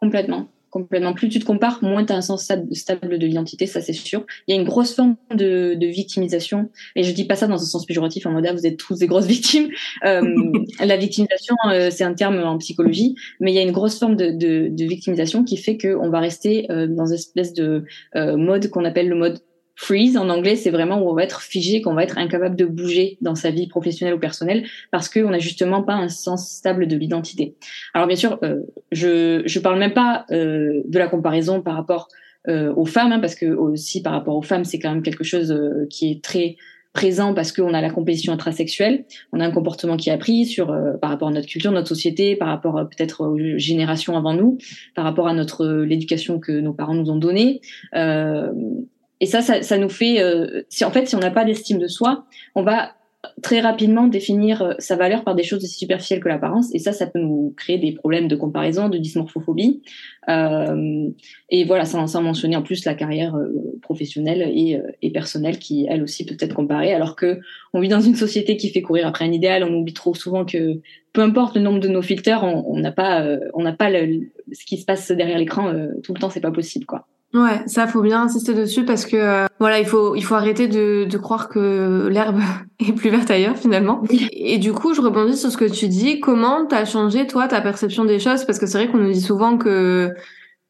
Complètement. 0.00 0.48
Complètement. 0.70 1.14
Plus 1.14 1.30
tu 1.30 1.38
te 1.38 1.46
compares, 1.46 1.78
moins 1.82 2.04
tu 2.04 2.12
as 2.12 2.16
un 2.16 2.20
sens 2.20 2.52
stable 2.72 3.18
de 3.18 3.26
l'identité, 3.26 3.66
ça 3.66 3.80
c'est 3.80 3.94
sûr. 3.94 4.26
Il 4.46 4.54
y 4.54 4.58
a 4.58 4.60
une 4.60 4.66
grosse 4.66 4.94
forme 4.94 5.16
de, 5.30 5.74
de, 5.74 5.86
victimisation, 5.86 6.68
et 6.96 7.02
je 7.02 7.12
dis 7.12 7.24
pas 7.24 7.34
ça 7.34 7.46
dans 7.46 7.54
un 7.54 7.64
sens 7.64 7.86
péjoratif, 7.86 8.26
en 8.26 8.32
mode 8.32 8.44
ah, 8.46 8.52
vous 8.52 8.66
êtes 8.66 8.76
tous 8.76 8.98
des 8.98 9.06
grosses 9.06 9.26
victimes. 9.26 9.70
Euh, 10.04 10.20
la 10.84 10.96
victimisation, 10.98 11.54
euh, 11.70 11.88
c'est 11.90 12.04
un 12.04 12.12
terme 12.12 12.40
en 12.40 12.58
psychologie, 12.58 13.14
mais 13.40 13.52
il 13.52 13.54
y 13.54 13.58
a 13.58 13.62
une 13.62 13.72
grosse 13.72 13.98
forme 13.98 14.16
de, 14.16 14.32
de, 14.32 14.68
de 14.68 14.84
victimisation 14.84 15.44
qui 15.44 15.56
fait 15.56 15.78
qu'on 15.78 16.10
va 16.10 16.20
rester 16.20 16.70
euh, 16.70 16.86
dans 16.86 17.06
une 17.06 17.14
espèce 17.14 17.54
de 17.54 17.84
mode 18.14 18.68
qu'on 18.68 18.84
appelle 18.84 19.08
le 19.08 19.16
mode 19.16 19.40
freeze 19.76 20.16
en 20.16 20.28
anglais, 20.30 20.56
c'est 20.56 20.70
vraiment 20.70 21.00
où 21.00 21.10
on 21.10 21.14
va 21.14 21.22
être 21.22 21.42
figé, 21.42 21.82
qu'on 21.82 21.94
va 21.94 22.02
être 22.02 22.18
incapable 22.18 22.56
de 22.56 22.64
bouger 22.64 23.18
dans 23.20 23.34
sa 23.34 23.50
vie 23.50 23.68
professionnelle 23.68 24.14
ou 24.14 24.18
personnelle 24.18 24.64
parce 24.90 25.08
qu'on 25.08 25.30
n'a 25.30 25.38
justement 25.38 25.82
pas 25.82 25.94
un 25.94 26.08
sens 26.08 26.50
stable 26.50 26.88
de 26.88 26.96
l'identité. 26.96 27.54
Alors 27.94 28.08
bien 28.08 28.16
sûr, 28.16 28.38
euh, 28.42 28.62
je 28.90 29.42
je 29.44 29.58
parle 29.60 29.78
même 29.78 29.92
pas 29.92 30.24
euh, 30.30 30.82
de 30.86 30.98
la 30.98 31.08
comparaison 31.08 31.60
par 31.60 31.74
rapport 31.74 32.08
euh, 32.48 32.72
aux 32.74 32.86
femmes, 32.86 33.12
hein, 33.12 33.18
parce 33.20 33.34
que 33.34 33.46
aussi 33.46 34.02
par 34.02 34.12
rapport 34.12 34.36
aux 34.36 34.42
femmes, 34.42 34.64
c'est 34.64 34.78
quand 34.78 34.90
même 34.90 35.02
quelque 35.02 35.24
chose 35.24 35.52
euh, 35.52 35.86
qui 35.90 36.10
est 36.10 36.22
très 36.22 36.56
présent 36.92 37.34
parce 37.34 37.52
qu'on 37.52 37.74
a 37.74 37.80
la 37.82 37.90
compétition 37.90 38.32
intrasexuelle, 38.32 39.04
on 39.32 39.40
a 39.40 39.44
un 39.44 39.50
comportement 39.50 39.98
qui 39.98 40.08
est 40.08 40.12
appris 40.12 40.46
sur 40.46 40.70
euh, 40.70 40.94
par 40.94 41.10
rapport 41.10 41.28
à 41.28 41.30
notre 41.30 41.46
culture, 41.46 41.70
notre 41.70 41.88
société, 41.88 42.36
par 42.36 42.48
rapport 42.48 42.74
peut-être 42.88 43.26
aux 43.26 43.58
générations 43.58 44.16
avant 44.16 44.32
nous, 44.32 44.56
par 44.94 45.04
rapport 45.04 45.28
à 45.28 45.34
notre 45.34 45.66
l'éducation 45.66 46.38
que 46.38 46.52
nos 46.52 46.72
parents 46.72 46.94
nous 46.94 47.10
ont 47.10 47.16
donnée. 47.16 47.60
Euh, 47.94 48.50
et 49.20 49.26
ça, 49.26 49.42
ça, 49.42 49.62
ça 49.62 49.78
nous 49.78 49.88
fait, 49.88 50.20
euh, 50.20 50.62
si 50.68 50.84
en 50.84 50.90
fait, 50.90 51.06
si 51.06 51.16
on 51.16 51.20
n'a 51.20 51.30
pas 51.30 51.44
d'estime 51.44 51.78
de 51.78 51.88
soi, 51.88 52.26
on 52.54 52.62
va 52.62 52.92
très 53.42 53.60
rapidement 53.60 54.06
définir 54.06 54.62
euh, 54.62 54.72
sa 54.78 54.96
valeur 54.96 55.24
par 55.24 55.34
des 55.34 55.42
choses 55.42 55.64
aussi 55.64 55.78
superficielles 55.78 56.20
que 56.20 56.28
l'apparence, 56.28 56.74
et 56.74 56.78
ça, 56.78 56.92
ça 56.92 57.06
peut 57.06 57.18
nous 57.18 57.54
créer 57.56 57.78
des 57.78 57.92
problèmes 57.92 58.28
de 58.28 58.36
comparaison, 58.36 58.88
de 58.88 58.98
dysmorphophobie. 58.98 59.82
Euh, 60.28 61.08
et 61.50 61.64
voilà, 61.64 61.84
sans, 61.84 62.06
sans 62.06 62.22
mentionner 62.22 62.56
en 62.56 62.62
plus 62.62 62.84
la 62.84 62.94
carrière 62.94 63.36
euh, 63.36 63.78
professionnelle 63.82 64.50
et, 64.54 64.76
euh, 64.76 64.82
et, 65.02 65.10
personnelle 65.10 65.58
qui, 65.58 65.86
elle 65.88 66.02
aussi, 66.02 66.24
peut 66.24 66.36
être 66.38 66.54
comparée, 66.54 66.92
alors 66.92 67.16
que 67.16 67.40
on 67.72 67.80
vit 67.80 67.88
dans 67.88 68.00
une 68.00 68.16
société 68.16 68.56
qui 68.56 68.70
fait 68.70 68.82
courir 68.82 69.06
après 69.06 69.24
un 69.24 69.32
idéal. 69.32 69.64
On 69.64 69.74
oublie 69.74 69.94
trop 69.94 70.14
souvent 70.14 70.44
que, 70.44 70.80
peu 71.12 71.22
importe 71.22 71.56
le 71.56 71.62
nombre 71.62 71.80
de 71.80 71.88
nos 71.88 72.02
filters, 72.02 72.44
on 72.44 72.78
n'a 72.78 72.92
pas, 72.92 73.26
on 73.54 73.62
n'a 73.62 73.72
pas 73.72 73.88
le, 73.90 74.26
ce 74.52 74.64
qui 74.66 74.76
se 74.76 74.84
passe 74.84 75.10
derrière 75.10 75.38
l'écran 75.38 75.72
tout 76.02 76.12
le 76.12 76.20
temps, 76.20 76.28
c'est 76.28 76.40
pas 76.40 76.50
possible, 76.50 76.84
quoi. 76.84 77.06
Ouais, 77.34 77.62
ça 77.66 77.86
faut 77.86 78.02
bien 78.02 78.22
insister 78.22 78.54
dessus 78.54 78.84
parce 78.84 79.04
que 79.04 79.16
euh, 79.16 79.46
voilà, 79.58 79.78
il 79.78 79.86
faut 79.86 80.14
il 80.14 80.22
faut 80.22 80.34
arrêter 80.34 80.68
de, 80.68 81.04
de 81.04 81.18
croire 81.18 81.48
que 81.48 82.08
l'herbe 82.10 82.40
est 82.80 82.92
plus 82.92 83.10
verte 83.10 83.30
ailleurs 83.30 83.56
finalement. 83.56 84.02
Et 84.32 84.58
du 84.58 84.72
coup, 84.72 84.94
je 84.94 85.00
rebondis 85.00 85.36
sur 85.36 85.50
ce 85.50 85.56
que 85.56 85.64
tu 85.70 85.88
dis. 85.88 86.20
Comment 86.20 86.66
t'as 86.66 86.84
changé 86.84 87.26
toi 87.26 87.48
ta 87.48 87.60
perception 87.60 88.04
des 88.04 88.18
choses? 88.18 88.44
Parce 88.44 88.58
que 88.58 88.66
c'est 88.66 88.78
vrai 88.78 88.88
qu'on 88.88 88.98
nous 88.98 89.12
dit 89.12 89.20
souvent 89.20 89.58
que 89.58 90.14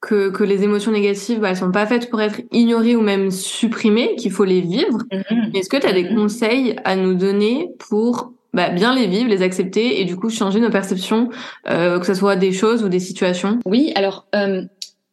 que, 0.01 0.31
que 0.31 0.45
les 0.45 0.62
émotions 0.62 0.92
négatives, 0.92 1.40
bah, 1.40 1.51
elles 1.51 1.57
sont 1.57 1.73
pas 1.73 1.87
faites 1.87 2.11
pour 2.11 2.21
être 2.21 2.40
ignorées 2.53 2.97
ou 2.97 3.01
même 3.01 3.31
supprimées, 3.31 4.14
qu'il 4.16 4.31
faut 4.31 4.45
les 4.45 4.61
vivre. 4.61 4.99
Mm-hmm. 5.11 5.57
Est-ce 5.57 5.69
que 5.69 5.79
tu 5.79 5.87
as 5.87 5.92
des 5.92 6.05
mm-hmm. 6.05 6.14
conseils 6.14 6.77
à 6.85 6.97
nous 6.97 7.14
donner 7.14 7.71
pour 7.79 8.33
bah, 8.53 8.71
bien 8.71 8.95
les 8.95 9.07
vivre, 9.07 9.29
les 9.29 9.42
accepter 9.42 10.01
et 10.01 10.05
du 10.05 10.16
coup 10.16 10.31
changer 10.31 10.61
nos 10.61 10.71
perceptions, 10.71 11.29
euh, 11.69 11.99
que 11.99 12.07
ce 12.07 12.14
soit 12.14 12.37
des 12.37 12.53
choses 12.53 12.83
ou 12.83 12.88
des 12.88 13.01
situations? 13.01 13.59
Oui, 13.66 13.92
alors 13.97 14.27
euh, 14.35 14.62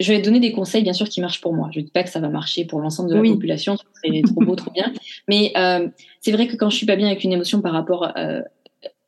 je 0.03 0.13
vais 0.13 0.19
donner 0.19 0.39
des 0.39 0.51
conseils, 0.51 0.83
bien 0.83 0.93
sûr, 0.93 1.07
qui 1.07 1.21
marchent 1.21 1.41
pour 1.41 1.53
moi. 1.53 1.69
Je 1.73 1.79
ne 1.79 1.85
dis 1.85 1.91
pas 1.91 2.03
que 2.03 2.09
ça 2.09 2.19
va 2.19 2.29
marcher 2.29 2.65
pour 2.65 2.79
l'ensemble 2.81 3.09
de 3.09 3.15
la 3.15 3.21
oui. 3.21 3.33
population, 3.33 3.77
c'est 4.03 4.21
trop 4.23 4.41
beau, 4.41 4.55
trop 4.55 4.71
bien. 4.71 4.91
Mais 5.27 5.51
euh, 5.57 5.87
c'est 6.19 6.31
vrai 6.31 6.47
que 6.47 6.55
quand 6.55 6.69
je 6.69 6.77
suis 6.77 6.85
pas 6.85 6.95
bien 6.95 7.07
avec 7.07 7.23
une 7.23 7.31
émotion 7.31 7.61
par 7.61 7.73
rapport 7.73 8.11
euh, 8.17 8.41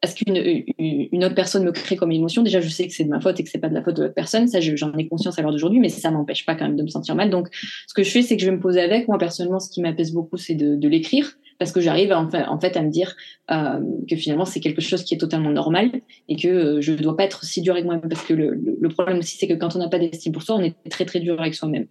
à 0.06 0.08
ce 0.08 0.16
qu'une 0.16 0.36
une 0.78 1.26
autre 1.26 1.36
personne 1.36 1.64
me 1.64 1.72
crée 1.72 1.96
comme 1.96 2.12
émotion, 2.12 2.44
déjà, 2.44 2.62
je 2.62 2.70
sais 2.70 2.88
que 2.88 2.94
c'est 2.94 3.04
de 3.04 3.10
ma 3.10 3.20
faute 3.20 3.40
et 3.40 3.44
que 3.44 3.50
c'est 3.50 3.60
pas 3.60 3.70
de 3.70 3.74
la 3.74 3.84
faute 3.84 3.96
de 3.98 4.04
l'autre 4.04 4.14
personne. 4.14 4.48
Ça, 4.48 4.60
j'en 4.62 4.94
ai 4.94 5.08
conscience 5.08 5.38
à 5.38 5.42
l'heure 5.42 5.52
d'aujourd'hui, 5.52 5.80
mais 5.80 5.90
ça 5.90 6.12
m'empêche 6.12 6.46
pas 6.46 6.56
quand 6.56 6.66
même 6.66 6.76
de 6.76 6.84
me 6.84 6.88
sentir 6.88 7.16
mal. 7.16 7.30
Donc, 7.30 7.48
ce 7.88 7.94
que 7.94 8.04
je 8.04 8.10
fais, 8.10 8.22
c'est 8.22 8.38
que 8.38 8.42
je 8.42 8.48
vais 8.48 8.56
me 8.56 8.62
poser 8.62 8.82
avec. 8.82 9.08
Moi, 9.08 9.18
personnellement, 9.18 9.60
ce 9.60 9.70
qui 9.70 9.82
m'apaise 9.82 10.14
beaucoup, 10.14 10.38
c'est 10.38 10.56
de, 10.56 10.88
l'écrire 10.88 11.32
parce 11.58 11.72
que 11.72 11.82
j'arrive 11.82 12.12
en 12.12 12.30
fait, 12.60 12.78
à 12.78 12.82
me 12.84 12.92
dire 12.92 13.16
euh, 13.50 13.80
que 14.08 14.16
finalement 14.16 14.46
c'est 14.46 14.60
quelque 14.60 14.82
chose 14.82 15.04
qui 15.04 15.16
est 15.16 15.18
totalement 15.18 15.50
normal 15.50 15.90
et 16.30 16.36
que 16.36 16.48
euh, 16.48 16.82
je 16.82 16.92
ne 16.92 16.98
dois 16.98 17.18
pas 17.18 17.24
être 17.24 17.44
si 17.44 17.62
dur 17.62 17.74
avec 17.74 17.86
moi-même 17.86 18.08
parce 18.08 18.24
que 18.24 18.34
le, 18.34 18.90
problème 18.90 19.18
aussi 19.18 19.38
c'est 19.38 19.48
que 19.48 19.54
quand 19.54 19.76
on 19.76 19.80
n'a 19.80 19.88
pas 19.88 19.98
d'estime 19.98 20.32
pour 20.32 20.44
soi 20.44 20.58
on 20.58 20.62
est 20.62 20.76
très 20.90 21.06
très 21.06 21.22
dur 21.22 21.40
avec 21.40 21.56
soi-même 21.56 21.88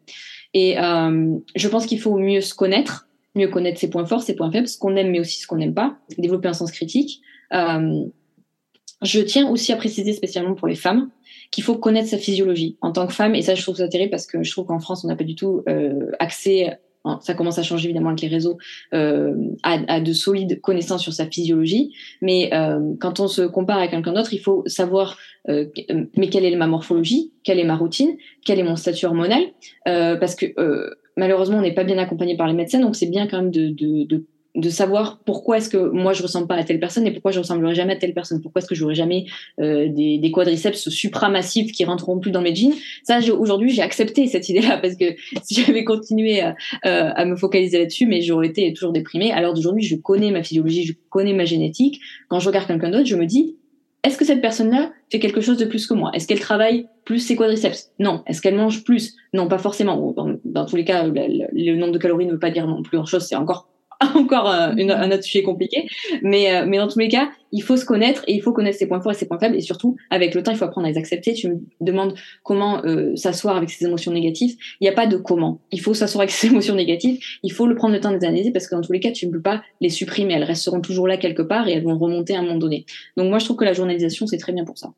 et 0.53 0.79
euh, 0.79 1.35
je 1.57 1.69
pense 1.69 1.87
qu'il 1.87 1.99
faut 1.99 2.17
mieux 2.19 2.41
se 2.41 2.55
connaître 2.55 3.09
mieux 3.35 3.49
connaître 3.49 3.81
ses 3.81 3.91
points 3.91 4.07
forts 4.07 4.23
ses 4.23 4.37
points 4.37 4.53
faibles 4.53 4.69
ce 4.69 4.79
qu'on 4.79 4.95
aime 4.97 5.11
mais 5.11 5.19
aussi 5.19 5.41
ce 5.41 5.47
qu'on 5.47 5.57
n'aime 5.57 5.75
pas 5.75 5.97
développer 6.19 6.47
un 6.47 6.53
sens 6.53 6.71
critique 6.71 7.23
je 9.03 9.21
tiens 9.21 9.51
aussi 9.51 9.73
à 9.73 9.77
préciser 9.77 10.13
spécialement 10.13 10.55
pour 10.55 10.69
les 10.69 10.75
femmes 10.75 11.11
qu'il 11.51 11.63
faut 11.63 11.77
connaître 11.77 12.09
sa 12.09 12.19
physiologie 12.19 12.77
en 12.81 12.91
tant 12.91 13.07
que 13.07 13.13
femme. 13.13 13.35
Et 13.35 13.43
ça, 13.43 13.55
je 13.55 13.63
trouve 13.63 13.77
ça 13.77 13.89
terrible 13.89 14.11
parce 14.11 14.27
que 14.27 14.43
je 14.43 14.51
trouve 14.51 14.67
qu'en 14.67 14.81
France, 14.81 15.05
on 15.05 15.09
n'a 15.09 15.17
pas 15.17 15.25
du 15.25 15.37
tout 15.37 15.63
euh, 15.69 16.11
accès 16.19 16.79
ça 17.21 17.35
commence 17.35 17.59
à 17.59 17.63
changer 17.63 17.87
évidemment 17.87 18.11
avec 18.11 18.23
les 18.23 18.29
réseaux, 18.29 18.59
euh, 18.95 19.35
à, 19.63 20.01
de 20.01 20.13
solides 20.13 20.61
connaissances 20.61 21.03
sur 21.03 21.13
sa 21.13 21.27
physiologie. 21.27 21.93
Mais 22.23 22.51
euh, 22.55 22.81
quand 23.01 23.21
on 23.21 23.29
se 23.29 23.43
compare 23.43 23.79
à 23.79 23.89
quelqu'un 23.89 24.13
d'autre, 24.13 24.33
il 24.33 24.41
faut 24.41 24.63
savoir, 24.67 25.19
euh, 25.49 25.67
mais 26.17 26.29
quelle 26.29 26.45
est 26.45 26.57
ma 26.57 26.67
morphologie, 26.67 27.33
quelle 27.43 27.59
est 27.59 27.65
ma 27.65 27.77
routine, 27.77 28.17
quel 28.45 28.59
est 28.59 28.63
mon 28.63 28.77
statut 28.77 29.07
hormonal, 29.07 29.43
euh, 29.87 30.17
parce 30.17 30.35
que 30.35 30.47
euh, 30.59 30.91
malheureusement 31.17 31.59
on 31.59 31.63
n'est 31.63 31.75
pas 31.75 31.85
bien 31.85 31.99
accompagné 31.99 32.37
par 32.37 32.47
les 32.47 32.55
médecins, 32.55 32.81
donc 32.81 32.97
c'est 32.97 33.11
bien 33.11 33.27
quand 33.27 33.43
même 33.43 33.51
de, 33.51 33.69
de, 33.69 34.05
de 34.05 34.25
de 34.55 34.71
savoir 34.71 35.19
pourquoi 35.25 35.57
est-ce 35.57 35.69
que 35.69 35.77
moi 35.77 36.13
je 36.13 36.23
ressemble 36.23 36.47
pas 36.47 36.55
à 36.55 36.63
telle 36.63 36.79
personne 36.79 37.07
et 37.07 37.11
pourquoi 37.11 37.33
je 37.33 37.41
ressemblerai 37.41 37.75
jamais 37.75 37.95
à 37.95 37.97
telle 37.97 38.15
personne. 38.15 38.41
Pourquoi 38.41 38.61
est-ce 38.61 38.69
que 38.69 38.75
j'aurai 38.75 38.95
jamais 38.95 39.27
euh, 39.61 39.89
des, 39.89 40.19
des, 40.19 40.31
quadriceps 40.31 40.89
supramassifs 40.89 41.73
qui 41.73 41.85
rentreront 41.85 42.21
plus 42.21 42.31
dans 42.31 42.41
mes 42.41 42.55
jeans? 42.55 42.73
Ça 43.03 43.19
aujourd'hui 43.37 43.71
j'ai 43.71 43.83
accepté 43.83 44.27
cette 44.29 44.49
idée 44.49 44.61
là 44.61 44.79
parce 44.83 44.95
que 44.95 45.07
si 45.43 45.55
j'avais 45.55 45.85
continué 45.85 46.41
à, 46.41 46.55
euh, 46.87 47.11
à, 47.15 47.25
me 47.25 47.37
focaliser 47.37 47.79
là-dessus 47.79 48.07
mais 48.07 48.23
j'aurais 48.23 48.47
été 48.47 48.73
toujours 48.73 48.93
déprimée. 48.93 49.33
Alors 49.33 49.55
d'aujourd'hui 49.55 49.83
je 49.83 49.97
connais 49.97 50.31
ma 50.31 50.43
physiologie 50.43 50.85
je 50.85 50.93
connais 51.11 51.33
ma 51.33 51.45
génétique. 51.45 52.01
Quand 52.29 52.39
je 52.39 52.47
regarde 52.47 52.69
quelqu'un 52.69 52.91
d'autre 52.91 53.07
je 53.07 53.17
me 53.17 53.27
dis 53.27 53.57
est-ce 54.05 54.19
que 54.19 54.25
cette 54.27 54.43
personne-là 54.43 54.93
fait 55.11 55.19
quelque 55.19 55.41
chose 55.41 55.57
de 55.57 55.65
plus 55.65 55.87
que 55.87 55.95
moi? 55.95 56.11
Est-ce 56.13 56.29
qu'elle 56.29 56.39
travaille 56.39 56.87
plus 57.07 57.21
ses 57.21 57.37
quadriceps? 57.37 57.91
Non. 57.99 58.23
Est-ce 58.27 58.43
qu'elle 58.43 58.55
mange 58.55 58.85
plus? 58.85 59.17
Non, 59.33 59.49
pas 59.49 59.57
forcément. 59.57 60.13
Dans, 60.13 60.37
dans 60.45 60.67
tous 60.67 60.77
les 60.77 60.85
cas, 60.85 61.05
le, 61.07 61.47
le, 61.51 61.75
nombre 61.77 61.93
de 61.93 61.99
calories 61.99 62.27
ne 62.27 62.33
veut 62.33 62.39
pas 62.39 62.51
dire 62.51 62.67
non 62.67 62.83
plus 62.83 62.99
grand-chose. 62.99 63.23
C'est 63.23 63.35
encore 63.35 63.67
encore 64.15 64.51
euh, 64.51 64.73
un 64.77 65.11
autre 65.11 65.23
sujet 65.23 65.43
compliqué. 65.43 65.89
Mais, 66.23 66.55
euh, 66.55 66.65
mais 66.67 66.79
dans 66.79 66.89
tous 66.89 66.99
les 66.99 67.09
cas, 67.09 67.31
il 67.53 67.63
faut 67.63 67.77
se 67.77 67.85
connaître 67.85 68.25
et 68.27 68.35
il 68.35 68.43
faut 68.43 68.53
connaître 68.53 68.79
ses 68.79 68.87
points 68.87 69.01
forts 69.01 69.13
et 69.13 69.15
ses 69.15 69.27
points 69.27 69.39
faibles. 69.39 69.57
Et 69.57 69.61
surtout, 69.61 69.97
avec 70.11 70.35
le 70.35 70.43
temps, 70.43 70.53
il 70.53 70.57
faut 70.57 70.65
apprendre 70.65 70.87
à 70.87 70.91
les 70.91 70.99
accepter. 70.99 71.35
Tu 71.35 71.49
me 71.49 71.61
demandes 71.81 72.15
comment 72.43 72.85
euh, 72.85 73.15
s'asseoir 73.17 73.57
avec 73.57 73.71
ses 73.71 73.85
émotions 73.85 74.13
négatives. 74.13 74.57
Il 74.81 74.85
n'y 74.85 74.89
a 74.89 74.93
pas 74.93 75.07
de 75.07 75.17
comment. 75.17 75.61
Il 75.71 75.81
faut 75.81 75.95
s'asseoir 75.95 76.23
avec 76.23 76.31
ses 76.33 76.49
émotions 76.49 76.75
négatives. 76.75 77.19
Il 77.43 77.53
faut 77.53 77.67
le 77.67 77.75
prendre 77.75 77.95
le 77.95 78.01
temps 78.01 78.11
de 78.11 78.17
les 78.17 78.25
analyser 78.25 78.53
parce 78.53 78.67
que 78.67 78.75
dans 78.75 78.83
tous 78.83 78.93
les 78.93 79.01
cas, 79.01 79.13
tu 79.13 79.27
ne 79.27 79.33
peux 79.33 79.43
pas 79.43 79.63
les 79.81 79.91
supprimer. 79.91 80.35
Elles 80.35 80.45
resteront 80.45 80.81
toujours 80.81 81.09
là 81.09 81.17
quelque 81.17 81.43
part 81.43 81.69
et 81.69 81.73
elles 81.73 81.85
vont 81.85 81.99
remonter 81.99 82.35
à 82.35 82.41
un 82.41 82.43
moment 82.43 82.59
donné. 82.59 82.87
Donc 83.17 83.29
moi, 83.29 83.39
je 83.39 83.45
trouve 83.45 83.57
que 83.57 83.65
la 83.65 83.73
journalisation, 83.73 84.27
c'est 84.27 84.39
très 84.39 84.53
bien 84.53 84.65
pour 84.65 84.79
ça. 84.79 84.89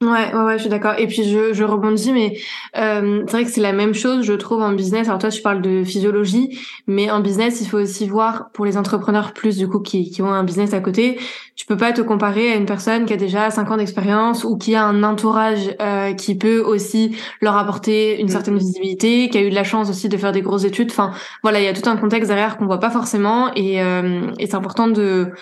Ouais, 0.00 0.32
ouais, 0.32 0.42
ouais, 0.44 0.52
je 0.58 0.60
suis 0.60 0.70
d'accord. 0.70 0.94
Et 0.96 1.08
puis 1.08 1.24
je, 1.24 1.52
je 1.52 1.64
rebondis, 1.64 2.12
mais 2.12 2.38
euh, 2.76 3.24
c'est 3.26 3.32
vrai 3.32 3.44
que 3.44 3.50
c'est 3.50 3.60
la 3.60 3.72
même 3.72 3.94
chose, 3.94 4.24
je 4.24 4.32
trouve, 4.32 4.62
en 4.62 4.72
business. 4.72 5.08
Alors 5.08 5.18
toi, 5.18 5.28
tu 5.28 5.42
parles 5.42 5.60
de 5.60 5.82
physiologie, 5.82 6.56
mais 6.86 7.10
en 7.10 7.18
business, 7.18 7.60
il 7.60 7.66
faut 7.66 7.78
aussi 7.78 8.06
voir 8.06 8.50
pour 8.52 8.64
les 8.64 8.76
entrepreneurs 8.76 9.32
plus 9.32 9.56
du 9.56 9.66
coup 9.66 9.80
qui, 9.80 10.08
qui 10.08 10.22
ont 10.22 10.32
un 10.32 10.44
business 10.44 10.72
à 10.72 10.78
côté. 10.78 11.18
Tu 11.56 11.66
peux 11.66 11.76
pas 11.76 11.92
te 11.92 12.00
comparer 12.00 12.52
à 12.52 12.54
une 12.54 12.64
personne 12.64 13.06
qui 13.06 13.12
a 13.12 13.16
déjà 13.16 13.50
5 13.50 13.68
ans 13.72 13.76
d'expérience 13.76 14.44
ou 14.44 14.56
qui 14.56 14.76
a 14.76 14.84
un 14.84 15.02
entourage 15.02 15.74
euh, 15.82 16.14
qui 16.14 16.36
peut 16.36 16.60
aussi 16.60 17.16
leur 17.40 17.56
apporter 17.56 18.20
une 18.20 18.28
certaine 18.28 18.54
mm-hmm. 18.54 18.58
visibilité, 18.58 19.28
qui 19.30 19.38
a 19.38 19.42
eu 19.42 19.50
de 19.50 19.54
la 19.56 19.64
chance 19.64 19.90
aussi 19.90 20.08
de 20.08 20.16
faire 20.16 20.30
des 20.30 20.42
grosses 20.42 20.62
études. 20.64 20.92
Enfin, 20.92 21.10
voilà, 21.42 21.58
il 21.58 21.64
y 21.64 21.68
a 21.68 21.72
tout 21.72 21.90
un 21.90 21.96
contexte 21.96 22.28
derrière 22.28 22.56
qu'on 22.56 22.66
voit 22.66 22.78
pas 22.78 22.90
forcément, 22.90 23.52
et, 23.56 23.82
euh, 23.82 24.30
et 24.38 24.46
c'est 24.46 24.54
important 24.54 24.86
de 24.86 25.32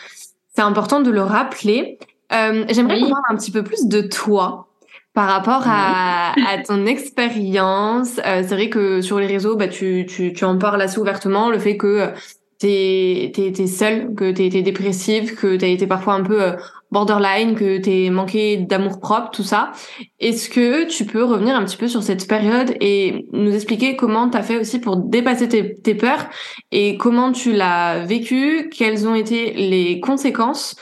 c'est 0.55 0.63
important 0.63 1.03
de 1.03 1.11
le 1.11 1.21
rappeler. 1.21 1.99
Euh, 2.33 2.65
J'aimerais 2.71 3.01
comprendre 3.01 3.23
un 3.31 3.37
petit 3.37 3.51
peu 3.51 3.63
plus 3.63 3.87
de 3.87 4.01
toi 4.03 4.69
par 5.15 5.29
rapport 5.29 5.63
à, 5.67 6.33
à 6.47 6.59
ton 6.63 6.85
expérience. 6.85 8.19
Euh, 8.19 8.43
c'est 8.47 8.55
vrai 8.55 8.69
que 8.69 9.01
sur 9.01 9.19
les 9.19 9.27
réseaux, 9.27 9.57
bah, 9.57 9.69
tu, 9.69 10.07
tu, 10.07 10.33
tu 10.33 10.45
en 10.45 10.59
parles 10.59 10.83
assez 10.83 10.99
ouvertement, 10.99 11.51
le 11.51 11.59
fait 11.59 11.77
que 11.77 12.13
t'es 12.59 13.33
t'es 13.35 13.67
seule, 13.67 14.15
que 14.15 14.31
t'es 14.31 14.47
été 14.47 14.63
dépressive, 14.63 15.35
que 15.35 15.57
t'as 15.57 15.69
été 15.69 15.87
parfois 15.87 16.15
un 16.15 16.23
peu 16.23 16.43
euh, 16.43 16.53
borderline, 16.91 17.55
que 17.55 17.79
t'es 17.79 18.11
manqué 18.11 18.57
d'amour 18.59 19.01
propre, 19.01 19.31
tout 19.31 19.43
ça. 19.43 19.73
Est-ce 20.21 20.49
que 20.49 20.85
tu 20.85 21.05
peux 21.05 21.25
revenir 21.25 21.57
un 21.57 21.65
petit 21.65 21.77
peu 21.77 21.89
sur 21.89 22.03
cette 22.03 22.27
période 22.29 22.75
et 22.81 23.27
nous 23.33 23.55
expliquer 23.55 23.97
comment 23.97 24.29
t'as 24.29 24.43
fait 24.43 24.59
aussi 24.59 24.81
pour 24.81 24.97
dépasser 24.97 25.49
tes, 25.49 25.75
tes 25.75 25.95
peurs 25.95 26.27
et 26.73 26.97
comment 26.97 27.33
tu 27.33 27.53
l'as 27.53 28.01
vécu, 28.01 28.71
quelles 28.71 29.07
ont 29.07 29.15
été 29.15 29.53
les 29.55 30.01
conséquences 30.01 30.77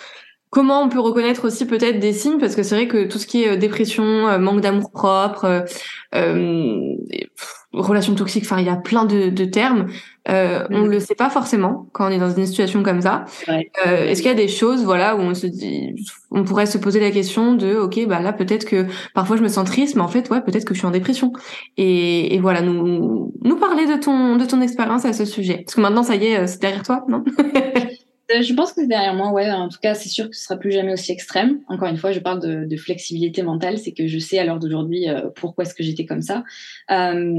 Comment 0.54 0.82
on 0.82 0.88
peut 0.88 1.00
reconnaître 1.00 1.44
aussi 1.48 1.66
peut-être 1.66 1.98
des 1.98 2.12
signes 2.12 2.38
parce 2.38 2.54
que 2.54 2.62
c'est 2.62 2.76
vrai 2.76 2.86
que 2.86 3.08
tout 3.08 3.18
ce 3.18 3.26
qui 3.26 3.42
est 3.42 3.48
euh, 3.48 3.56
dépression, 3.56 4.28
euh, 4.28 4.38
manque 4.38 4.60
d'amour 4.60 4.92
propre, 4.92 5.44
euh, 5.46 5.62
euh 6.14 6.94
relation 7.72 8.14
toxique, 8.14 8.44
enfin 8.44 8.60
il 8.60 8.66
y 8.66 8.70
a 8.70 8.76
plein 8.76 9.04
de, 9.04 9.30
de 9.30 9.44
termes. 9.44 9.86
Euh, 10.28 10.64
On 10.70 10.86
mm. 10.86 10.90
le 10.90 11.00
sait 11.00 11.16
pas 11.16 11.28
forcément 11.28 11.88
quand 11.92 12.06
on 12.06 12.10
est 12.10 12.20
dans 12.20 12.30
une 12.30 12.46
situation 12.46 12.84
comme 12.84 13.00
ça. 13.00 13.24
Est-ce 13.48 14.22
qu'il 14.22 14.30
y 14.30 14.32
a 14.32 14.34
des 14.34 14.46
choses, 14.46 14.84
voilà, 14.84 15.16
où 15.16 15.18
on 15.18 15.34
se 15.34 15.48
dit, 15.48 15.92
on 16.30 16.44
pourrait 16.44 16.66
se 16.66 16.78
poser 16.78 17.00
la 17.00 17.10
question 17.10 17.54
de, 17.54 17.74
ok, 17.74 18.06
bah 18.06 18.20
là 18.20 18.32
peut-être 18.32 18.64
que 18.64 18.86
parfois 19.12 19.36
je 19.36 19.42
me 19.42 19.48
sens 19.48 19.66
triste, 19.66 19.96
mais 19.96 20.02
en 20.02 20.08
fait 20.08 20.30
ouais, 20.30 20.40
peut-être 20.40 20.64
que 20.64 20.74
je 20.74 20.78
suis 20.78 20.86
en 20.86 20.92
dépression. 20.92 21.32
Et, 21.76 22.32
et 22.36 22.38
voilà, 22.38 22.60
nous 22.60 23.32
nous 23.42 23.56
parler 23.56 23.86
de 23.86 24.00
ton 24.00 24.36
de 24.36 24.44
ton 24.44 24.60
expérience 24.60 25.04
à 25.04 25.12
ce 25.12 25.24
sujet. 25.24 25.64
Parce 25.66 25.74
que 25.74 25.80
maintenant 25.80 26.04
ça 26.04 26.14
y 26.14 26.26
est, 26.26 26.46
c'est 26.46 26.60
derrière 26.60 26.84
toi, 26.84 27.04
non? 27.08 27.24
Euh, 27.40 27.80
je 28.42 28.54
pense 28.54 28.72
que 28.72 28.80
derrière 28.86 29.14
moi, 29.14 29.30
ouais. 29.32 29.50
En 29.50 29.68
tout 29.68 29.78
cas, 29.80 29.94
c'est 29.94 30.08
sûr 30.08 30.30
que 30.30 30.36
ce 30.36 30.44
sera 30.44 30.58
plus 30.58 30.72
jamais 30.72 30.92
aussi 30.92 31.12
extrême. 31.12 31.60
Encore 31.68 31.88
une 31.88 31.96
fois, 31.96 32.12
je 32.12 32.20
parle 32.20 32.40
de, 32.40 32.64
de 32.64 32.76
flexibilité 32.76 33.42
mentale, 33.42 33.78
c'est 33.78 33.92
que 33.92 34.06
je 34.06 34.18
sais 34.18 34.38
à 34.38 34.44
l'heure 34.44 34.58
d'aujourd'hui 34.58 35.08
euh, 35.08 35.28
pourquoi 35.34 35.64
est-ce 35.64 35.74
que 35.74 35.82
j'étais 35.82 36.06
comme 36.06 36.22
ça. 36.22 36.44
Euh, 36.90 37.32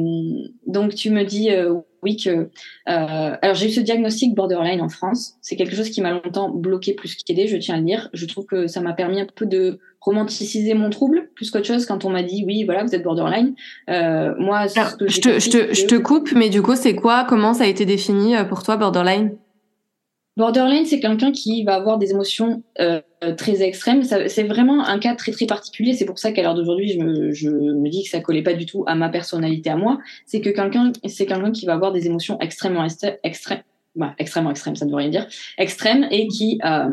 donc, 0.67 0.95
tu 0.95 1.09
me 1.09 1.23
dis 1.23 1.51
euh, 1.51 1.75
oui 2.03 2.17
que. 2.17 2.29
Euh, 2.29 2.47
alors, 3.41 3.55
j'ai 3.55 3.67
eu 3.67 3.71
ce 3.71 3.81
diagnostic 3.81 4.35
borderline 4.35 4.81
en 4.81 4.89
France. 4.89 5.35
C'est 5.41 5.55
quelque 5.55 5.75
chose 5.75 5.89
qui 5.89 6.01
m'a 6.01 6.11
longtemps 6.11 6.49
bloqué 6.49 6.93
plus 6.93 7.15
qu'aidé. 7.15 7.47
Je 7.47 7.57
tiens 7.57 7.75
à 7.75 7.77
le 7.79 7.85
dire. 7.85 8.09
Je 8.13 8.25
trouve 8.25 8.45
que 8.45 8.67
ça 8.67 8.81
m'a 8.81 8.93
permis 8.93 9.21
un 9.21 9.27
peu 9.33 9.45
de 9.45 9.79
romanticiser 10.01 10.75
mon 10.75 10.91
trouble 10.91 11.31
plus 11.33 11.49
qu'autre 11.49 11.65
chose 11.65 11.87
quand 11.87 12.05
on 12.05 12.11
m'a 12.11 12.21
dit 12.21 12.43
oui 12.45 12.63
voilà 12.63 12.83
vous 12.83 12.93
êtes 12.93 13.01
borderline 13.01 13.55
moi 13.87 14.67
ce 14.67 14.95
que 14.97 15.07
je 15.07 15.19
te 15.19 15.39
je 15.39 15.49
te, 15.49 15.73
je 15.73 15.87
te 15.87 15.95
coupe 15.95 16.31
mais 16.33 16.49
du 16.49 16.61
coup 16.61 16.75
c'est 16.75 16.93
quoi 16.93 17.25
comment 17.27 17.55
ça 17.55 17.63
a 17.63 17.65
été 17.65 17.85
défini 17.87 18.35
pour 18.47 18.61
toi 18.61 18.77
borderline? 18.77 19.35
Borderline, 20.37 20.85
c'est 20.85 20.99
quelqu'un 20.99 21.31
qui 21.31 21.63
va 21.63 21.75
avoir 21.75 21.97
des 21.97 22.11
émotions 22.11 22.63
euh, 22.81 23.01
très 23.37 23.61
extrêmes. 23.61 24.03
C'est 24.03 24.43
vraiment 24.43 24.85
un 24.85 24.99
cas 24.99 25.15
très 25.15 25.31
très 25.31 25.45
particulier. 25.45 25.93
C'est 25.93 26.05
pour 26.05 26.19
ça 26.19 26.33
qu'à 26.33 26.43
l'heure 26.43 26.55
d'aujourd'hui, 26.55 26.89
je 26.89 27.31
je 27.31 27.49
me 27.49 27.89
dis 27.89 28.03
que 28.03 28.09
ça 28.09 28.19
collait 28.19 28.43
pas 28.43 28.53
du 28.53 28.65
tout 28.65 28.83
à 28.85 28.95
ma 28.95 29.09
personnalité 29.09 29.69
à 29.69 29.77
moi. 29.77 29.99
C'est 30.25 30.41
que 30.41 30.49
quelqu'un, 30.49 30.91
c'est 31.07 31.25
quelqu'un 31.25 31.51
qui 31.51 31.65
va 31.65 31.73
avoir 31.73 31.93
des 31.93 32.05
émotions 32.07 32.37
extrêmement 32.41 32.85
extrêmes, 33.23 33.61
bah, 33.95 34.13
extrêmement 34.17 34.51
extrêmes, 34.51 34.75
ça 34.75 34.85
ne 34.85 34.91
veut 34.91 34.97
rien 34.97 35.09
dire, 35.09 35.25
extrêmes, 35.57 36.05
et 36.11 36.27
qui 36.27 36.59
euh, 36.65 36.89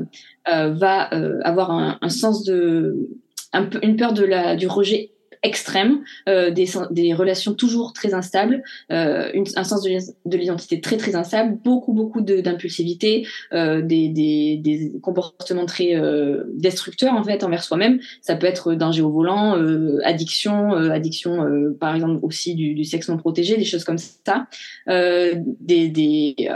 euh, 0.49 0.73
va 0.73 1.13
euh, 1.13 1.41
avoir 1.43 1.73
un, 1.73 1.99
un, 2.01 2.09
sens 2.09 2.45
de, 2.45 3.11
un 3.53 3.69
une 3.83 3.97
peur 3.97 4.13
de 4.13 4.25
la, 4.25 4.55
du 4.55 4.69
rejet 4.69 5.12
extrême, 5.43 6.03
euh, 6.29 6.51
des, 6.51 6.69
des, 6.91 7.15
relations 7.15 7.55
toujours 7.55 7.93
très 7.93 8.15
instables, 8.15 8.63
euh, 8.93 9.31
une, 9.35 9.45
un 9.57 9.65
sens 9.65 9.83
de 9.83 10.37
l'identité 10.37 10.81
très 10.81 10.97
très 10.97 11.17
instable, 11.17 11.59
beaucoup 11.65 11.93
beaucoup 11.93 12.21
d'impulsivité, 12.21 13.27
euh, 13.53 13.83
des, 13.83 14.09
des, 14.09 14.57
des, 14.57 14.93
comportements 15.03 15.67
très 15.67 15.97
euh, 15.97 16.45
destructeurs 16.55 17.15
en 17.15 17.25
fait 17.25 17.43
envers 17.43 17.65
soi-même. 17.65 17.99
Ça 18.21 18.37
peut 18.37 18.47
être 18.47 18.75
danger 18.75 19.03
au 19.03 19.11
volant, 19.11 19.57
euh, 19.57 19.99
addiction, 20.05 20.73
addiction 20.73 21.45
par 21.81 21.95
exemple 21.95 22.21
aussi 22.23 22.55
du, 22.55 22.75
du, 22.75 22.85
sexe 22.85 23.09
non 23.09 23.17
protégé, 23.17 23.57
des 23.57 23.65
choses 23.65 23.85
comme 23.85 23.99
ça, 23.99 24.47
des, 24.87 26.49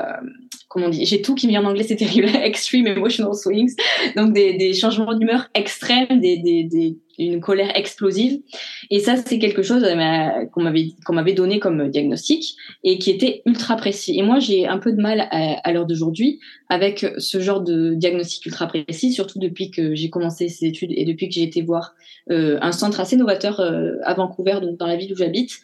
comment 0.68 0.86
on 0.86 0.90
dit, 0.90 1.04
j'ai 1.06 1.22
tout 1.22 1.34
qui 1.34 1.46
me 1.46 1.52
vient 1.52 1.64
en 1.64 1.70
anglais, 1.70 1.84
c'est 1.84 1.96
terrible, 1.96 2.28
extreme 2.42 2.86
emotional 2.86 3.34
swings, 3.34 3.74
donc 4.16 4.32
des, 4.32 4.74
changements 4.74 5.14
d'humeur 5.14 5.48
extrêmes, 5.54 6.20
des, 6.20 6.36
des 6.38 6.98
une 7.18 7.40
colère 7.40 7.76
explosive. 7.76 8.40
Et 8.90 9.00
ça, 9.00 9.16
c'est 9.16 9.38
quelque 9.38 9.62
chose 9.62 9.84
euh, 9.84 10.44
qu'on 10.52 10.62
m'avait 10.62 10.88
qu'on 11.04 11.14
m'avait 11.14 11.32
donné 11.32 11.58
comme 11.58 11.88
diagnostic 11.88 12.56
et 12.84 12.98
qui 12.98 13.10
était 13.10 13.42
ultra 13.46 13.76
précis. 13.76 14.18
Et 14.18 14.22
moi, 14.22 14.38
j'ai 14.38 14.66
un 14.66 14.78
peu 14.78 14.92
de 14.92 15.00
mal 15.00 15.28
à, 15.30 15.72
l'heure 15.72 15.86
d'aujourd'hui 15.86 16.40
avec 16.68 17.06
ce 17.18 17.40
genre 17.40 17.60
de 17.60 17.94
diagnostic 17.94 18.44
ultra 18.46 18.66
précis, 18.66 19.12
surtout 19.12 19.38
depuis 19.38 19.70
que 19.70 19.94
j'ai 19.94 20.10
commencé 20.10 20.48
ces 20.48 20.66
études 20.66 20.92
et 20.94 21.04
depuis 21.04 21.28
que 21.28 21.34
j'ai 21.34 21.42
été 21.42 21.62
voir 21.62 21.94
euh, 22.30 22.58
un 22.60 22.72
centre 22.72 23.00
assez 23.00 23.16
novateur 23.16 23.60
euh, 23.60 23.92
à 24.04 24.14
Vancouver, 24.14 24.58
donc 24.60 24.76
dans 24.78 24.86
la 24.86 24.96
ville 24.96 25.12
où 25.12 25.16
j'habite, 25.16 25.58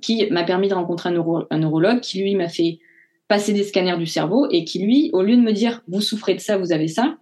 qui 0.00 0.26
m'a 0.30 0.42
permis 0.42 0.66
de 0.66 0.74
rencontrer 0.74 1.10
un, 1.10 1.46
un 1.50 1.58
neurologue 1.58 2.00
qui 2.00 2.20
lui 2.20 2.34
m'a 2.34 2.48
fait 2.48 2.80
passer 3.28 3.52
des 3.52 3.62
scanners 3.62 3.96
du 3.98 4.06
cerveau 4.06 4.48
et 4.50 4.64
qui 4.64 4.80
lui, 4.80 5.10
au 5.12 5.22
lieu 5.22 5.36
de 5.36 5.42
me 5.42 5.52
dire 5.52 5.82
vous 5.88 6.00
souffrez 6.00 6.34
de 6.34 6.40
ça, 6.40 6.56
vous 6.58 6.72
avez 6.72 6.88
ça, 6.88 7.16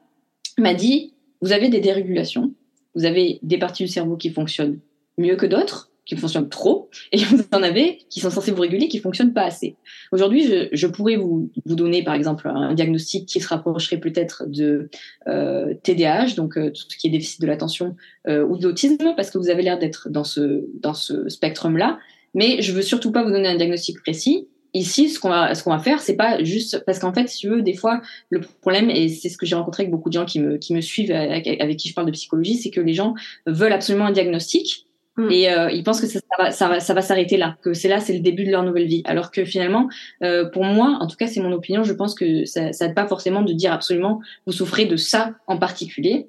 m'a 0.58 0.74
dit 0.74 1.14
vous 1.42 1.52
avez 1.52 1.68
des 1.68 1.80
dérégulations 1.80 2.54
vous 2.94 3.04
avez 3.04 3.38
des 3.42 3.58
parties 3.58 3.84
du 3.84 3.88
cerveau 3.88 4.16
qui 4.16 4.30
fonctionnent 4.30 4.80
mieux 5.18 5.36
que 5.36 5.46
d'autres, 5.46 5.92
qui 6.04 6.16
fonctionnent 6.16 6.48
trop, 6.48 6.90
et 7.12 7.18
vous 7.18 7.42
en 7.52 7.62
avez 7.62 7.98
qui 8.10 8.20
sont 8.20 8.30
censés 8.30 8.50
vous 8.50 8.62
réguler, 8.62 8.88
qui 8.88 8.98
fonctionnent 8.98 9.32
pas 9.32 9.44
assez. 9.44 9.76
Aujourd'hui, 10.10 10.68
je, 10.72 10.86
pourrais 10.86 11.16
vous, 11.16 11.50
donner, 11.66 12.02
par 12.02 12.14
exemple, 12.14 12.48
un 12.48 12.74
diagnostic 12.74 13.26
qui 13.26 13.40
se 13.40 13.48
rapprocherait 13.48 14.00
peut-être 14.00 14.44
de 14.46 14.90
euh, 15.28 15.74
TDAH, 15.82 16.34
donc 16.36 16.56
euh, 16.56 16.70
tout 16.70 16.82
ce 16.88 16.96
qui 16.96 17.06
est 17.06 17.10
déficit 17.10 17.40
de 17.40 17.46
l'attention 17.46 17.96
euh, 18.28 18.44
ou 18.44 18.56
de 18.56 18.64
l'autisme, 18.64 19.14
parce 19.16 19.30
que 19.30 19.38
vous 19.38 19.50
avez 19.50 19.62
l'air 19.62 19.78
d'être 19.78 20.08
dans 20.10 20.24
ce, 20.24 20.66
dans 20.80 20.94
ce 20.94 21.28
spectrum-là. 21.28 21.98
Mais 22.34 22.62
je 22.62 22.72
veux 22.72 22.82
surtout 22.82 23.12
pas 23.12 23.22
vous 23.22 23.30
donner 23.30 23.48
un 23.48 23.56
diagnostic 23.56 24.00
précis 24.02 24.48
ici, 24.74 25.08
ce 25.08 25.20
qu'on 25.20 25.28
va, 25.28 25.54
ce 25.54 25.62
qu'on 25.62 25.70
va 25.70 25.78
faire, 25.78 26.00
c'est 26.00 26.16
pas 26.16 26.42
juste 26.42 26.82
parce 26.86 26.98
qu'en 26.98 27.12
fait, 27.12 27.28
si 27.28 27.38
tu 27.38 27.48
veux, 27.48 27.62
des 27.62 27.74
fois, 27.74 28.00
le 28.30 28.40
problème 28.60 28.90
et 28.90 29.08
c'est 29.08 29.28
ce 29.28 29.38
que 29.38 29.46
j'ai 29.46 29.54
rencontré 29.54 29.82
avec 29.82 29.90
beaucoup 29.90 30.08
de 30.08 30.14
gens 30.14 30.24
qui 30.24 30.40
me 30.40 30.56
qui 30.56 30.74
me 30.74 30.80
suivent 30.80 31.12
avec, 31.12 31.46
avec 31.46 31.76
qui 31.76 31.88
je 31.88 31.94
parle 31.94 32.06
de 32.06 32.12
psychologie, 32.12 32.56
c'est 32.56 32.70
que 32.70 32.80
les 32.80 32.94
gens 32.94 33.14
veulent 33.46 33.72
absolument 33.72 34.06
un 34.06 34.12
diagnostic, 34.12 34.86
Mm. 35.16 35.30
Et 35.30 35.50
euh, 35.50 35.70
ils 35.70 35.84
pensent 35.84 36.00
que 36.00 36.06
ça, 36.06 36.20
ça 36.20 36.42
va, 36.42 36.50
ça 36.50 36.68
va, 36.68 36.80
ça 36.80 36.94
va 36.94 37.02
s'arrêter 37.02 37.36
là, 37.36 37.56
que 37.62 37.74
c'est 37.74 37.88
là, 37.88 38.00
c'est 38.00 38.14
le 38.14 38.20
début 38.20 38.44
de 38.44 38.50
leur 38.50 38.62
nouvelle 38.62 38.86
vie. 38.86 39.02
Alors 39.04 39.30
que 39.30 39.44
finalement, 39.44 39.88
euh, 40.22 40.48
pour 40.48 40.64
moi, 40.64 40.98
en 41.00 41.06
tout 41.06 41.16
cas, 41.16 41.26
c'est 41.26 41.40
mon 41.40 41.52
opinion, 41.52 41.84
je 41.84 41.92
pense 41.92 42.14
que 42.14 42.44
ça, 42.44 42.72
ça 42.72 42.88
pas 42.88 43.06
forcément 43.06 43.42
de 43.42 43.52
dire 43.52 43.72
absolument 43.72 44.20
vous 44.46 44.52
souffrez 44.52 44.86
de 44.86 44.96
ça 44.96 45.32
en 45.46 45.56
particulier 45.56 46.28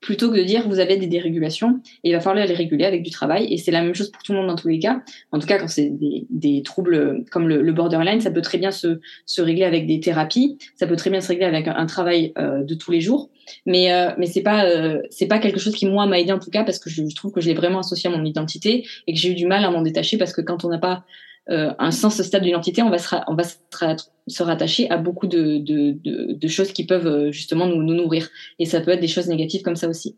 plutôt 0.00 0.30
que 0.30 0.36
de 0.36 0.42
dire 0.42 0.68
vous 0.68 0.78
avez 0.78 0.96
des 0.96 1.06
dérégulations 1.06 1.80
et 2.04 2.10
il 2.10 2.12
va 2.12 2.20
falloir 2.20 2.46
les 2.46 2.54
réguler 2.54 2.84
avec 2.84 3.02
du 3.02 3.10
travail. 3.10 3.52
Et 3.52 3.56
c'est 3.56 3.70
la 3.70 3.82
même 3.82 3.94
chose 3.94 4.10
pour 4.10 4.22
tout 4.22 4.32
le 4.32 4.38
monde 4.38 4.48
dans 4.48 4.56
tous 4.56 4.68
les 4.68 4.78
cas. 4.78 5.02
En 5.32 5.38
tout 5.38 5.46
cas, 5.46 5.58
quand 5.58 5.68
c'est 5.68 5.90
des, 5.90 6.62
troubles 6.62 7.24
comme 7.30 7.48
le, 7.48 7.72
borderline, 7.72 8.20
ça 8.20 8.30
peut 8.30 8.42
très 8.42 8.58
bien 8.58 8.70
se, 8.70 9.00
se, 9.26 9.42
régler 9.42 9.64
avec 9.64 9.86
des 9.86 10.00
thérapies, 10.00 10.58
ça 10.76 10.86
peut 10.86 10.96
très 10.96 11.10
bien 11.10 11.20
se 11.20 11.28
régler 11.28 11.46
avec 11.46 11.68
un, 11.68 11.86
travail 11.86 12.32
euh, 12.38 12.62
de 12.62 12.74
tous 12.74 12.90
les 12.90 13.00
jours. 13.00 13.30
Mais 13.64 13.92
euh, 13.92 14.10
mais 14.18 14.26
c'est 14.26 14.42
pas 14.42 14.64
euh, 14.64 15.00
c'est 15.10 15.26
pas 15.26 15.38
quelque 15.38 15.60
chose 15.60 15.74
qui 15.74 15.86
moi 15.86 16.06
m'a 16.06 16.18
aidé 16.18 16.32
en 16.32 16.40
tout 16.40 16.50
cas 16.50 16.64
parce 16.64 16.80
que 16.80 16.90
je 16.90 17.02
trouve 17.14 17.32
que 17.32 17.40
je 17.40 17.46
l'ai 17.46 17.54
vraiment 17.54 17.78
associé 17.78 18.10
à 18.10 18.16
mon 18.16 18.24
identité 18.24 18.84
et 19.06 19.12
que 19.12 19.18
j'ai 19.18 19.30
eu 19.30 19.34
du 19.34 19.46
mal 19.46 19.64
à 19.64 19.70
m'en 19.70 19.82
détacher 19.82 20.18
parce 20.18 20.32
que 20.32 20.40
quand 20.40 20.64
on 20.64 20.68
n'a 20.68 20.78
pas 20.78 21.04
euh, 21.50 21.72
un 21.78 21.90
sens 21.90 22.20
stable 22.22 22.44
d'identité, 22.44 22.82
on 22.82 22.90
va, 22.90 22.98
se, 22.98 23.14
on 23.28 23.34
va 23.34 23.44
se, 23.44 24.42
rattacher 24.42 24.90
à 24.90 24.96
beaucoup 24.96 25.26
de, 25.26 25.58
de, 25.58 25.92
de, 25.92 26.32
de, 26.32 26.48
choses 26.48 26.72
qui 26.72 26.84
peuvent 26.84 27.06
euh, 27.06 27.32
justement 27.32 27.66
nous, 27.66 27.82
nous, 27.82 27.94
nourrir. 27.94 28.28
Et 28.58 28.64
ça 28.64 28.80
peut 28.80 28.90
être 28.90 29.00
des 29.00 29.08
choses 29.08 29.28
négatives 29.28 29.62
comme 29.62 29.76
ça 29.76 29.88
aussi. 29.88 30.16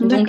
Donc, 0.00 0.28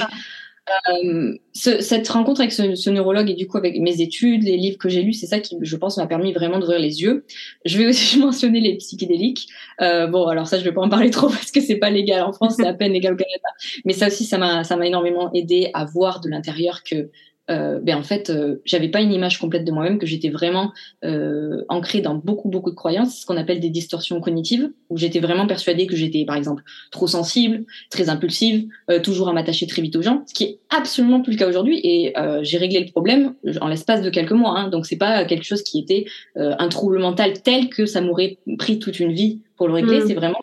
euh, 0.94 1.34
ce, 1.54 1.82
cette 1.82 2.08
rencontre 2.08 2.40
avec 2.40 2.52
ce, 2.52 2.76
ce, 2.76 2.90
neurologue 2.90 3.30
et 3.30 3.34
du 3.34 3.48
coup 3.48 3.58
avec 3.58 3.80
mes 3.80 4.00
études, 4.00 4.44
les 4.44 4.58
livres 4.58 4.78
que 4.78 4.90
j'ai 4.90 5.02
lus, 5.02 5.14
c'est 5.14 5.26
ça 5.26 5.40
qui, 5.40 5.58
je 5.60 5.76
pense, 5.76 5.98
m'a 5.98 6.06
permis 6.06 6.34
vraiment 6.34 6.60
d'ouvrir 6.60 6.80
les 6.80 7.02
yeux. 7.02 7.26
Je 7.66 7.78
vais 7.78 7.88
aussi 7.88 8.20
mentionner 8.20 8.60
les 8.62 8.78
psychédéliques. 8.78 9.48
Euh, 9.82 10.08
bon, 10.08 10.28
alors 10.28 10.48
ça, 10.48 10.60
je 10.60 10.64
vais 10.64 10.72
pas 10.72 10.82
en 10.82 10.90
parler 10.90 11.10
trop 11.10 11.30
parce 11.30 11.52
que 11.52 11.62
c'est 11.62 11.78
pas 11.78 11.90
légal 11.90 12.24
en 12.24 12.32
France, 12.32 12.56
c'est 12.58 12.68
à 12.68 12.74
peine 12.76 12.94
légal 12.94 13.14
au 13.14 13.18
Canada. 13.18 13.48
Mais 13.86 13.94
ça 13.94 14.08
aussi, 14.08 14.24
ça 14.24 14.38
m'a, 14.38 14.64
ça 14.64 14.78
m'a 14.78 14.86
énormément 14.86 15.32
aidé 15.34 15.72
à 15.74 15.86
voir 15.86 16.22
de 16.22 16.30
l'intérieur 16.30 16.84
que 16.84 17.10
euh, 17.50 17.80
ben 17.82 17.98
en 17.98 18.04
fait, 18.04 18.30
euh, 18.30 18.62
j'avais 18.66 18.90
pas 18.90 19.02
une 19.02 19.12
image 19.12 19.40
complète 19.40 19.66
de 19.66 19.72
moi-même, 19.72 19.98
que 19.98 20.06
j'étais 20.06 20.30
vraiment 20.30 20.72
euh, 21.04 21.64
ancrée 21.70 22.02
dans 22.02 22.16
beaucoup 22.16 22.50
beaucoup 22.50 22.70
de 22.70 22.76
croyances, 22.76 23.22
ce 23.22 23.26
qu'on 23.26 23.38
appelle 23.38 23.60
des 23.60 23.70
distorsions 23.70 24.22
cognitives, 24.22 24.72
où 24.90 24.98
j'étais 24.98 25.20
vraiment 25.20 25.48
persuadée 25.48 25.88
que 25.88 25.96
j'étais 25.96 26.24
par 26.26 26.36
exemple 26.36 26.64
trop 26.92 27.08
sensible, 27.08 27.66
très 27.90 28.10
impulsive, 28.10 28.68
euh, 28.90 29.00
toujours 29.00 29.28
à 29.28 29.34
m'attacher 29.34 29.68
très 29.68 29.82
vite 29.82 29.96
aux 29.96 30.02
gens, 30.02 30.24
ce 30.28 30.34
qui 30.34 30.44
est 30.44 30.60
absolument 30.70 31.22
plus 31.22 31.34
le 31.34 31.38
cas 31.38 31.50
aujourd'hui. 31.50 31.80
Et 31.84 32.18
euh, 32.18 32.40
j'ai 32.44 32.58
réglé 32.58 32.80
le 32.80 32.92
problème 32.92 33.34
en 33.60 33.68
l'espace 33.68 34.02
de 34.02 34.10
quelques 34.10 34.32
mois, 34.32 34.58
hein, 34.58 34.70
donc 34.70 34.86
c'est 34.86 34.98
pas 34.98 35.26
quelque 35.26 35.44
chose 35.44 35.64
qui 35.64 35.80
était 35.80 36.06
un 36.36 36.70
trouble 36.70 37.00
mental 37.00 37.42
tel 37.42 37.70
que 37.70 37.86
ça 37.86 38.02
m'aurait 38.02 38.38
pris 38.58 38.80
toute 38.80 39.00
une 39.00 39.12
vie 39.12 39.42
pour 39.58 39.68
le 39.68 39.74
régler. 39.74 40.00
Mmh. 40.00 40.08
C'est 40.08 40.14
vraiment 40.14 40.40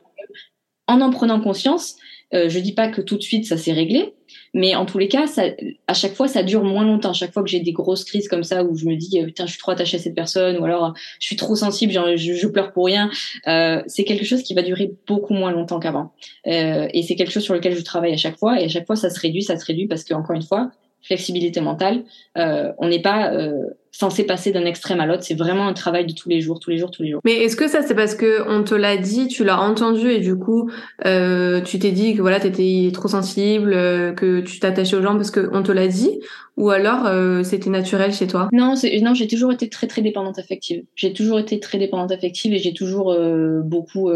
en 0.87 1.01
en 1.01 1.11
prenant 1.11 1.41
conscience. 1.41 1.97
je 2.33 2.59
dis 2.59 2.73
pas 2.73 2.89
que 2.89 3.01
tout 3.01 3.17
de 3.17 3.23
suite 3.23 3.47
ça 3.47 3.57
s'est 3.57 3.73
réglé, 3.73 4.15
mais 4.55 4.75
en 4.75 4.87
tous 4.87 4.99
les 4.99 5.09
cas, 5.09 5.27
ça, 5.27 5.45
à 5.87 5.95
chaque 5.95 6.15
fois, 6.15 6.29
ça 6.29 6.43
dure 6.43 6.65
moins 6.65 6.85
longtemps. 6.85 7.13
Chaque 7.13 7.33
fois 7.33 7.43
que 7.43 7.49
j'ai 7.49 7.61
des 7.61 7.73
grosses 7.73 8.05
crises 8.05 8.29
comme 8.29 8.45
ça 8.45 8.65
où 8.65 8.77
je 8.77 8.87
me 8.87 8.97
dis, 8.97 9.21
euh, 9.21 9.27
putain, 9.27 9.47
je 9.47 9.53
suis 9.53 9.61
trop 9.61 9.73
attachée 9.73 9.97
à 9.97 10.01
cette 10.01 10.15
personne, 10.15 10.59
ou 10.59 10.65
alors 10.65 10.95
je 11.21 11.27
suis 11.27 11.37
trop 11.37 11.57
sensible, 11.57 11.93
genre, 11.93 12.17
je, 12.17 12.35
je 12.35 12.47
pleure 12.47 12.73
pour 12.73 12.87
rien, 12.87 13.11
euh, 13.47 13.83
c'est 13.87 14.05
quelque 14.05 14.25
chose 14.25 14.43
qui 14.43 14.55
va 14.55 14.63
durer 14.63 14.93
beaucoup 15.07 15.35
moins 15.35 15.53
longtemps 15.53 15.81
qu'avant. 15.81 16.13
Euh, 16.47 16.89
et 16.93 17.03
c'est 17.03 17.15
quelque 17.15 17.33
chose 17.33 17.45
sur 17.45 17.55
lequel 17.55 17.77
je 17.77 17.83
travaille 17.83 18.13
à 18.13 18.17
chaque 18.17 18.39
fois. 18.39 18.61
Et 18.61 18.65
à 18.65 18.69
chaque 18.69 18.87
fois, 18.87 18.97
ça 18.97 19.11
se 19.11 19.21
réduit, 19.21 19.43
ça 19.43 19.57
se 19.57 19.65
réduit 19.65 19.87
parce 19.87 20.05
que, 20.05 20.15
encore 20.15 20.37
une 20.37 20.43
fois, 20.43 20.71
flexibilité 21.03 21.61
mentale, 21.61 22.05
euh, 22.37 22.73
on 22.79 22.89
n'est 22.89 23.03
pas 23.03 23.33
euh, 23.33 23.65
censé 23.99 24.23
passer 24.23 24.53
d'un 24.53 24.65
extrême 24.65 25.01
à 25.01 25.07
l'autre. 25.07 25.25
C'est 25.25 25.35
vraiment 25.35 25.67
un 25.67 25.73
travail 25.73 26.07
de 26.07 26.13
tous 26.13 26.29
les 26.29 26.41
jours, 26.41 26.61
tous 26.61 26.71
les 26.71 26.79
jours, 26.79 26.93
tous 26.93 27.03
les 27.03 27.11
jours. 27.11 27.21
Mais 27.25 27.33
est-ce 27.33 27.57
que 27.57 27.67
ça, 27.67 27.83
c'est 27.83 27.97
parce 27.97 28.15
que 28.15 28.49
on 28.49 28.63
te 28.63 28.77
l'a 28.77 28.97
dit, 28.97 29.27
tu 29.27 29.43
l'as 29.43 29.61
entendu 29.61 30.09
et 30.09 30.21
du 30.21 30.37
coup, 30.37 30.71
euh, 31.05 31.61
tu 31.61 31.81
t'es 31.81 31.91
dit 31.91 32.15
que 32.15 32.21
voilà, 32.21 32.39
t'étais 32.39 32.93
trop 32.93 33.09
sensible, 33.09 33.73
euh, 33.75 34.13
que 34.13 34.39
tu 34.39 34.61
t'attachais 34.61 34.95
aux 34.95 35.03
gens 35.03 35.17
parce 35.17 35.33
que 35.33 35.51
on 35.53 35.65
te 35.65 35.73
l'a 35.73 35.89
dit, 35.89 36.21
ou 36.57 36.71
alors 36.71 37.07
euh, 37.07 37.43
c'était 37.43 37.71
naturel 37.71 38.13
chez 38.13 38.29
toi? 38.29 38.49
Non, 38.53 38.75
non, 39.03 39.15
j'ai 39.15 39.27
toujours 39.27 39.51
été 39.51 39.69
très 39.69 39.89
très 39.89 40.01
dépendante 40.01 40.39
affective. 40.39 40.85
J'ai 40.95 41.13
toujours 41.13 41.41
été 41.41 41.59
très 41.59 41.79
dépendante 41.79 42.13
affective 42.13 42.55
et 42.55 42.59
j'ai 42.61 42.75
toujours 42.75 43.11
euh, 43.11 43.63
beaucoup 43.65 44.11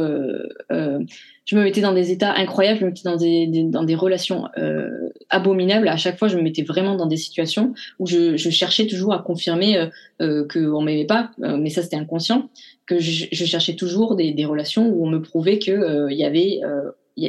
je 1.45 1.57
me 1.57 1.63
mettais 1.63 1.81
dans 1.81 1.93
des 1.93 2.13
états 2.13 2.33
incroyables, 2.35 2.79
je 2.79 2.85
me 2.85 2.91
mettais 2.91 3.03
dans 3.05 3.17
des, 3.17 3.47
dans 3.65 3.83
des 3.83 3.95
relations 3.95 4.49
euh, 4.59 5.11
abominables. 5.29 5.89
À 5.89 5.97
chaque 5.97 6.19
fois, 6.19 6.29
je 6.29 6.37
me 6.37 6.43
mettais 6.43 6.63
vraiment 6.63 6.95
dans 6.95 7.07
des 7.07 7.17
situations 7.17 7.75
où 7.99 8.07
je, 8.07 8.37
cherchais 8.37 8.87
toujours 8.87 9.13
à 9.13 9.19
confirmer 9.19 9.77
euh, 9.77 9.87
euh, 10.23 10.47
qu'on 10.47 10.83
m'aimait 10.83 11.07
pas, 11.07 11.31
euh, 11.43 11.57
mais 11.57 11.71
ça 11.71 11.83
c'était 11.83 11.97
inconscient. 11.97 12.49
Que 12.87 12.99
je, 12.99 13.27
cherchais 13.45 13.75
toujours 13.75 14.15
des, 14.15 14.45
relations 14.45 14.87
où 14.89 15.05
on 15.05 15.11
me 15.11 15.21
prouvait 15.21 15.59
que 15.59 15.71
euh, 15.73 16.13
il 16.13 16.19
y 16.19 16.25
avait 16.25 16.61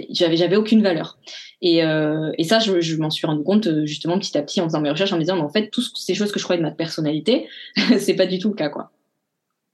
j'avais 0.10 0.38
j'avais 0.38 0.56
aucune 0.56 0.82
valeur 0.82 1.18
et, 1.62 1.80
et 1.80 2.44
ça 2.44 2.60
je, 2.60 2.80
je 2.80 2.96
m'en 2.98 3.10
suis 3.10 3.28
rendu 3.28 3.44
compte 3.44 3.84
justement 3.86 4.18
petit 4.18 4.38
à 4.38 4.42
petit 4.42 4.62
en 4.62 4.66
faisant 4.66 4.80
mes 4.80 4.90
recherches 4.90 5.12
en 5.12 5.18
me 5.18 5.22
disant 5.22 5.36
mais 5.36 5.42
en 5.42 5.50
fait 5.50 5.70
toutes 5.70 5.98
ces 5.98 6.16
choses 6.16 6.32
que 6.32 6.40
je 6.40 6.44
croyais 6.44 6.62
de 6.62 6.66
ma 6.66 6.72
personnalité 6.72 7.48
c'est 8.00 8.16
pas 8.16 8.26
du 8.26 8.40
tout 8.40 8.50
le 8.50 8.56
cas 8.56 8.70
quoi 8.70 8.93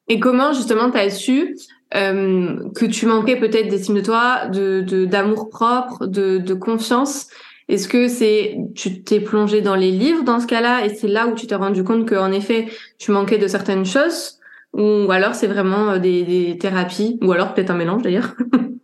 et 0.10 0.20
comment 0.20 0.54
justement 0.54 0.92
tu 0.92 0.98
as 0.98 1.10
su 1.10 1.56
euh, 1.96 2.58
que 2.76 2.86
tu 2.86 3.06
manquais 3.06 3.40
peut-être 3.40 3.70
d'estime 3.70 3.96
de 3.96 4.02
toi, 4.02 4.48
de 4.48 5.06
d'amour 5.06 5.50
propre, 5.50 6.06
de, 6.08 6.38
de 6.40 6.54
confiance? 6.54 7.28
Est-ce 7.68 7.88
que 7.88 8.08
c'est 8.08 8.58
tu 8.76 9.04
t'es 9.04 9.20
plongé 9.20 9.62
dans 9.62 9.76
les 9.76 9.92
livres 9.92 10.24
dans 10.24 10.40
ce 10.40 10.48
cas-là 10.48 10.86
et 10.86 10.90
c'est 10.90 11.08
là 11.08 11.28
où 11.28 11.36
tu 11.36 11.46
t'es 11.46 11.56
rendu 11.56 11.84
compte 11.84 12.08
que 12.08 12.16
en 12.16 12.32
effet 12.32 12.68
tu 12.98 13.12
manquais 13.12 13.38
de 13.38 13.48
certaines 13.48 13.86
choses? 13.86 14.40
Ou 14.74 15.12
alors 15.12 15.36
c'est 15.36 15.48
vraiment 15.48 15.92
euh, 15.92 16.00
des, 16.00 16.24
des 16.24 16.58
thérapies? 16.58 17.20
Ou 17.22 17.32
alors 17.32 17.54
peut-être 17.54 17.70
un 17.70 17.76
mélange 17.76 18.02
d'ailleurs 18.02 18.34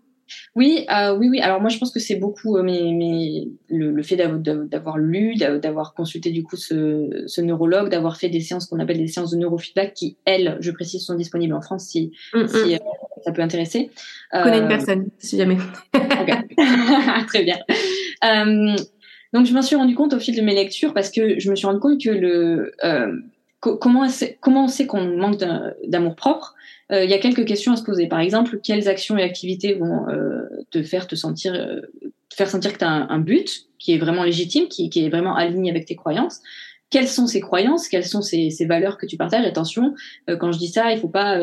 Oui, 0.56 0.86
euh, 0.92 1.16
oui, 1.16 1.30
oui. 1.30 1.40
Alors 1.40 1.62
moi, 1.62 1.70
je 1.70 1.78
pense 1.78 1.92
que 1.92 2.00
c'est 2.00 2.16
beaucoup 2.16 2.58
euh, 2.58 2.64
mais, 2.64 2.92
mais 2.94 3.48
le, 3.70 3.92
le, 3.92 4.04
fait 4.04 4.16
d'avoir 4.16 4.98
lu, 4.98 5.36
d'avoir 5.36 5.94
consulté 5.94 6.32
du 6.32 6.44
coup 6.44 6.56
ce, 6.56 7.24
ce 7.28 7.42
neurologue, 7.42 7.90
d'avoir 7.90 8.18
fait 8.18 8.30
des 8.30 8.40
séances 8.40 8.66
qu'on 8.66 8.80
appelle 8.80 8.98
des 8.98 9.08
séances 9.08 9.32
de 9.32 9.38
neurofeedback 9.38 9.94
qui, 9.94 10.18
elles, 10.26 10.58
je 10.60 10.72
précise, 10.72 11.06
sont 11.06 11.16
disponibles 11.16 11.54
en 11.54 11.62
France 11.62 11.86
si, 11.86 12.12
mm, 12.34 12.48
si 12.48 12.58
mm. 12.58 12.74
Euh, 12.74 12.78
ça 13.24 13.32
peut 13.32 13.42
intéresser. 13.42 13.92
Je 14.34 14.44
connais 14.44 14.60
une 14.60 14.68
personne, 14.68 15.08
si 15.20 15.38
jamais. 15.38 15.58
Très 17.28 17.44
bien. 17.44 17.58
donc 19.34 19.46
je 19.46 19.54
m'en 19.54 19.62
suis 19.62 19.76
rendu 19.76 19.96
compte 19.96 20.14
au 20.14 20.20
fil 20.20 20.36
de 20.36 20.42
mes 20.42 20.56
lectures 20.56 20.94
parce 20.94 21.12
que 21.12 21.40
je 21.40 21.50
me 21.50 21.56
suis 21.56 21.68
rendu 21.68 21.80
compte 21.80 22.02
que 22.02 22.10
le 22.10 22.74
comment, 23.60 24.08
comment 24.40 24.66
on 24.66 24.68
sait 24.68 24.86
qu'on 24.88 25.18
manque 25.18 25.40
d'amour 25.88 26.16
propre 26.16 26.56
euh, 26.92 27.04
il 27.04 27.10
y 27.10 27.14
a 27.14 27.18
quelques 27.18 27.46
questions 27.46 27.74
à 27.74 27.76
se 27.78 27.84
poser. 27.84 28.08
Par 28.08 28.20
exemple, 28.20 28.60
quelles 28.64 28.88
actions 28.88 29.18
et 29.18 29.24
activités 29.24 29.74
vont 29.74 30.08
euh, 30.08 30.44
te 30.72 30.84
faire 30.84 31.08
te 31.08 31.16
sentir, 31.16 31.54
euh, 31.54 31.82
te 32.30 32.36
faire 32.36 32.50
sentir 32.50 32.74
que 32.74 32.78
tu 32.78 32.86
as 32.86 32.90
un, 32.90 33.20
but 33.20 33.66
qui 33.80 33.94
est 33.94 33.98
vraiment 33.98 34.24
légitime, 34.24 34.68
qui, 34.68 34.92
est 34.94 35.10
vraiment 35.10 35.36
aligné 35.36 35.72
avec 35.72 35.86
tes 35.86 35.96
croyances? 35.96 36.42
Quelles 36.92 37.08
sont 37.08 37.26
ces 37.26 37.40
croyances? 37.40 37.88
Quelles 37.88 38.06
sont 38.06 38.22
ces, 38.22 38.52
ces 38.52 38.66
valeurs 38.66 38.98
que 38.98 39.08
tu 39.08 39.18
partages? 39.18 39.46
Attention, 39.46 39.96
quand 40.28 40.52
je 40.52 40.60
dis 40.60 40.68
ça, 40.68 40.92
il 40.92 41.00
faut 41.00 41.10
pas 41.10 41.40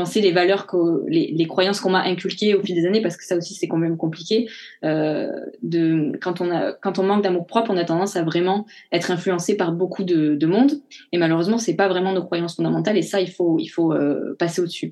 penser 0.00 0.20
les 0.20 0.32
valeurs, 0.40 0.66
les, 1.08 1.26
les 1.40 1.46
croyances 1.52 1.80
qu'on 1.80 1.94
m'a 1.96 2.04
inculquées 2.12 2.54
au 2.54 2.62
fil 2.62 2.74
des 2.80 2.86
années, 2.86 3.02
parce 3.06 3.16
que 3.16 3.24
ça 3.24 3.34
aussi 3.36 3.54
c'est 3.58 3.68
quand 3.72 3.82
même 3.86 3.96
compliqué. 3.96 4.36
Euh, 4.84 5.32
de 5.62 6.12
quand 6.22 6.36
on 6.42 6.48
a, 6.58 6.60
quand 6.82 6.98
on 7.00 7.04
manque 7.10 7.22
d'amour 7.24 7.46
propre, 7.46 7.70
on 7.74 7.78
a 7.78 7.84
tendance 7.92 8.14
à 8.20 8.22
vraiment 8.22 8.58
être 8.92 9.10
influencé 9.10 9.56
par 9.56 9.72
beaucoup 9.72 10.04
de, 10.12 10.20
de 10.42 10.46
monde, 10.46 10.72
et 11.12 11.18
malheureusement 11.18 11.58
c'est 11.58 11.76
pas 11.82 11.88
vraiment 11.88 12.12
nos 12.12 12.24
croyances 12.28 12.56
fondamentales, 12.56 12.98
et 12.98 13.06
ça 13.12 13.18
il 13.26 13.30
faut 13.36 13.58
il 13.58 13.70
faut 13.74 13.90
euh, 13.92 14.36
passer 14.38 14.60
au-dessus. 14.62 14.90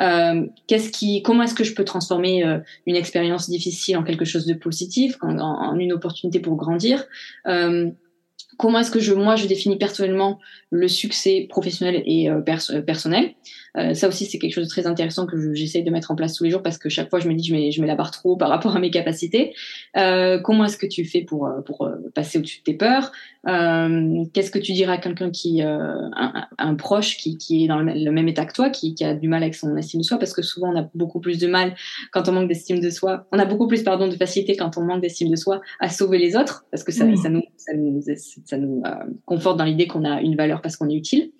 Euh, 0.00 0.46
qu'est-ce 0.68 0.90
qui, 0.96 1.22
comment 1.22 1.42
est-ce 1.44 1.54
que 1.60 1.66
je 1.70 1.74
peux 1.74 1.84
transformer 1.84 2.34
euh, 2.44 2.58
une 2.86 2.96
expérience 2.96 3.50
difficile 3.50 3.96
en 3.96 4.04
quelque 4.08 4.24
chose 4.32 4.46
de 4.46 4.54
positif, 4.66 5.16
en, 5.20 5.38
en 5.38 5.78
une 5.84 5.92
opportunité 5.92 6.38
pour 6.40 6.54
grandir? 6.56 6.96
Comment 8.58 8.80
est-ce 8.80 8.90
que 8.90 9.00
je, 9.00 9.14
moi, 9.14 9.36
je 9.36 9.46
définis 9.46 9.76
personnellement 9.76 10.38
le 10.70 10.88
succès 10.88 11.46
professionnel 11.48 12.02
et 12.06 12.30
euh, 12.30 12.40
personnel. 12.40 13.34
Euh, 13.76 13.92
ça 13.92 14.06
aussi, 14.06 14.26
c'est 14.26 14.38
quelque 14.38 14.52
chose 14.52 14.64
de 14.64 14.70
très 14.70 14.86
intéressant 14.86 15.26
que 15.26 15.54
j'essaye 15.54 15.82
de 15.82 15.90
mettre 15.90 16.10
en 16.10 16.14
place 16.14 16.34
tous 16.34 16.44
les 16.44 16.50
jours 16.50 16.62
parce 16.62 16.78
que 16.78 16.88
chaque 16.88 17.10
fois, 17.10 17.18
je 17.18 17.28
me 17.28 17.34
dis, 17.34 17.44
je 17.44 17.54
mets, 17.54 17.70
je 17.72 17.80
mets 17.80 17.88
la 17.88 17.96
barre 17.96 18.12
trop 18.12 18.36
par 18.36 18.48
rapport 18.48 18.76
à 18.76 18.78
mes 18.78 18.90
capacités. 18.90 19.52
Euh, 19.96 20.38
comment 20.38 20.64
est-ce 20.64 20.78
que 20.78 20.86
tu 20.86 21.04
fais 21.04 21.22
pour, 21.22 21.46
euh, 21.46 21.60
pour 21.60 21.82
euh, 21.82 21.96
passer 22.14 22.38
au-dessus 22.38 22.58
de 22.60 22.64
tes 22.64 22.74
peurs? 22.74 23.10
Euh, 23.48 24.24
Qu'est-ce 24.32 24.50
que 24.50 24.60
tu 24.60 24.72
dirais 24.72 24.92
à 24.92 24.98
quelqu'un 24.98 25.30
qui, 25.30 25.60
un, 25.60 26.10
un, 26.58 26.74
proche 26.76 27.16
qui, 27.16 27.36
qui 27.36 27.64
est 27.64 27.68
dans 27.68 27.78
le 27.80 28.10
même 28.10 28.28
état 28.28 28.46
que 28.46 28.52
toi, 28.52 28.70
qui, 28.70 28.94
qui 28.94 29.04
a 29.04 29.14
du 29.14 29.28
mal 29.28 29.42
avec 29.42 29.54
son 29.54 29.76
estime 29.76 30.00
de 30.00 30.04
soi? 30.04 30.18
Parce 30.18 30.32
que 30.32 30.42
souvent, 30.42 30.72
on 30.72 30.78
a 30.78 30.88
beaucoup 30.94 31.20
plus 31.20 31.38
de 31.38 31.46
mal 31.48 31.74
quand 32.12 32.28
on 32.28 32.32
manque 32.32 32.48
d'estime 32.48 32.80
de 32.80 32.90
soi. 32.90 33.26
On 33.32 33.38
a 33.38 33.44
beaucoup 33.44 33.66
plus, 33.66 33.82
pardon, 33.82 34.06
de 34.08 34.16
facilité 34.16 34.56
quand 34.56 34.78
on 34.78 34.82
manque 34.82 35.02
d'estime 35.02 35.30
de 35.30 35.36
soi 35.36 35.60
à 35.80 35.88
sauver 35.88 36.18
les 36.18 36.36
autres 36.36 36.64
parce 36.70 36.84
que 36.84 36.92
ça, 36.92 37.04
ça 37.16 37.28
nous, 37.28 37.42
ça 37.56 37.74
nous, 37.74 38.00
ça 38.44 38.56
nous 38.56 38.82
conforte 39.24 39.56
dans 39.56 39.64
l'idée 39.64 39.86
qu'on 39.86 40.04
a 40.04 40.20
une 40.20 40.36
valeur 40.36 40.60
parce 40.62 40.76
qu'on 40.76 40.88
est 40.88 40.94
utile. 40.94 41.32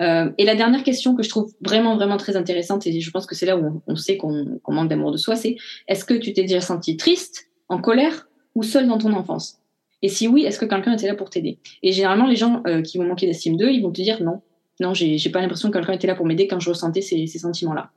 et 0.00 0.44
la 0.44 0.54
dernière 0.54 0.82
question 0.82 1.14
que 1.14 1.22
je 1.22 1.28
trouve 1.28 1.52
vraiment 1.60 1.96
vraiment, 1.96 2.16
très 2.16 2.36
intéressante 2.36 2.86
et 2.86 3.00
je 3.00 3.10
pense 3.10 3.26
que 3.26 3.34
c'est 3.34 3.46
là 3.46 3.56
où 3.56 3.82
on, 3.86 3.96
sait 3.96 4.16
qu'on 4.16 4.60
manque 4.68 4.88
d'amour 4.88 5.12
de 5.12 5.16
soi, 5.16 5.36
c'est 5.36 5.56
est-ce 5.88 6.04
que 6.04 6.14
tu 6.14 6.32
t'es 6.32 6.42
déjà 6.42 6.60
senti 6.60 6.96
triste, 6.96 7.48
en 7.68 7.78
colère 7.78 8.28
ou 8.54 8.62
seul 8.62 8.86
dans 8.86 8.98
ton 8.98 9.12
enfance? 9.12 9.62
Et 10.02 10.08
si 10.08 10.26
oui, 10.26 10.44
est-ce 10.44 10.58
que 10.58 10.64
quelqu'un 10.64 10.92
était 10.92 11.06
là 11.06 11.14
pour 11.14 11.30
t'aider? 11.30 11.58
Et 11.82 11.92
généralement, 11.92 12.26
les 12.26 12.36
gens 12.36 12.62
euh, 12.66 12.82
qui 12.82 12.98
vont 12.98 13.04
manquer 13.04 13.26
d'estime 13.26 13.56
d'eux, 13.56 13.70
ils 13.70 13.82
vont 13.82 13.92
te 13.92 14.02
dire 14.02 14.22
non, 14.22 14.42
non, 14.80 14.94
j'ai 14.94 15.30
pas 15.30 15.40
l'impression 15.40 15.70
que 15.70 15.78
quelqu'un 15.78 15.92
était 15.92 16.08
là 16.08 16.14
pour 16.14 16.26
m'aider 16.26 16.48
quand 16.48 16.58
je 16.58 16.68
ressentais 16.68 17.00
ces, 17.00 17.26
sentiments-là. 17.26 17.90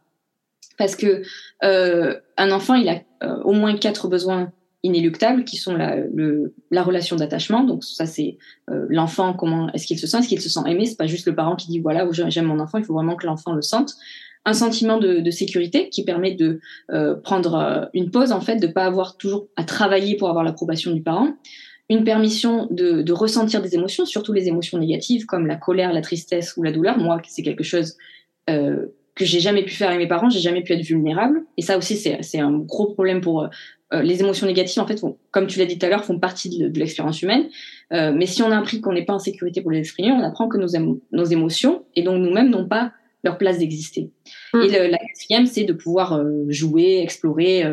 Parce 0.77 0.95
que 0.95 1.23
euh, 1.63 2.19
un 2.37 2.51
enfant, 2.51 2.75
il 2.75 2.87
a 2.89 3.01
euh, 3.23 3.41
au 3.43 3.53
moins 3.53 3.75
quatre 3.75 4.07
besoins 4.07 4.51
inéluctables 4.83 5.43
qui 5.43 5.57
sont 5.57 5.75
la, 5.75 6.83
relation 6.83 7.15
d'attachement. 7.15 7.63
Donc 7.63 7.83
ça 7.83 8.05
c'est 8.05 8.37
euh, 8.69 8.85
l'enfant 8.89 9.33
comment 9.33 9.71
est-ce 9.73 9.85
qu'il 9.87 9.99
se 9.99 10.07
sent, 10.07 10.19
est-ce 10.19 10.27
qu'il 10.27 10.41
se 10.41 10.49
sent 10.49 10.61
aimé? 10.67 10.85
C'est 10.85 10.97
pas 10.97 11.07
juste 11.07 11.27
le 11.27 11.35
parent 11.35 11.55
qui 11.55 11.67
dit 11.67 11.79
voilà 11.79 12.07
j'aime 12.11 12.45
mon 12.45 12.59
enfant. 12.59 12.77
Il 12.77 12.85
faut 12.85 12.93
vraiment 12.93 13.15
que 13.15 13.25
l'enfant 13.25 13.53
le 13.53 13.61
sente. 13.61 13.93
Un 14.47 14.53
sentiment 14.53 14.99
de, 14.99 15.31
sécurité 15.31 15.89
qui 15.89 16.03
permet 16.03 16.35
de 16.35 16.59
euh, 16.91 17.15
prendre 17.15 17.55
euh, 17.55 17.85
une 17.95 18.11
pause 18.11 18.31
en 18.31 18.41
fait, 18.41 18.57
de 18.57 18.67
pas 18.67 18.85
avoir 18.85 19.17
toujours 19.17 19.47
à 19.55 19.63
travailler 19.63 20.17
pour 20.17 20.29
avoir 20.29 20.43
l'approbation 20.43 20.91
du 20.91 21.01
parent. 21.01 21.33
Une 21.89 22.03
permission 22.03 22.67
de, 22.69 23.11
ressentir 23.11 23.61
des 23.61 23.73
émotions, 23.73 24.05
surtout 24.05 24.33
les 24.33 24.47
émotions 24.47 24.77
négatives 24.77 25.25
comme 25.25 25.47
la 25.47 25.55
colère, 25.55 25.93
la 25.93 26.01
tristesse 26.01 26.57
ou 26.57 26.63
la 26.63 26.71
douleur. 26.71 26.97
Moi 26.99 27.21
c'est 27.27 27.41
quelque 27.41 27.63
chose 27.63 27.97
que 29.15 29.23
j'ai 29.23 29.39
jamais 29.39 29.63
pu 29.63 29.73
faire 29.73 29.87
avec 29.87 29.99
mes 29.99 30.07
parents, 30.07 30.29
j'ai 30.29 30.39
jamais 30.39 30.61
pu 30.61 30.73
être 30.73 30.81
vulnérable. 30.81 31.43
Et 31.57 31.61
ça 31.61 31.77
aussi, 31.77 31.95
c'est 31.95 32.39
un 32.39 32.51
gros 32.51 32.93
problème 32.93 33.21
pour 33.21 33.49
euh, 33.93 34.01
les 34.01 34.19
émotions 34.21 34.45
négatives, 34.45 34.81
en 34.81 34.87
fait, 34.87 35.01
comme 35.31 35.47
tu 35.47 35.57
l'as 35.59 35.65
dit 35.65 35.79
tout 35.79 35.85
à 35.85 35.89
l'heure, 35.89 36.03
font 36.03 36.19
partie 36.19 36.49
de, 36.49 36.79
l'expérience 36.79 37.21
humaine. 37.21 37.47
Euh, 37.93 38.11
mais 38.13 38.25
si 38.25 38.43
on 38.43 38.51
a 38.51 38.57
appris 38.57 38.81
qu'on 38.81 38.93
n'est 38.93 39.05
pas 39.05 39.13
en 39.13 39.19
sécurité 39.19 39.61
pour 39.61 39.71
les 39.71 39.79
exprimer, 39.79 40.11
on 40.11 40.21
apprend 40.21 40.47
que 40.47 40.57
nos, 40.57 40.99
nos 41.11 41.23
émotions, 41.23 41.85
et 41.95 42.03
donc 42.03 42.21
nous-mêmes, 42.21 42.49
n'ont 42.49 42.67
pas 42.67 42.91
leur 43.23 43.37
place 43.37 43.57
d'exister. 43.57 44.11
Mm. 44.53 44.61
Et 44.61 44.87
la 44.89 44.97
quatrième, 44.97 45.45
c'est 45.45 45.63
de 45.63 45.73
pouvoir 45.73 46.13
euh, 46.13 46.45
jouer, 46.49 46.99
explorer, 47.01 47.63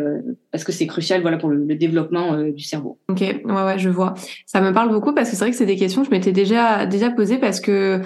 parce 0.50 0.64
que 0.64 0.72
c'est 0.72 0.86
crucial, 0.86 1.22
voilà, 1.22 1.38
pour 1.38 1.48
le, 1.48 1.74
développement 1.74 2.40
du 2.42 2.62
cerveau. 2.62 2.98
Ok, 3.08 3.20
ouais, 3.20 3.42
ouais, 3.44 3.78
je 3.78 3.88
vois. 3.88 4.14
Ça 4.46 4.60
me 4.60 4.72
parle 4.72 4.90
beaucoup 4.90 5.12
parce 5.12 5.28
que 5.28 5.36
c'est 5.36 5.44
vrai 5.44 5.50
que 5.50 5.56
c'est 5.56 5.66
des 5.66 5.76
questions 5.76 6.02
que 6.02 6.06
je 6.06 6.10
m'étais 6.12 6.32
déjà 6.32 6.86
déjà 6.86 7.10
posées 7.10 7.38
parce 7.38 7.60
que 7.60 8.00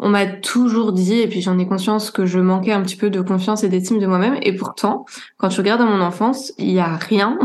on 0.00 0.08
m'a 0.08 0.26
toujours 0.26 0.92
dit, 0.92 1.18
et 1.18 1.26
puis 1.26 1.40
j'en 1.40 1.58
ai 1.58 1.66
conscience 1.66 2.12
que 2.12 2.24
je 2.24 2.38
manquais 2.38 2.70
un 2.70 2.82
petit 2.82 2.96
peu 2.96 3.10
de 3.10 3.20
confiance 3.20 3.64
et 3.64 3.68
d'estime 3.68 3.98
de 3.98 4.06
moi-même. 4.06 4.38
Et 4.42 4.54
pourtant, 4.54 5.04
quand 5.38 5.50
je 5.50 5.56
regarde 5.56 5.80
à 5.80 5.84
mon 5.84 6.00
enfance, 6.00 6.52
il 6.56 6.70
y 6.70 6.78
a 6.78 6.94
rien 6.94 7.36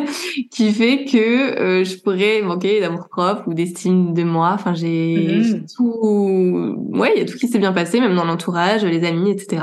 qui 0.50 0.72
fait 0.72 1.04
que 1.04 1.60
euh, 1.60 1.84
je 1.84 1.96
pourrais 1.98 2.42
manquer 2.42 2.80
d'amour 2.80 3.08
propre 3.08 3.46
ou 3.46 3.54
d'estime 3.54 4.12
de 4.12 4.24
moi. 4.24 4.50
Enfin, 4.54 4.74
j'ai 4.74 5.40
mm-hmm. 5.40 5.74
tout, 5.76 6.76
ouais, 6.98 7.12
il 7.14 7.20
y 7.20 7.22
a 7.22 7.26
tout 7.26 7.38
qui 7.38 7.46
s'est 7.46 7.60
bien 7.60 7.72
passé, 7.72 8.00
même 8.00 8.16
dans 8.16 8.24
l'entourage, 8.24 8.84
les 8.84 9.04
amis, 9.04 9.30
etc. 9.30 9.62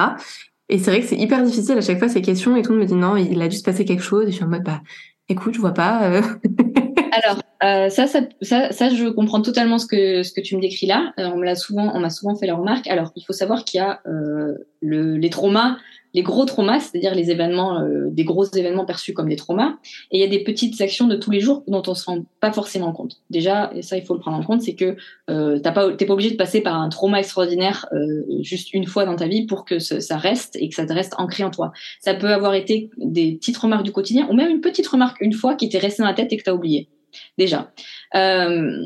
Et 0.70 0.80
c'est 0.80 0.92
vrai 0.92 1.02
que 1.02 1.08
c'est 1.08 1.18
hyper 1.18 1.44
difficile 1.44 1.78
à 1.78 1.82
chaque 1.82 2.00
fois 2.00 2.08
ces 2.08 2.22
questions 2.22 2.56
et 2.56 2.62
tout 2.62 2.72
monde 2.72 2.82
me 2.82 2.86
dit 2.86 2.96
non, 2.96 3.18
il 3.18 3.42
a 3.42 3.50
dû 3.50 3.58
se 3.58 3.64
passer 3.64 3.84
quelque 3.84 4.04
chose. 4.04 4.24
Et 4.24 4.32
je 4.32 4.36
suis 4.36 4.46
en 4.46 4.50
mode 4.50 4.64
bah, 4.64 4.82
écoute, 5.28 5.54
je 5.54 5.60
vois 5.60 5.74
pas. 5.74 6.04
Euh. 6.04 6.22
Alors, 7.12 7.42
euh, 7.64 7.90
ça, 7.90 8.08
ça, 8.08 8.22
ça, 8.42 8.72
ça, 8.72 8.90
je 8.90 9.08
comprends 9.08 9.42
totalement 9.42 9.78
ce 9.78 9.86
que, 9.86 10.24
ce 10.24 10.32
que 10.32 10.42
tu 10.42 10.56
me 10.56 10.62
décris 10.62 10.88
là. 10.88 11.14
Euh, 11.20 11.30
on 11.34 11.38
me 11.38 11.46
l'a 11.46 11.56
souvent, 11.56 11.92
on 11.94 12.00
m'a 12.00 12.10
souvent 12.10 12.36
fait 12.36 12.48
la 12.48 12.56
remarque. 12.56 12.88
Alors, 12.88 13.12
il 13.16 13.24
faut 13.24 13.34
savoir 13.34 13.64
qu'il 13.66 13.80
y 13.80 13.82
a 13.82 14.02
euh, 14.08 14.56
le, 14.82 15.18
les 15.18 15.30
traumas, 15.30 15.78
les 16.18 16.24
gros 16.24 16.46
traumas, 16.46 16.80
c'est-à-dire 16.80 17.14
les 17.14 17.30
événements, 17.30 17.80
euh, 17.80 18.10
des 18.10 18.24
gros 18.24 18.44
événements 18.44 18.86
perçus 18.86 19.14
comme 19.14 19.30
des 19.30 19.36
traumas, 19.36 19.76
et 20.12 20.18
il 20.18 20.20
y 20.20 20.24
a 20.24 20.28
des 20.28 20.44
petites 20.44 20.82
actions 20.82 21.06
de 21.06 21.16
tous 21.16 21.30
les 21.30 21.40
jours 21.40 21.64
dont 21.68 21.84
on 21.86 21.94
se 21.94 22.06
rend 22.06 22.24
pas 22.40 22.52
forcément 22.52 22.92
compte. 22.92 23.18
Déjà, 23.30 23.72
et 23.76 23.84
ça, 23.84 23.98
il 23.98 24.04
faut 24.04 24.16
le 24.16 24.20
prendre 24.20 24.38
en 24.38 24.44
compte, 24.44 24.62
c'est 24.62 24.74
que 24.74 24.96
euh, 25.30 25.60
t'as 25.60 25.72
pas, 25.72 25.92
t'es 25.94 26.08
pas 26.08 26.14
obligé 26.14 26.32
de 26.32 26.36
passer 26.36 26.62
par 26.62 26.76
un 26.76 26.90
trauma 26.90 27.20
extraordinaire 27.20 27.86
euh, 27.94 28.24
juste 28.42 28.74
une 28.74 28.88
fois 28.88 29.06
dans 29.06 29.16
ta 29.16 29.28
vie 29.28 29.46
pour 29.46 29.64
que 29.64 29.78
ça 29.78 30.18
reste 30.18 30.56
et 30.56 30.70
que 30.70 30.76
ça 30.76 30.88
te 30.88 30.94
reste 30.94 31.14
ancré 31.20 31.44
en 31.44 31.52
toi. 31.52 31.72
Ça 32.00 32.16
peut 32.16 32.34
avoir 32.34 32.56
été 32.56 32.90
des 32.98 33.34
petites 33.34 33.58
remarques 33.58 33.84
du 33.84 33.92
quotidien 33.92 34.28
ou 34.32 34.34
même 34.34 34.50
une 34.50 34.62
petite 34.62 34.88
remarque 34.88 35.18
une 35.22 35.34
fois 35.34 35.54
qui 35.54 35.70
t'est 35.70 35.78
restée 35.78 36.02
dans 36.02 36.10
la 36.10 36.16
tête 36.16 36.34
et 36.34 36.38
que 36.38 36.44
t'as 36.44 36.54
oublié 36.54 36.90
déjà. 37.38 37.72
Euh, 38.16 38.84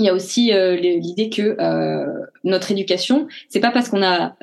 il 0.00 0.04
y 0.04 0.08
a 0.08 0.14
aussi 0.14 0.52
euh, 0.52 0.76
l'idée 0.76 1.28
que 1.28 1.56
euh, 1.60 2.06
notre 2.44 2.70
éducation, 2.70 3.26
c'est 3.48 3.58
pas 3.58 3.72
parce 3.72 3.88
qu'on 3.88 4.02
a 4.02 4.36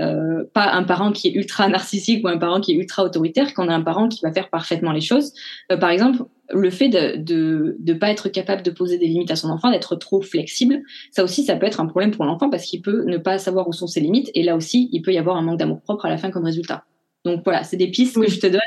pas 0.53 0.73
un 0.73 0.83
parent 0.83 1.13
qui 1.13 1.29
est 1.29 1.31
ultra 1.31 1.69
narcissique 1.69 2.25
ou 2.25 2.27
un 2.27 2.37
parent 2.37 2.59
qui 2.59 2.73
est 2.73 2.75
ultra 2.75 3.05
autoritaire 3.05 3.53
qu'on 3.53 3.69
a 3.69 3.73
un 3.73 3.81
parent 3.81 4.09
qui 4.09 4.19
va 4.21 4.33
faire 4.33 4.49
parfaitement 4.49 4.91
les 4.91 4.99
choses. 4.99 5.31
par 5.79 5.89
exemple, 5.91 6.23
le 6.53 6.69
fait 6.69 6.89
de, 6.89 7.15
de 7.15 7.77
de 7.79 7.93
pas 7.93 8.11
être 8.11 8.27
capable 8.27 8.63
de 8.63 8.69
poser 8.69 8.97
des 8.97 9.07
limites 9.07 9.31
à 9.31 9.37
son 9.37 9.49
enfant, 9.49 9.71
d'être 9.71 9.95
trop 9.95 10.21
flexible, 10.21 10.81
ça 11.09 11.23
aussi 11.23 11.43
ça 11.45 11.55
peut 11.55 11.65
être 11.65 11.79
un 11.79 11.87
problème 11.87 12.11
pour 12.11 12.25
l'enfant 12.25 12.49
parce 12.49 12.65
qu'il 12.65 12.81
peut 12.81 13.05
ne 13.05 13.17
pas 13.17 13.37
savoir 13.39 13.67
où 13.69 13.73
sont 13.73 13.87
ses 13.87 14.01
limites 14.01 14.29
et 14.35 14.43
là 14.43 14.57
aussi 14.57 14.89
il 14.91 15.01
peut 15.01 15.13
y 15.13 15.17
avoir 15.17 15.37
un 15.37 15.41
manque 15.41 15.57
d'amour 15.57 15.81
propre 15.81 16.05
à 16.05 16.09
la 16.09 16.17
fin 16.17 16.31
comme 16.31 16.43
résultat. 16.43 16.83
Donc 17.25 17.41
voilà, 17.43 17.63
c'est 17.63 17.77
des 17.77 17.89
pistes 17.89 18.15
que 18.15 18.29
je 18.29 18.39
te 18.39 18.47
donne 18.47 18.61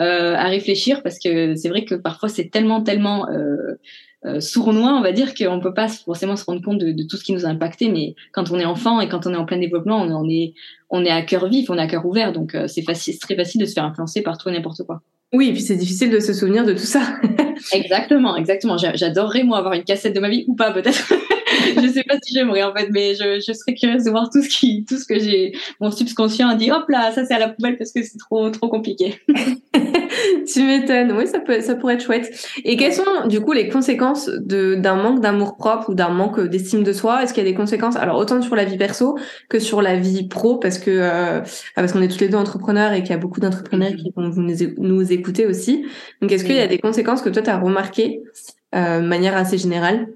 euh, 0.00 0.34
à 0.34 0.48
réfléchir 0.48 1.02
parce 1.02 1.18
que 1.18 1.54
c'est 1.54 1.68
vrai 1.68 1.84
que 1.84 1.94
parfois 1.94 2.28
c'est 2.28 2.50
tellement, 2.50 2.82
tellement 2.82 3.28
euh, 3.30 3.78
euh, 4.24 4.38
sournois, 4.38 4.92
on 4.92 5.00
va 5.02 5.10
dire, 5.10 5.34
qu'on 5.34 5.58
peut 5.58 5.74
pas 5.74 5.88
forcément 5.88 6.36
se 6.36 6.44
rendre 6.44 6.62
compte 6.62 6.78
de, 6.78 6.92
de, 6.92 7.02
tout 7.02 7.16
ce 7.16 7.24
qui 7.24 7.32
nous 7.32 7.44
a 7.44 7.48
impacté. 7.48 7.88
Mais 7.88 8.14
quand 8.30 8.52
on 8.52 8.58
est 8.58 8.64
enfant 8.64 9.00
et 9.00 9.08
quand 9.08 9.26
on 9.26 9.32
est 9.32 9.36
en 9.36 9.44
plein 9.44 9.58
développement, 9.58 10.00
on, 10.00 10.28
est, 10.28 10.54
on 10.90 11.04
est 11.04 11.10
à 11.10 11.22
cœur 11.22 11.48
vif, 11.48 11.70
on 11.70 11.76
est 11.76 11.80
à 11.80 11.88
cœur 11.88 12.06
ouvert. 12.06 12.32
Donc 12.32 12.54
euh, 12.54 12.68
c'est 12.68 12.82
facile, 12.82 13.18
très 13.18 13.34
facile 13.34 13.60
de 13.60 13.66
se 13.66 13.72
faire 13.72 13.84
influencer 13.84 14.22
par 14.22 14.38
tout 14.38 14.48
et 14.48 14.52
n'importe 14.52 14.84
quoi. 14.84 15.02
Oui, 15.32 15.48
et 15.48 15.52
puis 15.52 15.62
c'est 15.62 15.76
difficile 15.76 16.10
de 16.10 16.20
se 16.20 16.32
souvenir 16.34 16.64
de 16.64 16.72
tout 16.72 16.78
ça. 16.78 17.00
exactement, 17.72 18.36
exactement. 18.36 18.76
J'adorerais 18.76 19.42
moi 19.42 19.58
avoir 19.58 19.74
une 19.74 19.84
cassette 19.84 20.14
de 20.14 20.20
ma 20.20 20.28
vie 20.28 20.44
ou 20.46 20.54
pas 20.54 20.70
peut-être. 20.70 21.12
je 21.76 21.88
sais 21.88 22.04
pas 22.04 22.14
si 22.22 22.34
j'aimerais 22.34 22.62
en 22.62 22.74
fait, 22.74 22.88
mais 22.90 23.14
je, 23.14 23.40
je, 23.46 23.52
serais 23.52 23.74
curieuse 23.74 24.04
de 24.04 24.10
voir 24.10 24.30
tout 24.30 24.42
ce 24.42 24.48
qui, 24.48 24.84
tout 24.84 24.96
ce 24.96 25.06
que 25.06 25.18
j'ai, 25.18 25.52
mon 25.80 25.90
subconscient 25.90 26.48
a 26.48 26.54
dit, 26.54 26.70
hop 26.70 26.88
là, 26.88 27.12
ça 27.12 27.24
c'est 27.24 27.34
à 27.34 27.38
la 27.38 27.48
poubelle 27.48 27.76
parce 27.78 27.92
que 27.92 28.02
c'est 28.02 28.18
trop, 28.18 28.50
trop 28.50 28.68
compliqué. 28.68 29.20
tu 30.52 30.62
m'étonnes. 30.64 31.12
Oui, 31.12 31.26
ça 31.26 31.40
peut, 31.40 31.60
ça 31.60 31.74
pourrait 31.74 31.94
être 31.94 32.04
chouette. 32.04 32.30
Et 32.64 32.76
quelles 32.76 32.92
sont 32.92 33.26
du 33.26 33.40
coup 33.40 33.52
les 33.52 33.68
conséquences 33.68 34.28
de 34.28 34.74
d'un 34.74 34.96
manque 34.96 35.20
d'amour 35.20 35.56
propre 35.56 35.90
ou 35.90 35.94
d'un 35.94 36.08
manque 36.08 36.40
d'estime 36.40 36.82
de 36.82 36.92
soi? 36.92 37.22
Est-ce 37.22 37.34
qu'il 37.34 37.42
y 37.44 37.46
a 37.46 37.50
des 37.50 37.56
conséquences 37.56 37.96
Alors 37.96 38.16
autant 38.16 38.40
sur 38.42 38.56
la 38.56 38.64
vie 38.64 38.76
perso 38.76 39.16
que 39.48 39.58
sur 39.58 39.82
la 39.82 39.96
vie 39.96 40.28
pro, 40.28 40.56
parce 40.56 40.78
que 40.78 40.90
euh, 40.90 41.40
ah, 41.40 41.44
parce 41.76 41.92
qu'on 41.92 42.02
est 42.02 42.08
tous 42.08 42.20
les 42.20 42.28
deux 42.28 42.38
entrepreneurs 42.38 42.92
et 42.92 43.00
qu'il 43.00 43.10
y 43.10 43.14
a 43.14 43.18
beaucoup 43.18 43.40
d'entrepreneurs 43.40 43.92
qui 43.92 44.12
vont 44.16 44.22
nous, 44.22 44.74
nous 44.78 45.12
écouter 45.12 45.46
aussi. 45.46 45.84
Donc 46.20 46.32
est-ce 46.32 46.44
qu'il 46.44 46.56
y 46.56 46.60
a 46.60 46.66
des 46.66 46.78
conséquences 46.78 47.22
que 47.22 47.28
toi 47.28 47.42
tu 47.42 47.50
as 47.50 47.58
remarquées 47.58 48.22
euh, 48.74 49.00
de 49.00 49.06
manière 49.06 49.36
assez 49.36 49.58
générale? 49.58 50.08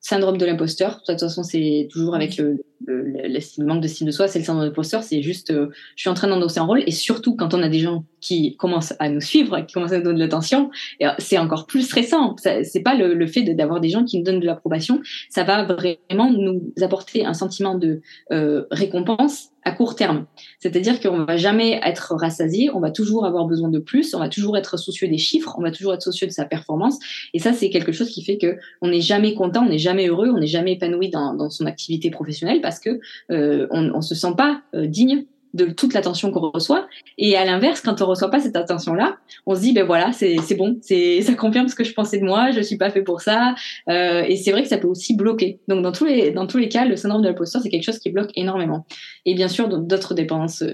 Syndrome 0.00 0.38
de 0.38 0.46
l'imposteur. 0.46 1.00
De 1.06 1.12
toute 1.12 1.20
façon, 1.20 1.42
c'est 1.42 1.88
toujours 1.90 2.14
avec 2.14 2.36
le, 2.36 2.62
le, 2.86 3.02
le, 3.02 3.64
manque 3.64 3.82
de 3.82 3.88
style 3.88 4.06
de 4.06 4.12
soi, 4.12 4.28
c'est 4.28 4.38
le 4.38 4.44
syndrome 4.44 4.64
de 4.64 4.68
l'imposteur. 4.70 5.02
C'est 5.02 5.22
juste, 5.22 5.50
euh, 5.50 5.68
je 5.96 6.02
suis 6.02 6.10
en 6.10 6.14
train 6.14 6.28
d'endosser 6.28 6.60
un 6.60 6.64
rôle. 6.64 6.82
Et 6.86 6.90
surtout, 6.90 7.36
quand 7.36 7.54
on 7.54 7.62
a 7.62 7.68
des 7.68 7.78
gens 7.78 8.04
qui 8.20 8.56
commencent 8.56 8.94
à 8.98 9.08
nous 9.08 9.20
suivre, 9.20 9.60
qui 9.60 9.74
commencent 9.74 9.92
à 9.92 9.98
nous 9.98 10.04
donner 10.04 10.18
de 10.18 10.24
l'attention, 10.24 10.70
c'est 11.18 11.38
encore 11.38 11.66
plus 11.66 11.82
stressant. 11.82 12.36
C'est 12.38 12.82
pas 12.82 12.94
le, 12.94 13.26
fait 13.26 13.42
d'avoir 13.54 13.80
des 13.80 13.88
gens 13.88 14.04
qui 14.04 14.18
nous 14.18 14.24
donnent 14.24 14.40
de 14.40 14.46
l'approbation. 14.46 15.00
Ça 15.28 15.44
va 15.44 15.64
vraiment 15.64 16.30
nous 16.30 16.72
apporter 16.80 17.24
un 17.24 17.34
sentiment 17.34 17.74
de 17.74 18.00
euh, 18.32 18.64
récompense 18.70 19.50
à 19.64 19.72
court 19.72 19.94
terme. 19.94 20.26
C'est-à-dire 20.58 21.00
qu'on 21.00 21.24
va 21.24 21.36
jamais 21.36 21.80
être 21.84 22.14
rassasié, 22.14 22.70
on 22.72 22.80
va 22.80 22.90
toujours 22.90 23.26
avoir 23.26 23.44
besoin 23.46 23.68
de 23.68 23.78
plus, 23.78 24.14
on 24.14 24.18
va 24.18 24.28
toujours 24.28 24.56
être 24.56 24.78
soucieux 24.78 25.08
des 25.08 25.18
chiffres, 25.18 25.54
on 25.58 25.62
va 25.62 25.70
toujours 25.70 25.92
être 25.92 26.02
soucieux 26.02 26.26
de 26.26 26.32
sa 26.32 26.44
performance. 26.44 26.98
Et 27.34 27.38
ça, 27.38 27.52
c'est 27.52 27.70
quelque 27.70 27.92
chose 27.92 28.10
qui 28.10 28.24
fait 28.24 28.38
que 28.38 28.56
on 28.80 28.88
n'est 28.88 29.00
jamais 29.00 29.34
content, 29.34 29.64
on 29.64 29.68
n'est 29.68 29.78
jamais 29.78 30.08
heureux, 30.08 30.30
on 30.30 30.38
n'est 30.38 30.46
jamais 30.46 30.72
épanoui 30.72 31.10
dans, 31.10 31.50
son 31.50 31.66
activité 31.66 32.10
professionnelle 32.10 32.60
parce 32.70 32.80
que 32.80 33.00
euh, 33.32 33.66
on, 33.70 33.90
on 33.94 34.00
se 34.00 34.14
sent 34.14 34.34
pas 34.36 34.62
euh, 34.74 34.86
digne 34.86 35.24
de 35.54 35.66
toute 35.66 35.94
l'attention 35.94 36.30
qu'on 36.30 36.50
reçoit. 36.50 36.86
Et 37.18 37.36
à 37.36 37.44
l'inverse, 37.44 37.80
quand 37.80 38.02
on 38.02 38.06
reçoit 38.06 38.30
pas 38.30 38.40
cette 38.40 38.56
attention-là, 38.56 39.16
on 39.46 39.54
se 39.54 39.60
dit 39.60 39.72
ben 39.72 39.84
voilà, 39.84 40.12
c'est 40.12 40.36
bon, 40.56 40.78
c'est 40.80 41.20
ça 41.22 41.34
confirme 41.34 41.68
ce 41.68 41.74
que 41.74 41.84
je 41.84 41.92
pensais 41.92 42.18
de 42.18 42.24
moi, 42.24 42.50
je 42.50 42.60
suis 42.60 42.76
pas 42.76 42.90
fait 42.90 43.02
pour 43.02 43.20
ça. 43.20 43.54
Euh, 43.88 44.22
et 44.26 44.36
c'est 44.36 44.52
vrai 44.52 44.62
que 44.62 44.68
ça 44.68 44.78
peut 44.78 44.88
aussi 44.88 45.16
bloquer. 45.16 45.60
Donc 45.68 45.82
dans 45.82 45.92
tous 45.92 46.04
les 46.04 46.30
dans 46.30 46.46
tous 46.46 46.58
les 46.58 46.68
cas, 46.68 46.84
le 46.84 46.96
syndrome 46.96 47.22
de 47.22 47.28
l'imposteur 47.28 47.62
c'est 47.62 47.68
quelque 47.68 47.84
chose 47.84 47.98
qui 47.98 48.10
bloque 48.10 48.30
énormément. 48.34 48.86
Et 49.26 49.34
bien 49.34 49.48
sûr, 49.48 49.68
d'autres 49.68 50.14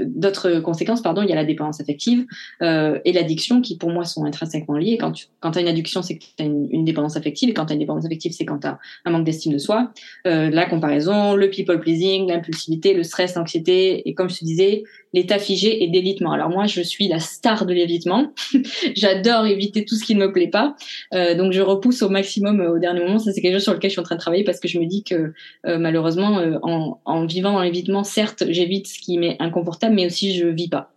d'autres 0.07 0.61
conséquences, 0.61 1.03
pardon, 1.03 1.23
il 1.23 1.29
y 1.29 1.33
a 1.33 1.37
la 1.37 1.45
dépendance 1.45 1.81
affective 1.81 2.27
euh, 2.63 2.99
et 3.05 3.13
l'addiction 3.13 3.61
qui 3.61 3.77
pour 3.77 3.91
moi 3.91 4.05
sont 4.05 4.25
intrinsèquement 4.25 4.77
liées. 4.77 4.99
Quand 4.99 5.13
tu 5.13 5.27
quand 5.41 5.57
as 5.57 5.61
une 5.61 5.69
addiction, 5.69 6.03
c'est 6.03 6.19
que 6.19 6.25
tu 6.25 6.43
as 6.43 6.47
une, 6.47 6.69
une, 6.71 6.85
dépendance 6.85 7.17
affective, 7.17 7.49
et 7.49 7.55
quand 7.55 7.67
tu 7.67 7.73
as 7.73 7.75
une 7.75 7.81
dépendance 7.81 8.05
affective, 8.05 8.33
c'est 8.33 8.45
quand 8.45 8.59
tu 8.59 8.67
as 8.67 8.79
un 9.05 9.11
manque 9.11 9.25
d'estime 9.25 9.53
de 9.53 9.59
soi. 9.59 9.93
Euh, 10.27 10.51
la 10.51 10.67
comparaison, 10.67 11.35
le 11.35 11.51
people 11.51 11.81
pleasing, 11.81 12.29
l'impulsivité, 12.29 12.95
le 12.95 13.03
stress, 13.03 13.35
l'anxiété, 13.35 14.09
et 14.09 14.15
comme 14.15 14.29
je 14.29 14.39
te 14.39 14.45
disais 14.45 14.66
l'état 15.13 15.39
figé 15.39 15.83
et 15.83 15.89
d'évitement. 15.89 16.33
Alors 16.33 16.51
moi, 16.51 16.67
je 16.67 16.81
suis 16.83 17.09
la 17.09 17.21
star 17.21 17.67
de 17.67 17.73
l'évitement. 17.73 18.33
J'adore 18.95 19.47
éviter 19.47 19.85
tout 19.85 19.97
ce 19.97 20.05
qui 20.05 20.15
ne 20.15 20.27
me 20.27 20.33
plaît 20.33 20.49
pas. 20.49 20.77
Euh, 21.15 21.35
donc 21.35 21.53
je 21.53 21.63
repousse 21.63 22.03
au 22.03 22.09
maximum 22.09 22.61
euh, 22.61 22.75
au 22.75 22.79
dernier 22.79 23.01
moment. 23.01 23.19
Ça, 23.19 23.33
c'est 23.33 23.41
quelque 23.41 23.55
chose 23.55 23.65
sur 23.65 23.75
lequel 23.75 23.91
je 23.91 23.95
suis 23.95 24.01
en 24.01 24.05
train 24.05 24.17
de 24.17 24.21
travailler 24.21 24.45
parce 24.45 24.61
que 24.61 24.69
je 24.69 24.79
me 24.79 24.87
dis 24.87 25.05
que 25.05 25.33
euh, 25.67 25.79
malheureusement, 25.79 26.41
en, 26.63 27.27
vivant 27.27 27.53
dans 27.53 27.63
l'évitement, 27.63 28.05
certes, 28.05 28.45
j'évite 28.49 28.87
ce 28.87 28.99
qui 28.99 29.19
m'est 29.19 29.37
inconfortable, 29.41 29.95
mais 29.95 30.07
aussi 30.07 30.35
je 30.35 30.47
vis 30.47 30.69
pas. 30.69 30.93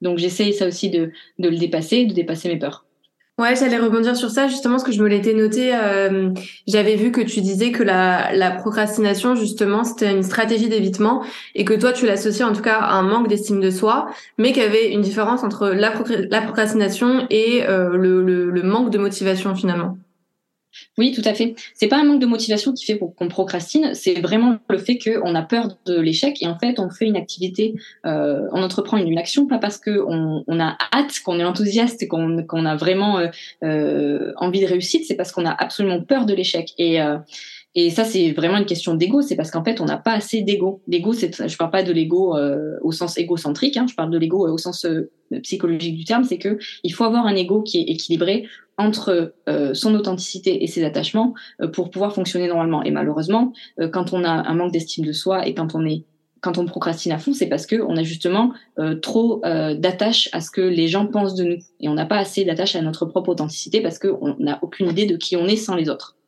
Donc 0.00 0.18
j'essaye 0.18 0.52
ça 0.52 0.66
aussi 0.66 0.90
de, 0.90 1.10
de 1.38 1.48
le 1.48 1.56
dépasser, 1.56 2.06
de 2.06 2.14
dépasser 2.14 2.48
mes 2.48 2.58
peurs. 2.58 2.87
Ouais, 3.38 3.54
j'allais 3.54 3.78
rebondir 3.78 4.16
sur 4.16 4.30
ça 4.30 4.48
justement 4.48 4.74
parce 4.74 4.84
que 4.84 4.90
je 4.90 5.00
me 5.00 5.08
l'étais 5.08 5.32
noté. 5.32 5.72
Euh, 5.72 6.30
J'avais 6.66 6.96
vu 6.96 7.12
que 7.12 7.20
tu 7.20 7.40
disais 7.40 7.70
que 7.70 7.84
la, 7.84 8.50
procrastination 8.58 9.36
justement 9.36 9.84
c'était 9.84 10.10
une 10.10 10.24
stratégie 10.24 10.68
d'évitement 10.68 11.22
et 11.54 11.64
que 11.64 11.74
toi 11.74 11.92
tu 11.92 12.04
l'associais 12.04 12.44
en 12.44 12.52
tout 12.52 12.62
cas 12.62 12.78
à 12.78 12.94
un 12.94 13.02
manque 13.02 13.28
d'estime 13.28 13.60
de 13.60 13.70
soi, 13.70 14.08
mais 14.38 14.52
qu'il 14.52 14.62
y 14.62 14.66
avait 14.66 14.92
une 14.92 15.02
différence 15.02 15.44
entre 15.44 15.68
la, 15.68 15.92
procrastination 15.92 17.28
et 17.30 17.62
euh, 17.68 17.96
le, 17.96 18.62
manque 18.64 18.90
de 18.90 18.98
motivation 18.98 19.54
finalement. 19.54 19.96
Oui, 20.96 21.12
tout 21.12 21.22
à 21.24 21.34
fait. 21.34 21.54
C'est 21.74 21.88
pas 21.88 21.98
un 21.98 22.04
manque 22.04 22.20
de 22.20 22.26
motivation 22.26 22.72
qui 22.72 22.84
fait 22.84 22.98
qu'on 22.98 23.28
procrastine, 23.28 23.94
c'est 23.94 24.20
vraiment 24.20 24.58
le 24.68 24.78
fait 24.78 24.98
qu'on 24.98 25.34
a 25.34 25.42
peur 25.42 25.78
de 25.86 26.00
l'échec 26.00 26.42
et 26.42 26.46
en 26.46 26.58
fait 26.58 26.78
on 26.78 26.90
fait 26.90 27.06
une 27.06 27.16
activité, 27.16 27.74
euh, 28.06 28.42
on 28.52 28.62
entreprend 28.62 28.96
une, 28.96 29.18
action 29.18 29.46
pas 29.46 29.58
parce 29.58 29.78
qu'on 29.78 30.44
on 30.46 30.60
a 30.60 30.76
hâte, 30.94 31.20
qu'on 31.24 31.38
est 31.40 31.44
enthousiaste, 31.44 32.06
qu'on 32.08 32.66
a 32.66 32.76
vraiment 32.76 33.18
euh, 33.18 33.28
euh, 33.64 34.32
envie 34.36 34.60
de 34.60 34.66
réussite, 34.66 35.04
c'est 35.06 35.16
parce 35.16 35.32
qu'on 35.32 35.46
a 35.46 35.52
absolument 35.52 36.00
peur 36.02 36.26
de 36.26 36.34
l'échec 36.34 36.72
et 36.78 37.00
euh, 37.00 37.18
et 37.80 37.90
ça, 37.90 38.04
c'est 38.04 38.32
vraiment 38.32 38.56
une 38.56 38.66
question 38.66 38.94
d'ego. 38.94 39.22
C'est 39.22 39.36
parce 39.36 39.52
qu'en 39.52 39.62
fait, 39.62 39.80
on 39.80 39.84
n'a 39.84 39.98
pas 39.98 40.12
assez 40.12 40.42
d'ego. 40.42 40.82
L'ego, 40.88 41.12
c'est, 41.12 41.48
je 41.48 41.56
parle 41.56 41.70
pas 41.70 41.84
de 41.84 41.92
l'ego 41.92 42.36
euh, 42.36 42.76
au 42.82 42.92
sens 42.92 43.18
égocentrique. 43.18 43.76
Hein, 43.76 43.86
je 43.88 43.94
parle 43.94 44.10
de 44.10 44.18
l'ego 44.18 44.48
au 44.48 44.58
sens 44.58 44.84
euh, 44.84 45.12
psychologique 45.42 45.96
du 45.96 46.04
terme. 46.04 46.24
C'est 46.24 46.38
que 46.38 46.58
il 46.82 46.92
faut 46.92 47.04
avoir 47.04 47.26
un 47.26 47.36
ego 47.36 47.62
qui 47.62 47.78
est 47.78 47.84
équilibré 47.84 48.48
entre 48.78 49.34
euh, 49.48 49.74
son 49.74 49.94
authenticité 49.94 50.62
et 50.62 50.66
ses 50.66 50.84
attachements 50.84 51.34
pour 51.72 51.90
pouvoir 51.90 52.14
fonctionner 52.14 52.48
normalement. 52.48 52.82
Et 52.82 52.90
malheureusement, 52.90 53.52
quand 53.92 54.12
on 54.12 54.24
a 54.24 54.30
un 54.30 54.54
manque 54.54 54.72
d'estime 54.72 55.04
de 55.04 55.12
soi 55.12 55.46
et 55.46 55.54
quand 55.54 55.74
on 55.74 55.84
est 55.84 56.04
quand 56.40 56.56
on 56.56 56.66
procrastine 56.66 57.10
à 57.10 57.18
fond, 57.18 57.32
c'est 57.32 57.48
parce 57.48 57.66
que 57.66 57.82
on 57.82 57.96
a 57.96 58.04
justement 58.04 58.52
trop 59.02 59.42
d'attache 59.42 60.28
à 60.32 60.40
ce 60.40 60.52
que 60.52 60.60
les 60.60 60.86
gens 60.86 61.06
pensent 61.06 61.34
de 61.34 61.44
nous 61.44 61.58
et 61.80 61.88
on 61.88 61.94
n'a 61.94 62.06
pas 62.06 62.18
assez 62.18 62.44
d'attache 62.44 62.76
à 62.76 62.82
notre 62.82 63.06
propre 63.06 63.30
authenticité 63.30 63.80
parce 63.80 63.98
qu'on 63.98 64.36
n'a 64.38 64.60
aucune 64.62 64.88
idée 64.88 65.06
de 65.06 65.16
qui 65.16 65.36
on 65.36 65.46
est 65.46 65.56
sans 65.56 65.74
les 65.74 65.88
autres. 65.88 66.18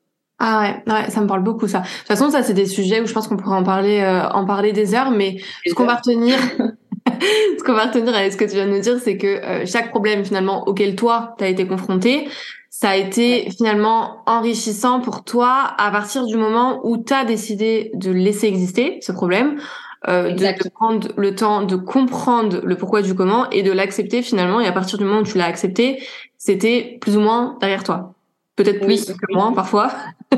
Ah 0.43 0.61
ouais, 0.63 0.93
ouais, 0.93 1.11
ça 1.11 1.21
me 1.21 1.27
parle 1.27 1.43
beaucoup 1.43 1.69
ça. 1.69 1.81
De 1.81 1.85
toute 1.85 2.07
façon, 2.07 2.31
ça 2.31 2.43
c'est 2.43 2.55
des 2.55 2.65
sujets 2.65 3.03
où 3.03 3.07
je 3.07 3.13
pense 3.13 3.29
qu'on 3.29 3.37
pourrait 3.37 3.59
en 3.59 3.63
parler, 3.63 4.01
euh, 4.01 4.27
en 4.31 4.47
parler 4.47 4.73
des 4.73 4.95
heures, 4.95 5.11
mais 5.11 5.37
ce 5.67 5.75
qu'on 5.75 5.85
va 5.85 5.97
retenir, 5.97 6.39
ce 7.59 7.63
qu'on 7.63 7.75
va 7.75 7.87
retenir 7.87 8.15
avec 8.15 8.33
ce 8.33 8.37
que 8.37 8.45
tu 8.45 8.53
viens 8.53 8.67
de 8.67 8.73
nous 8.73 8.81
dire, 8.81 8.99
c'est 9.03 9.17
que 9.17 9.27
euh, 9.27 9.67
chaque 9.67 9.91
problème 9.91 10.25
finalement 10.25 10.67
auquel 10.67 10.97
toi 10.97 11.35
t'as 11.39 11.49
été 11.49 11.67
confronté, 11.67 12.29
ça 12.71 12.91
a 12.91 12.97
été 12.97 13.51
finalement 13.51 14.23
enrichissant 14.27 15.01
pour 15.01 15.25
toi 15.25 15.75
à 15.77 15.91
partir 15.91 16.27
du 16.27 16.37
moment 16.37 16.81
où 16.85 16.97
t'as 16.97 17.25
décidé 17.25 17.91
de 17.95 18.11
laisser 18.11 18.47
exister 18.47 18.99
ce 19.03 19.13
problème. 19.13 19.59
Euh, 20.09 20.33
de, 20.33 20.69
prendre 20.71 21.09
le 21.19 21.35
temps 21.35 21.63
de 21.63 21.77
comprendre 21.77 22.63
le 22.65 22.75
pourquoi 22.75 23.03
du 23.03 23.15
comment 23.15 23.51
et 23.51 23.63
de 23.63 23.71
l'accepter 23.71 24.23
finalement 24.23 24.59
et 24.59 24.67
à 24.67 24.73
partir 24.73 24.97
du 24.97 25.05
moment 25.05 25.19
où 25.19 25.25
tu 25.25 25.37
l'as 25.37 25.45
accepté 25.45 26.03
c'était 26.39 26.97
plus 27.03 27.19
ou 27.19 27.21
moins 27.21 27.59
derrière 27.61 27.85
toi 27.85 28.15
peut-être 28.63 28.81
plus 28.81 29.07
que 29.07 29.33
moins 29.33 29.53
parfois. 29.53 29.93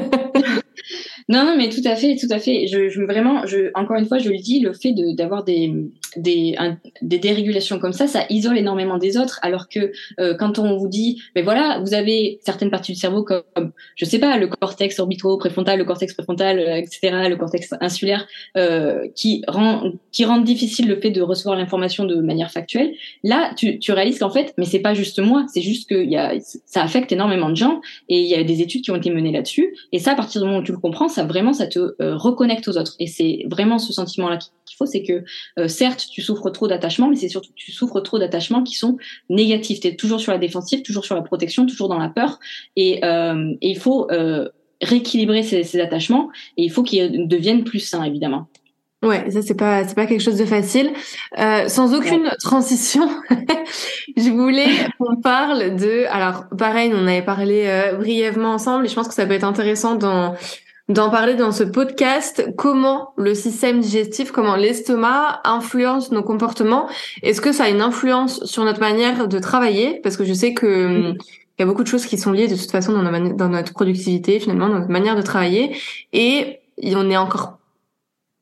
non, 1.28 1.44
non, 1.44 1.56
mais 1.56 1.68
tout 1.68 1.82
à 1.84 1.96
fait, 1.96 2.16
tout 2.16 2.28
à 2.30 2.38
fait. 2.38 2.66
Je, 2.66 2.88
je 2.88 3.02
vraiment, 3.02 3.46
je, 3.46 3.70
encore 3.74 3.96
une 3.96 4.06
fois, 4.06 4.18
je 4.18 4.30
le 4.30 4.38
dis, 4.38 4.60
le 4.60 4.72
fait 4.72 4.94
d'avoir 5.16 5.44
des, 5.44 5.72
des, 6.16 6.56
des 7.00 7.18
dérégulations 7.18 7.78
comme 7.78 7.92
ça, 7.92 8.06
ça 8.06 8.24
isole 8.30 8.58
énormément 8.58 8.98
des 8.98 9.16
autres. 9.16 9.38
Alors 9.42 9.68
que 9.68 9.92
euh, 10.20 10.34
quand 10.34 10.58
on 10.58 10.76
vous 10.76 10.88
dit, 10.88 11.22
mais 11.34 11.42
voilà, 11.42 11.80
vous 11.80 11.94
avez 11.94 12.38
certaines 12.44 12.70
parties 12.70 12.92
du 12.92 12.98
cerveau 12.98 13.22
comme, 13.22 13.72
je 13.96 14.04
sais 14.04 14.18
pas, 14.18 14.36
le 14.38 14.46
cortex 14.48 14.98
orbitro-préfrontal, 14.98 15.78
le 15.78 15.84
cortex 15.84 16.14
préfrontal, 16.14 16.58
euh, 16.58 16.76
etc., 16.76 17.28
le 17.28 17.36
cortex 17.36 17.74
insulaire, 17.80 18.26
euh, 18.56 19.08
qui 19.14 19.42
rend 19.48 19.92
qui 20.10 20.24
rendent 20.24 20.44
difficile 20.44 20.88
le 20.88 21.00
fait 21.00 21.10
de 21.10 21.22
recevoir 21.22 21.56
l'information 21.56 22.04
de 22.04 22.16
manière 22.16 22.50
factuelle. 22.50 22.92
Là, 23.24 23.52
tu, 23.56 23.78
tu 23.78 23.92
réalises 23.92 24.18
qu'en 24.18 24.30
fait, 24.30 24.52
mais 24.58 24.64
c'est 24.64 24.80
pas 24.80 24.94
juste 24.94 25.18
moi, 25.18 25.46
c'est 25.52 25.62
juste 25.62 25.88
que 25.88 26.04
y 26.04 26.16
a, 26.16 26.34
ça 26.66 26.82
affecte 26.82 27.12
énormément 27.12 27.50
de 27.50 27.56
gens 27.56 27.80
et 28.08 28.20
il 28.20 28.26
y 28.26 28.34
a 28.34 28.44
des 28.44 28.60
études 28.60 28.82
qui 28.82 28.90
ont 28.90 28.96
été 28.96 29.10
menées 29.10 29.32
là-dessus. 29.32 29.74
Et 29.92 29.98
ça, 29.98 30.12
à 30.12 30.14
partir 30.14 30.40
du 30.40 30.46
moment 30.46 30.60
où 30.60 30.62
tu 30.62 30.72
le 30.72 30.78
comprends, 30.78 31.08
ça 31.08 31.24
vraiment, 31.24 31.52
ça 31.52 31.66
te 31.66 31.78
euh, 31.78 32.16
reconnecte 32.16 32.68
aux 32.68 32.76
autres. 32.76 32.94
Et 32.98 33.06
c'est 33.06 33.44
vraiment 33.50 33.78
ce 33.78 33.92
sentiment-là 33.92 34.38
qu'il 34.66 34.76
faut, 34.76 34.86
c'est 34.86 35.02
que 35.02 35.24
certes 35.68 36.01
tu 36.10 36.22
souffres 36.22 36.50
trop 36.50 36.68
d'attachement, 36.68 37.08
mais 37.08 37.16
c'est 37.16 37.28
surtout 37.28 37.50
que 37.50 37.56
tu 37.56 37.72
souffres 37.72 38.00
trop 38.00 38.18
d'attachements 38.18 38.62
qui 38.62 38.74
sont 38.74 38.96
négatifs. 39.30 39.80
Tu 39.80 39.88
es 39.88 39.96
toujours 39.96 40.20
sur 40.20 40.32
la 40.32 40.38
défensive, 40.38 40.82
toujours 40.82 41.04
sur 41.04 41.14
la 41.14 41.22
protection, 41.22 41.66
toujours 41.66 41.88
dans 41.88 41.98
la 41.98 42.08
peur. 42.08 42.38
Et, 42.76 43.04
euh, 43.04 43.52
il 43.60 43.78
faut 43.78 44.10
euh, 44.10 44.48
rééquilibrer 44.80 45.42
ces, 45.42 45.80
attachements 45.80 46.30
et 46.56 46.64
il 46.64 46.70
faut 46.70 46.82
qu'ils 46.82 47.28
deviennent 47.28 47.64
plus 47.64 47.80
sains, 47.80 48.04
évidemment. 48.04 48.48
Ouais, 49.02 49.28
ça 49.32 49.42
c'est 49.42 49.56
pas 49.56 49.84
c'est 49.84 49.96
pas 49.96 50.06
quelque 50.06 50.20
chose 50.20 50.38
de 50.38 50.44
facile. 50.44 50.92
Euh, 51.36 51.66
sans 51.66 51.92
aucune 51.92 52.30
transition, 52.38 53.08
je 54.16 54.30
voulais 54.30 54.68
qu'on 54.96 55.16
parle 55.16 55.74
de. 55.74 56.04
Alors 56.08 56.44
pareil, 56.56 56.92
on 56.94 57.08
avait 57.08 57.22
parlé 57.22 57.90
brièvement 57.98 58.52
ensemble 58.52 58.84
et 58.84 58.88
je 58.88 58.94
pense 58.94 59.08
que 59.08 59.14
ça 59.14 59.26
peut 59.26 59.34
être 59.34 59.42
intéressant 59.42 59.96
dans 59.96 60.36
d'en 60.92 61.10
parler 61.10 61.34
dans 61.34 61.52
ce 61.52 61.64
podcast, 61.64 62.44
comment 62.56 63.12
le 63.16 63.34
système 63.34 63.80
digestif, 63.80 64.30
comment 64.30 64.56
l'estomac 64.56 65.40
influence 65.44 66.12
nos 66.12 66.22
comportements? 66.22 66.88
Est-ce 67.22 67.40
que 67.40 67.52
ça 67.52 67.64
a 67.64 67.68
une 67.68 67.80
influence 67.80 68.44
sur 68.44 68.64
notre 68.64 68.80
manière 68.80 69.28
de 69.28 69.38
travailler? 69.38 70.00
Parce 70.02 70.16
que 70.16 70.24
je 70.24 70.32
sais 70.32 70.54
que 70.54 70.86
hum, 70.86 71.16
il 71.58 71.60
y 71.60 71.62
a 71.62 71.66
beaucoup 71.66 71.82
de 71.82 71.88
choses 71.88 72.06
qui 72.06 72.18
sont 72.18 72.32
liées 72.32 72.48
de 72.48 72.56
toute 72.56 72.70
façon 72.70 72.92
dans, 72.92 73.34
dans 73.34 73.48
notre 73.48 73.72
productivité, 73.72 74.40
finalement, 74.40 74.68
dans 74.68 74.78
notre 74.78 74.90
manière 74.90 75.16
de 75.16 75.22
travailler. 75.22 75.76
Et 76.12 76.60
on 76.82 77.10
est 77.10 77.16
encore 77.16 77.58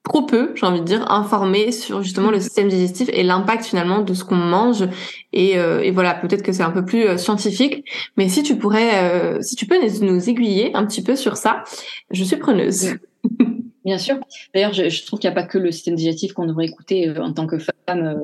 trop 0.02 0.22
peu, 0.22 0.52
j'ai 0.54 0.66
envie 0.66 0.80
de 0.80 0.84
dire, 0.84 1.10
informé 1.10 1.72
sur 1.72 2.02
justement 2.02 2.30
le 2.30 2.38
mm. 2.38 2.42
système 2.42 2.68
digestif 2.68 3.08
et 3.12 3.22
l'impact 3.22 3.64
finalement 3.64 4.00
de 4.00 4.14
ce 4.14 4.24
qu'on 4.24 4.36
mange. 4.36 4.88
Et, 5.32 5.58
euh, 5.58 5.80
et 5.80 5.90
voilà, 5.90 6.14
peut-être 6.14 6.42
que 6.42 6.52
c'est 6.52 6.62
un 6.62 6.70
peu 6.70 6.84
plus 6.84 7.06
euh, 7.06 7.16
scientifique, 7.16 7.84
mais 8.16 8.28
si 8.28 8.42
tu 8.42 8.56
pourrais, 8.56 9.02
euh, 9.02 9.40
si 9.40 9.56
tu 9.56 9.66
peux 9.66 9.76
nous 10.02 10.28
aiguiller 10.28 10.74
un 10.74 10.86
petit 10.86 11.02
peu 11.02 11.16
sur 11.16 11.36
ça, 11.36 11.64
je 12.10 12.24
suis 12.24 12.36
preneuse. 12.36 12.94
Bien 13.84 13.96
sûr. 13.96 14.16
D'ailleurs, 14.54 14.74
je, 14.74 14.88
je, 14.90 15.06
trouve 15.06 15.18
qu'il 15.18 15.30
n'y 15.30 15.32
a 15.32 15.40
pas 15.40 15.46
que 15.46 15.56
le 15.56 15.72
système 15.72 15.94
digestif 15.94 16.34
qu'on 16.34 16.46
devrait 16.46 16.66
écouter 16.66 17.08
euh, 17.08 17.22
en 17.22 17.32
tant 17.32 17.46
que 17.46 17.56
femme, 17.58 18.04
euh, 18.04 18.14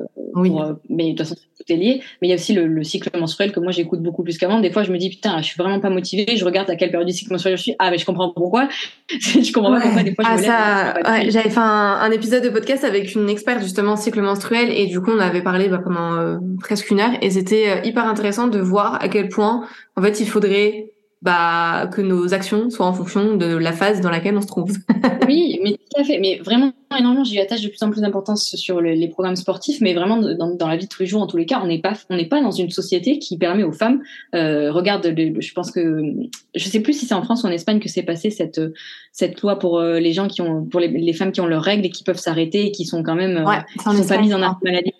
oui. 0.41 0.51
Euh, 0.57 0.73
mais 0.89 1.11
de 1.13 1.17
toute 1.17 1.27
façon, 1.27 1.35
tout 1.35 1.73
est 1.73 1.75
lié. 1.75 2.01
Mais 2.21 2.27
il 2.27 2.29
y 2.29 2.33
a 2.33 2.35
aussi 2.35 2.53
le, 2.53 2.67
le 2.67 2.83
cycle 2.83 3.09
menstruel 3.17 3.51
que 3.51 3.59
moi 3.59 3.71
j'écoute 3.71 4.01
beaucoup 4.01 4.23
plus 4.23 4.37
qu'avant. 4.37 4.59
Des 4.59 4.71
fois, 4.71 4.83
je 4.83 4.91
me 4.91 4.97
dis 4.97 5.09
putain, 5.09 5.37
je 5.39 5.45
suis 5.45 5.57
vraiment 5.57 5.79
pas 5.79 5.89
motivée. 5.89 6.25
Je 6.35 6.45
regarde 6.45 6.69
à 6.69 6.75
quelle 6.75 6.91
période 6.91 7.07
du 7.07 7.13
cycle 7.13 7.31
menstruel 7.31 7.57
je 7.57 7.61
suis. 7.61 7.75
Ah, 7.79 7.91
mais 7.91 7.97
je 7.97 8.05
comprends 8.05 8.31
pourquoi. 8.31 8.67
je 9.09 9.51
comprends 9.51 9.73
pas 9.73 9.81
pourquoi. 9.81 10.03
Des 10.03 10.15
fois, 10.15 10.25
je 10.25 10.29
ah, 10.29 10.37
me 10.37 10.43
ça, 10.43 11.11
ouais, 11.11 11.31
j'avais 11.31 11.49
fait 11.49 11.59
un, 11.59 11.99
un, 12.01 12.11
épisode 12.11 12.43
de 12.43 12.49
podcast 12.49 12.83
avec 12.83 13.13
une 13.15 13.29
experte 13.29 13.61
justement 13.61 13.95
cycle 13.95 14.21
menstruel 14.21 14.71
et 14.71 14.85
du 14.87 15.01
coup, 15.01 15.11
on 15.11 15.19
avait 15.19 15.43
parlé 15.43 15.67
bah, 15.69 15.79
pendant 15.83 16.39
presque 16.59 16.89
une 16.91 16.99
heure 16.99 17.13
et 17.21 17.29
c'était 17.29 17.87
hyper 17.87 18.05
intéressant 18.05 18.47
de 18.47 18.59
voir 18.59 19.01
à 19.01 19.09
quel 19.09 19.29
point 19.29 19.65
en 19.95 20.01
fait 20.01 20.19
il 20.19 20.27
faudrait 20.27 20.91
bah, 21.21 21.89
que 21.91 22.01
nos 22.01 22.33
actions 22.33 22.69
soient 22.69 22.85
en 22.85 22.93
fonction 22.93 23.35
de 23.35 23.55
la 23.57 23.73
phase 23.73 24.01
dans 24.01 24.09
laquelle 24.09 24.37
on 24.37 24.41
se 24.41 24.47
trouve. 24.47 24.77
oui, 25.27 25.59
mais 25.63 25.73
tout 25.73 26.01
à 26.01 26.03
fait. 26.03 26.19
Mais 26.19 26.39
vraiment, 26.43 26.73
énormément, 26.97 27.23
j'y 27.23 27.39
attache 27.39 27.61
de 27.61 27.67
plus 27.67 27.81
en 27.83 27.91
plus 27.91 28.01
d'importance 28.01 28.55
sur 28.55 28.81
les, 28.81 29.07
programmes 29.07 29.35
sportifs, 29.35 29.81
mais 29.81 29.93
vraiment 29.93 30.17
dans, 30.17 30.55
dans, 30.55 30.67
la 30.67 30.77
vie 30.77 30.85
de 30.85 30.89
tous 30.89 31.01
les 31.01 31.07
jours, 31.07 31.21
en 31.21 31.27
tous 31.27 31.37
les 31.37 31.45
cas, 31.45 31.59
on 31.63 31.67
n'est 31.67 31.79
pas, 31.81 31.93
on 32.09 32.15
n'est 32.15 32.27
pas 32.27 32.41
dans 32.41 32.51
une 32.51 32.69
société 32.69 33.19
qui 33.19 33.37
permet 33.37 33.63
aux 33.63 33.71
femmes. 33.71 34.01
Euh, 34.35 34.71
regarde, 34.71 35.05
je 35.05 35.53
pense 35.53 35.71
que 35.71 36.01
je 36.55 36.67
sais 36.67 36.79
plus 36.79 36.93
si 36.93 37.05
c'est 37.05 37.13
en 37.13 37.23
France 37.23 37.43
ou 37.43 37.47
en 37.47 37.51
Espagne 37.51 37.79
que 37.79 37.89
s'est 37.89 38.03
passé 38.03 38.29
cette 38.29 38.61
cette 39.11 39.41
loi 39.41 39.57
pour 39.57 39.79
euh, 39.79 39.99
les 39.99 40.13
gens 40.13 40.27
qui 40.27 40.41
ont, 40.41 40.63
pour 40.65 40.79
les, 40.79 40.87
les, 40.89 41.13
femmes 41.13 41.31
qui 41.31 41.41
ont 41.41 41.47
leurs 41.47 41.63
règles 41.63 41.85
et 41.85 41.89
qui 41.89 42.03
peuvent 42.03 42.19
s'arrêter 42.19 42.67
et 42.67 42.71
qui 42.71 42.85
sont 42.85 43.01
quand 43.01 43.15
même, 43.15 43.43
ouais, 43.45 43.57
euh, 43.57 43.91
qui 43.91 43.97
sont 43.97 44.07
pas 44.07 44.21
mises 44.21 44.33
en 44.33 44.39
maladie 44.39 44.93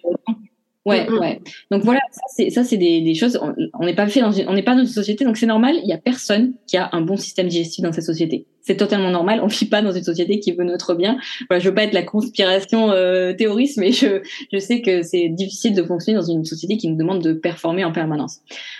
Ouais, 0.88 1.06
mm, 1.06 1.14
mm. 1.14 1.20
ouais. 1.20 1.42
Donc 1.70 1.84
voilà, 1.84 2.00
ça 2.12 2.22
c'est 2.34 2.50
ça 2.50 2.64
c'est 2.64 2.78
des, 2.78 3.02
des 3.02 3.14
choses. 3.14 3.38
On 3.78 3.86
n'est 3.86 3.94
pas 3.94 4.08
fait 4.08 4.22
dans 4.22 4.32
une, 4.32 4.48
on 4.48 4.54
n'est 4.54 4.64
pas 4.64 4.74
dans 4.74 4.82
une 4.82 4.88
société, 4.88 5.26
donc 5.26 5.36
c'est 5.36 5.46
normal. 5.46 5.76
Il 5.84 5.90
y 5.90 5.94
a 5.94 5.98
personne 5.98 6.54
qui 6.66 6.78
a 6.78 6.90
un 6.94 7.02
bon 7.02 7.18
système 7.18 7.50
digestif 7.50 7.84
dans 7.84 7.92
cette 7.92 8.06
société. 8.06 8.46
C'est 8.62 8.78
totalement 8.78 9.10
normal. 9.10 9.42
On 9.44 9.48
vit 9.48 9.66
pas 9.66 9.82
dans 9.82 9.92
une 9.92 10.04
société 10.04 10.40
qui 10.40 10.54
veut 10.54 10.64
notre 10.64 10.94
bien. 10.96 11.18
Voilà, 11.50 11.62
je 11.62 11.68
veux 11.68 11.76
pas 11.76 11.84
être 11.84 11.94
la 11.94 12.04
conspiration 12.04 12.92
euh, 12.92 13.34
théoriste, 13.34 13.78
mais 13.78 13.92
je 13.92 14.22
je 14.52 14.60
sais 14.60 14.82
que 14.82 15.04
c'est 15.04 15.28
difficile 15.28 15.76
de 15.76 15.84
fonctionner 15.84 16.18
dans 16.18 16.26
une 16.26 16.46
société 16.46 16.78
qui 16.78 16.88
nous 16.88 16.98
demande 16.98 17.22
de 17.22 17.34
performer 17.34 17.84
en 17.84 17.92
permanence. 17.92 18.40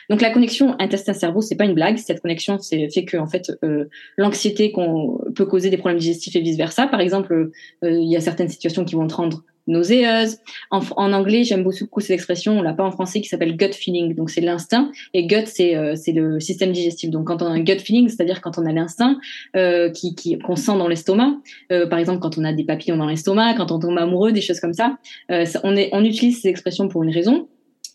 Donc 0.10 0.22
la 0.22 0.30
connexion 0.30 0.78
intestin-cerveau, 0.80 1.42
c'est 1.42 1.56
pas 1.56 1.66
une 1.66 1.74
blague. 1.74 1.98
Cette 1.98 2.22
connexion, 2.22 2.58
c'est 2.58 2.90
fait 2.90 3.04
que 3.04 3.18
en 3.18 3.28
fait 3.28 3.52
euh, 3.66 3.86
l'anxiété 4.16 4.72
qu'on 4.72 5.20
peut 5.36 5.46
causer 5.46 5.70
des 5.70 5.78
problèmes 5.78 6.00
digestifs 6.00 6.38
et 6.38 6.42
vice 6.42 6.58
versa. 6.58 6.88
Par 6.88 7.02
exemple, 7.02 7.52
euh, 7.84 7.92
il 7.92 8.10
y 8.10 8.16
a 8.16 8.22
certaines 8.22 8.50
situations 8.50 8.86
qui 8.86 8.96
vont 8.96 9.08
te 9.08 9.16
rendre 9.16 9.44
nauséeuse. 9.68 10.38
En, 10.72 10.82
anglais, 11.14 11.44
j'aime 11.44 11.64
beaucoup 11.64 12.00
cette 12.00 12.12
expression, 12.12 12.60
on 12.60 12.62
l'a 12.62 12.74
pas 12.74 12.84
en 12.84 12.92
français, 12.92 13.22
qui 13.22 13.28
s'appelle 13.28 13.56
gut 13.56 13.74
feeling. 13.74 14.16
Donc 14.16 14.30
c'est 14.30 14.42
l'instinct 14.42 14.92
et 15.14 15.26
gut 15.28 15.46
c'est 15.46 15.76
euh, 15.76 15.96
c'est 15.96 16.14
le 16.14 16.40
système 16.40 16.72
digestif. 16.72 17.10
Donc 17.10 17.28
quand 17.28 17.42
on 17.42 17.48
a 17.48 17.50
un 17.50 17.60
gut 17.60 17.80
feeling, 17.80 18.10
c'est-à-dire 18.10 18.42
quand 18.42 18.58
on 18.58 18.66
a 18.66 18.72
l'instinct 18.72 19.18
euh, 19.56 19.90
qui 19.90 20.16
qu'on 20.40 20.56
sent 20.56 20.78
dans 20.78 20.88
l'estomac. 20.88 21.38
Euh, 21.72 21.88
par 21.88 22.00
exemple, 22.00 22.20
quand 22.20 22.38
on 22.38 22.44
a 22.44 22.54
des 22.54 22.64
papillons 22.64 22.98
dans 22.98 23.08
l'estomac, 23.08 23.56
quand 23.56 23.72
on 23.72 23.80
tombe 23.80 23.98
amoureux, 23.98 24.32
des 24.32 24.42
choses 24.42 24.60
comme 24.60 24.74
ça. 24.74 24.98
Euh, 25.32 25.46
on 25.64 25.76
est 25.76 25.90
on 25.92 26.04
utilise 26.04 26.42
ces 26.42 26.50
expressions 26.50 26.88
pour 26.88 27.04
une 27.04 27.12
raison 27.12 27.48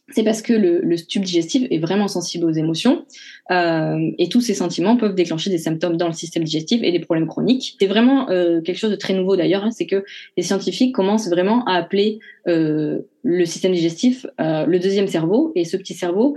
c'est 0.09 0.25
parce 0.25 0.43
que 0.43 0.53
le, 0.53 0.81
le, 0.81 0.97
tube 0.97 1.23
digestif 1.23 1.67
est 1.71 1.79
vraiment 1.79 2.09
sensible 2.09 2.45
aux 2.45 2.51
émotions 2.51 3.07
euh, 3.51 4.11
et 4.19 4.29
tous 4.29 4.41
ces 4.41 4.55
sentiments 4.55 4.97
peuvent 4.97 5.15
déclencher 5.15 5.49
des 5.49 5.59
symptômes 5.59 5.97
dans 5.97 6.07
le 6.07 6.13
système 6.13 6.45
digestif 6.45 6.83
et 6.83 6.93
des 6.93 6.99
problèmes 6.99 7.27
chroniques. 7.27 7.77
C'est 7.81 7.87
vraiment 7.87 8.29
euh, 8.29 8.61
quelque 8.61 8.79
chose 8.79 8.91
de 8.91 8.97
très 8.97 9.15
nouveau 9.15 9.37
d'ailleurs, 9.37 9.65
hein, 9.65 9.71
c'est 9.71 9.87
que 9.87 10.05
les 10.37 10.43
scientifiques 10.43 10.95
commencent 10.95 11.29
vraiment 11.29 11.65
à 11.65 11.75
appeler 11.75 12.19
euh, 12.49 13.01
le 13.23 13.45
système 13.47 13.73
digestif 13.73 14.27
euh, 14.41 14.67
le 14.67 14.79
deuxième 14.79 15.07
cerveau 15.07 15.53
et 15.55 15.65
ce 15.65 15.77
petit 15.77 15.95
cerveau, 15.95 16.37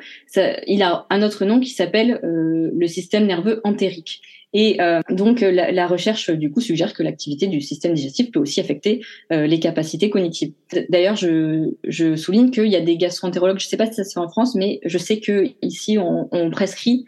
il 0.68 0.84
a 0.84 1.08
un 1.10 1.24
autre 1.24 1.44
nom 1.46 1.60
qui 1.60 1.72
s'appelle 1.72 2.20
le 2.24 2.88
système 2.88 3.26
nerveux 3.26 3.62
entérique. 3.64 4.22
Et 4.58 4.80
euh, 4.80 5.02
donc 5.10 5.44
euh, 5.44 5.52
la, 5.52 5.74
la, 5.74 5.86
recherche 5.86 6.30
du 6.30 6.50
coup 6.50 6.62
suggère 6.62 6.94
que 6.94 7.04
l'activité 7.04 7.48
du 7.48 7.60
système 7.60 7.94
digestif 7.94 8.32
peut 8.32 8.40
aussi 8.40 8.62
affecter 8.62 9.02
euh, 9.34 9.48
les 9.48 9.60
capacités 9.60 10.10
cognitives. 10.10 10.54
D'ailleurs, 10.88 11.18
je, 11.18 11.74
je 11.84 12.16
souligne 12.16 12.52
qu'il 12.52 12.68
y 12.68 12.78
a 12.78 12.82
des 12.82 12.96
gastroentérologues, 12.96 13.60
je 13.60 13.66
ne 13.66 13.70
sais 13.70 13.76
pas 13.76 13.88
si 13.88 13.96
ça 13.96 14.06
se 14.06 14.14
fait 14.14 14.20
en 14.22 14.30
France, 14.30 14.56
mais 14.56 14.80
je 14.86 14.98
sais 14.98 15.20
que 15.20 15.50
ici 15.62 15.98
on, 16.00 16.30
on 16.32 16.50
prescrit 16.50 17.06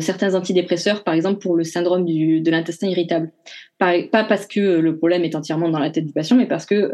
certains 0.00 0.34
antidépresseurs, 0.34 1.04
par 1.04 1.12
exemple 1.12 1.40
pour 1.40 1.54
le 1.54 1.62
syndrome 1.62 2.06
du, 2.06 2.40
de 2.40 2.50
l'intestin 2.50 2.88
irritable. 2.88 3.30
Pas, 3.76 4.02
pas, 4.10 4.24
parce 4.24 4.46
que 4.46 4.60
le 4.60 4.96
problème 4.96 5.24
est 5.24 5.34
entièrement 5.34 5.68
dans 5.68 5.78
la 5.78 5.90
tête 5.90 6.06
du 6.06 6.12
patient, 6.14 6.36
mais 6.36 6.46
parce 6.46 6.64
que 6.64 6.90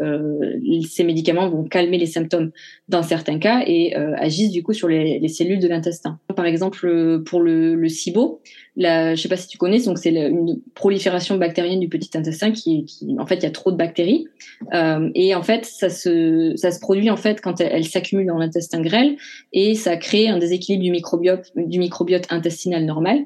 ces 0.85 1.05
médicaments 1.05 1.47
vont 1.47 1.63
calmer 1.63 1.97
les 1.97 2.05
symptômes 2.05 2.51
dans 2.89 3.01
certains 3.01 3.39
cas 3.39 3.63
et 3.65 3.95
agissent 3.95 4.51
du 4.51 4.61
coup 4.61 4.73
sur 4.73 4.89
les, 4.89 5.19
les 5.19 5.27
cellules 5.29 5.61
de 5.61 5.69
l'intestin. 5.69 6.19
Par 6.35 6.45
exemple, 6.45 7.23
pour 7.25 7.39
le, 7.39 7.75
le 7.75 7.87
SIBO, 7.87 8.41
la, 8.77 9.15
je 9.15 9.21
sais 9.21 9.29
pas 9.29 9.37
si 9.37 9.47
tu 9.47 9.57
connais, 9.57 9.81
donc 9.83 9.97
c'est 9.97 10.11
une 10.11 10.59
prolifération 10.73 11.37
bactérienne 11.37 11.79
du 11.79 11.87
petit 11.87 12.17
intestin 12.17 12.51
qui, 12.51 12.85
qui 12.85 13.15
en 13.17 13.25
fait, 13.25 13.35
il 13.35 13.43
y 13.43 13.47
a 13.47 13.51
trop 13.51 13.71
de 13.71 13.77
bactéries 13.77 14.27
euh, 14.73 15.09
et 15.15 15.33
en 15.33 15.43
fait, 15.43 15.65
ça 15.65 15.89
se, 15.89 16.53
ça 16.57 16.71
se 16.71 16.79
produit 16.79 17.09
en 17.09 17.17
fait 17.17 17.41
quand 17.41 17.61
elles 17.61 17.71
elle 17.71 17.85
s'accumulent 17.85 18.27
dans 18.27 18.37
l'intestin 18.37 18.81
grêle 18.81 19.17
et 19.53 19.75
ça 19.75 19.97
crée 19.97 20.27
un 20.27 20.37
déséquilibre 20.37 20.83
du 20.83 20.91
microbiote, 20.91 21.51
du 21.55 21.79
microbiote 21.79 22.25
intestinal 22.29 22.85
normal. 22.85 23.25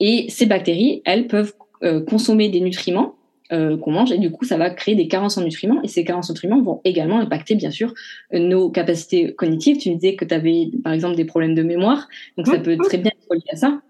Et 0.00 0.26
ces 0.28 0.46
bactéries, 0.46 1.02
elles 1.04 1.26
peuvent 1.26 1.54
euh, 1.82 2.02
consommer 2.04 2.48
des 2.48 2.60
nutriments 2.60 3.14
euh, 3.52 3.76
qu'on 3.76 3.92
mange 3.92 4.12
et 4.12 4.18
du 4.18 4.30
coup 4.30 4.44
ça 4.44 4.56
va 4.56 4.70
créer 4.70 4.96
des 4.96 5.06
carences 5.06 5.38
en 5.38 5.42
nutriments 5.42 5.80
et 5.82 5.88
ces 5.88 6.04
carences 6.04 6.30
en 6.30 6.32
nutriments 6.32 6.60
vont 6.62 6.80
également 6.84 7.20
impacter 7.20 7.54
bien 7.54 7.70
sûr 7.70 7.94
nos 8.32 8.70
capacités 8.70 9.34
cognitives. 9.34 9.76
Tu 9.78 9.94
disais 9.94 10.16
que 10.16 10.24
tu 10.24 10.34
avais 10.34 10.70
par 10.82 10.92
exemple 10.92 11.16
des 11.16 11.26
problèmes 11.26 11.54
de 11.54 11.62
mémoire, 11.62 12.08
donc 12.36 12.46
ça 12.46 12.58
peut 12.58 12.76
très 12.76 12.98
bien 12.98 13.12
être 13.12 13.34
lié 13.34 13.52
à 13.52 13.56
ça. 13.56 13.80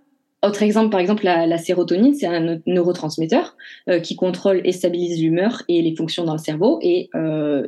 Autre 0.46 0.62
exemple, 0.62 0.90
par 0.90 1.00
exemple, 1.00 1.24
la, 1.24 1.58
sérotonine, 1.58 2.14
c'est 2.14 2.26
un 2.26 2.60
neurotransmetteur 2.66 3.56
euh, 3.88 3.98
qui 3.98 4.14
contrôle 4.14 4.60
et 4.64 4.70
stabilise 4.70 5.20
l'humeur 5.20 5.62
et 5.68 5.82
les 5.82 5.96
fonctions 5.96 6.24
dans 6.24 6.34
le 6.34 6.38
cerveau. 6.38 6.78
Et 6.82 7.10
euh, 7.16 7.66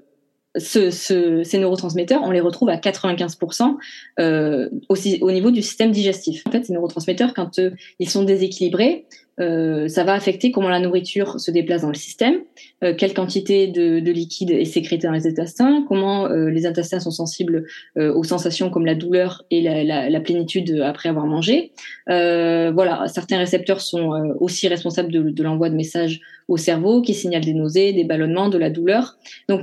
ce, 0.57 0.91
ce, 0.91 1.43
ces 1.43 1.59
neurotransmetteurs, 1.59 2.23
on 2.23 2.31
les 2.31 2.41
retrouve 2.41 2.69
à 2.69 2.77
95% 2.77 3.77
euh, 4.21 4.69
aussi 4.89 5.19
au 5.23 5.33
niveau 5.33 5.51
du 5.51 5.61
système 5.61 5.91
digestif. 5.91 6.45
En 6.47 6.53
fait, 6.53 6.67
ces 6.67 6.73
neurotransmetteurs, 6.73 7.35
quand 7.35 7.61
ils 7.99 8.09
sont 8.09 8.23
déséquilibrés, 8.23 9.07
euh, 9.41 9.89
ça 9.89 10.05
va 10.05 10.15
affecter 10.15 10.51
comment 10.51 10.69
la 10.69 10.81
nourriture 10.81 11.39
se 11.39 11.51
déplace 11.51 11.83
dans 11.83 11.89
le 11.89 11.95
système, 11.95 12.41
euh, 12.83 12.95
quelle 12.97 13.15
quantité 13.15 13.69
de, 13.69 14.01
de, 14.01 14.13
liquide 14.13 14.51
est 14.51 14.65
sécrété 14.65 15.07
dans 15.07 15.13
les 15.13 15.27
intestins, 15.27 15.85
comment 15.87 16.27
euh, 16.27 16.49
les 16.49 16.67
intestins 16.67 17.01
sont 17.01 17.11
sensibles 17.11 17.67
aux 17.97 18.25
sensations 18.25 18.71
comme 18.71 18.87
la 18.87 18.95
douleur 18.95 19.45
et 19.51 19.61
la, 19.61 19.85
la, 19.85 20.11
la 20.11 20.21
plénitude 20.21 20.81
après 20.85 21.09
avoir 21.09 21.27
mangé. 21.27 21.73
voilà, 22.07 23.05
certains 23.09 23.39
récepteurs 23.39 23.81
sont 23.81 24.35
aussi 24.41 24.69
responsables 24.69 25.13
de, 25.13 25.31
de 25.31 25.43
l'envoi 25.43 25.71
de 25.71 25.75
messages 25.75 26.21
au 26.49 26.57
cerveau 26.57 27.03
qui 27.03 27.15
signalent 27.15 27.45
des 27.45 27.55
nausées, 27.55 27.93
des 27.93 28.05
ballonnements, 28.05 28.49
de 28.49 28.59
la 28.59 28.71
douleur. 28.71 29.19
Donc 29.49 29.63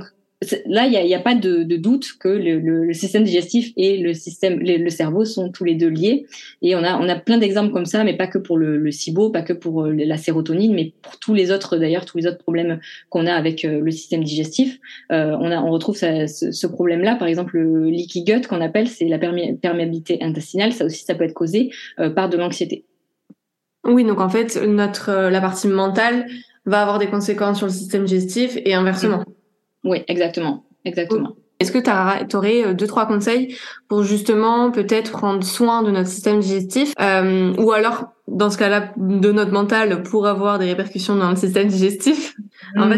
là, 0.66 0.86
il 0.86 1.06
n'y 1.06 1.14
a, 1.14 1.18
pas 1.18 1.34
de, 1.34 1.62
de 1.62 1.76
doute 1.76 2.12
que 2.20 2.28
le, 2.28 2.58
le, 2.58 2.84
le, 2.84 2.92
système 2.92 3.24
digestif 3.24 3.72
et 3.76 3.96
le 3.96 4.12
système, 4.12 4.58
le, 4.58 4.76
le, 4.76 4.90
cerveau 4.90 5.24
sont 5.24 5.50
tous 5.50 5.64
les 5.64 5.74
deux 5.74 5.88
liés. 5.88 6.26
Et 6.60 6.76
on 6.76 6.84
a, 6.84 6.98
on 6.98 7.08
a 7.08 7.16
plein 7.16 7.38
d'exemples 7.38 7.72
comme 7.72 7.86
ça, 7.86 8.04
mais 8.04 8.14
pas 8.14 8.26
que 8.26 8.38
pour 8.38 8.58
le, 8.58 8.90
SIBO, 8.90 9.30
pas 9.30 9.42
que 9.42 9.54
pour 9.54 9.84
euh, 9.84 9.92
la 9.92 10.18
sérotonine, 10.18 10.74
mais 10.74 10.92
pour 11.00 11.18
tous 11.18 11.32
les 11.32 11.50
autres, 11.50 11.78
d'ailleurs, 11.78 12.04
tous 12.04 12.18
les 12.18 12.26
autres 12.26 12.38
problèmes 12.38 12.80
qu'on 13.08 13.26
a 13.26 13.32
avec 13.32 13.64
euh, 13.64 13.80
le 13.80 13.90
système 13.90 14.22
digestif. 14.22 14.78
Euh, 15.10 15.36
on, 15.40 15.50
a, 15.50 15.60
on 15.60 15.70
retrouve 15.70 15.96
ça, 15.96 16.26
ce, 16.26 16.52
ce 16.52 16.66
problème-là, 16.66 17.16
par 17.16 17.28
exemple, 17.28 17.56
le 17.56 17.88
leaky 17.88 18.24
gut 18.24 18.46
qu'on 18.46 18.60
appelle, 18.60 18.88
c'est 18.88 19.06
la 19.06 19.18
perméabilité 19.18 20.22
intestinale. 20.22 20.72
Ça 20.72 20.84
aussi, 20.84 21.02
ça 21.04 21.14
peut 21.14 21.24
être 21.24 21.34
causé 21.34 21.70
euh, 21.98 22.10
par 22.10 22.28
de 22.28 22.36
l'anxiété. 22.36 22.84
Oui, 23.84 24.04
donc 24.04 24.20
en 24.20 24.28
fait, 24.28 24.60
notre 24.66 25.12
la 25.30 25.40
partie 25.40 25.68
mentale 25.68 26.26
va 26.66 26.82
avoir 26.82 26.98
des 26.98 27.06
conséquences 27.06 27.58
sur 27.58 27.66
le 27.66 27.72
système 27.72 28.04
digestif 28.04 28.58
et 28.64 28.74
inversement. 28.74 29.20
Mmh. 29.20 29.35
Oui, 29.86 30.02
exactement. 30.08 30.64
Exactement. 30.84 31.32
Est-ce 31.58 31.72
que 31.72 31.78
tu 31.78 32.36
aurais 32.36 32.64
euh, 32.64 32.74
deux, 32.74 32.86
trois 32.86 33.06
conseils 33.06 33.56
pour 33.88 34.02
justement 34.02 34.70
peut-être 34.70 35.12
prendre 35.12 35.42
soin 35.42 35.82
de 35.82 35.90
notre 35.90 36.08
système 36.08 36.40
digestif 36.40 36.92
euh, 37.00 37.54
ou 37.56 37.72
alors, 37.72 38.08
dans 38.28 38.50
ce 38.50 38.58
cas-là, 38.58 38.92
de 38.96 39.32
notre 39.32 39.52
mental 39.52 40.02
pour 40.02 40.26
avoir 40.26 40.58
des 40.58 40.66
répercussions 40.66 41.16
dans 41.16 41.30
le 41.30 41.36
système 41.36 41.68
digestif? 41.68 42.34
Mmh. 42.74 42.92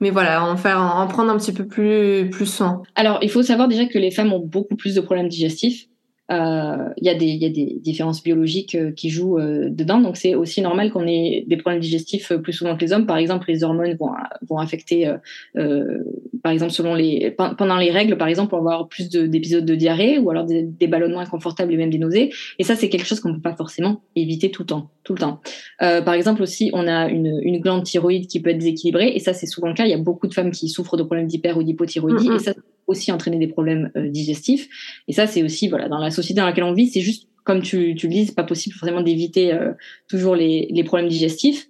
Mais 0.00 0.10
voilà, 0.10 0.44
en, 0.44 0.56
faire, 0.56 0.80
en 0.80 1.06
prendre 1.08 1.30
un 1.30 1.36
petit 1.36 1.52
peu 1.52 1.66
plus, 1.66 2.30
plus 2.30 2.46
soin. 2.46 2.82
Alors, 2.94 3.18
il 3.20 3.30
faut 3.30 3.42
savoir 3.42 3.68
déjà 3.68 3.84
que 3.86 3.98
les 3.98 4.12
femmes 4.12 4.32
ont 4.32 4.44
beaucoup 4.44 4.76
plus 4.76 4.94
de 4.94 5.00
problèmes 5.00 5.28
digestifs 5.28 5.88
euh, 6.30 6.90
il 6.98 7.06
y, 7.06 7.08
a 7.08 7.14
des, 7.14 7.26
y 7.26 7.46
a 7.46 7.48
des 7.48 7.78
différences 7.80 8.22
biologiques 8.22 8.74
euh, 8.74 8.90
qui 8.90 9.08
jouent 9.08 9.38
euh, 9.38 9.70
dedans. 9.70 9.98
Donc 9.98 10.18
c'est 10.18 10.34
aussi 10.34 10.60
normal 10.60 10.90
qu'on 10.90 11.06
ait 11.06 11.44
des 11.46 11.56
problèmes 11.56 11.80
digestifs 11.80 12.32
plus 12.42 12.52
souvent 12.52 12.76
que 12.76 12.80
les 12.82 12.92
hommes. 12.92 13.06
Par 13.06 13.16
exemple, 13.16 13.46
les 13.48 13.64
hormones 13.64 13.96
vont, 13.98 14.10
vont 14.48 14.58
affecter, 14.58 15.10
par 15.54 16.52
exemple, 16.52 16.72
selon 16.72 16.94
les 16.94 17.30
pendant 17.30 17.76
les 17.76 17.90
règles, 17.90 18.18
par 18.18 18.28
exemple, 18.28 18.54
on 18.54 18.62
va 18.62 18.72
avoir 18.72 18.88
plus 18.88 19.08
d'épisodes 19.08 19.64
de, 19.64 19.74
diarrhée 19.74 20.18
ou 20.18 20.30
alors 20.30 20.44
des, 20.44 20.62
des, 20.62 20.86
ballonnements 20.86 21.20
inconfortables 21.20 21.72
et 21.72 21.76
même 21.76 21.90
des 21.90 21.98
nausées. 21.98 22.30
Et 22.58 22.64
ça, 22.64 22.76
c'est 22.76 22.88
quelque 22.88 23.06
chose 23.06 23.20
qu'on 23.20 23.30
ne 23.30 23.34
peut 23.34 23.42
pas 23.42 23.56
forcément 23.56 24.02
éviter 24.16 24.50
tout 24.50 24.62
le 24.62 24.66
temps. 24.66 24.90
Tout 25.04 25.14
le 25.14 25.20
temps. 25.20 25.40
par 25.78 26.12
exemple 26.12 26.42
aussi, 26.42 26.70
on 26.74 26.86
a 26.86 27.08
une, 27.08 27.40
une 27.42 27.60
glande 27.60 27.84
thyroïde 27.84 28.26
qui 28.26 28.40
peut 28.40 28.50
être 28.50 28.58
déséquilibrée 28.58 29.08
et 29.14 29.20
ça, 29.20 29.32
c'est 29.32 29.46
souvent 29.46 29.68
le 29.68 29.74
cas. 29.74 29.86
Il 29.86 29.90
y 29.90 29.94
a 29.94 29.98
beaucoup 29.98 30.26
de 30.26 30.34
femmes 30.34 30.50
qui 30.50 30.68
souffrent 30.68 30.98
de 30.98 31.02
problèmes 31.02 31.26
d'hyper 31.26 31.56
ou 31.56 31.62
d'hypothyroïdie 31.62 32.30
et 32.34 32.38
ça 32.38 32.52
aussi 32.88 33.12
entraîner 33.12 33.38
des 33.38 33.46
problèmes 33.46 33.90
euh, 33.96 34.08
digestifs. 34.08 34.68
Et 35.06 35.12
ça, 35.12 35.26
c'est 35.26 35.42
aussi, 35.42 35.68
voilà, 35.68 35.88
dans 35.88 35.98
la 35.98 36.10
société 36.10 36.40
dans 36.40 36.46
laquelle 36.46 36.64
on 36.64 36.72
vit, 36.72 36.88
c'est 36.88 37.00
juste, 37.00 37.28
comme 37.44 37.62
tu, 37.62 37.94
tu 37.94 38.08
le 38.08 38.12
dis, 38.12 38.26
c'est 38.26 38.34
pas 38.34 38.44
possible 38.44 38.74
forcément 38.74 39.00
d'éviter 39.00 39.54
euh, 39.54 39.72
toujours 40.08 40.34
les, 40.34 40.68
les, 40.70 40.84
problèmes 40.84 41.08
digestifs. 41.08 41.66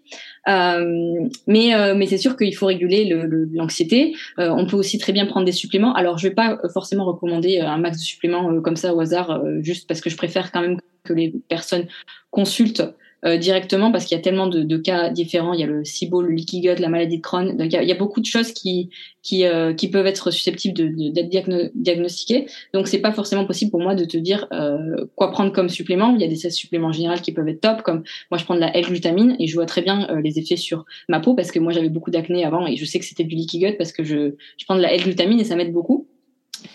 Euh, 0.49 1.29
mais 1.47 1.75
euh, 1.75 1.95
mais 1.95 2.07
c'est 2.07 2.19
sûr 2.19 2.37
qu'il 2.37 2.55
faut 2.57 2.67
réguler 2.67 3.05
l'anxiété. 3.53 4.15
Le, 4.39 4.51
on 4.51 4.67
peut 4.67 4.77
aussi 4.77 4.99
très 4.99 5.13
bien 5.13 5.27
prendre 5.27 5.47
des 5.47 5.53
suppléments. 5.53 5.93
Alors 5.95 6.19
je 6.19 6.27
vais 6.27 6.35
pas 6.35 6.59
forcément 6.73 7.05
recommander 7.05 7.61
un 7.61 7.79
max 7.79 7.99
de 7.99 8.03
suppléments 8.03 8.61
comme 8.61 8.77
ça 8.77 8.93
au 8.93 9.01
hasard, 9.01 9.41
juste 9.61 9.87
parce 9.87 10.01
que 10.01 10.11
je 10.11 10.17
préfère 10.17 10.51
quand 10.51 10.63
même 10.63 10.79
que 11.05 11.13
les 11.13 11.33
personnes 11.49 11.87
consultent 12.31 12.83
euh, 13.25 13.37
directement 13.37 13.91
parce 13.91 14.05
qu'il 14.05 14.17
y 14.17 14.21
a 14.21 14.23
tellement 14.23 14.47
de, 14.47 14.63
de, 14.63 14.77
cas 14.77 15.11
différents. 15.11 15.53
Il 15.53 15.61
y 15.61 15.63
a 15.65 15.67
le 15.67 15.85
SIBO, 15.85 16.23
le 16.23 16.31
leaky 16.31 16.61
gut, 16.61 16.77
la 16.79 16.89
maladie 16.89 17.19
de 17.19 17.23
Crohn. 17.23 17.57
Donc 17.57 17.67
il 17.67 17.73
y 17.73 17.77
a, 17.77 17.83
il 17.83 17.89
y 17.89 17.93
a 17.93 17.97
beaucoup 17.97 18.21
de 18.21 18.27
choses 18.27 18.53
qui 18.53 18.91
qui, 19.23 19.45
euh, 19.45 19.75
qui 19.75 19.89
peuvent 19.89 20.07
être 20.07 20.31
susceptibles 20.31 20.75
d'être 21.13 21.71
diagnostiquées. 21.75 22.47
Donc 22.73 22.89
c'est 22.89 23.01
pas 23.01 23.13
forcément 23.13 23.45
possible 23.45 23.71
pour 23.71 23.81
moi 23.81 23.95
de 23.95 24.05
te 24.05 24.17
dire 24.17 24.47
euh, 24.53 25.07
quoi 25.17 25.31
prendre 25.31 25.53
comme 25.53 25.69
supplément. 25.69 26.15
Il 26.15 26.21
y 26.21 26.25
a 26.25 26.29
des 26.29 26.51
suppléments 26.51 26.93
généraux 26.93 27.21
qui 27.21 27.33
peuvent 27.33 27.49
être 27.49 27.61
top, 27.61 27.83
comme 27.83 28.05
moi 28.31 28.39
je 28.39 28.45
prends 28.45 28.55
de 28.55 28.61
la 28.61 28.75
L-glutamine 28.77 29.37
et 29.39 29.47
je 29.47 29.55
vois 29.55 29.67
très 29.67 29.83
bien 29.83 30.09
euh, 30.11 30.21
les 30.23 30.39
effets 30.39 30.57
sur 30.57 30.85
ma 31.09 31.21
peau 31.21 31.35
parce 31.35 31.51
que 31.51 31.59
moi 31.59 31.73
j'avais 31.73 31.91
beaucoup 31.91 32.11
d'acné 32.11 32.45
avant 32.45 32.67
et 32.67 32.77
je 32.77 32.85
sais 32.85 32.99
que 32.99 33.05
c'était 33.05 33.25
du 33.25 33.35
leaky 33.35 33.59
gut 33.59 33.77
parce 33.77 33.93
que 33.93 34.05
je, 34.05 34.35
je 34.57 34.65
prends 34.65 34.77
de 34.77 34.83
la 34.83 34.93
L-glutamine 34.95 35.41
et 35.41 35.45
ça 35.45 35.57
m'aide 35.57 35.73
beaucoup. 35.73 36.07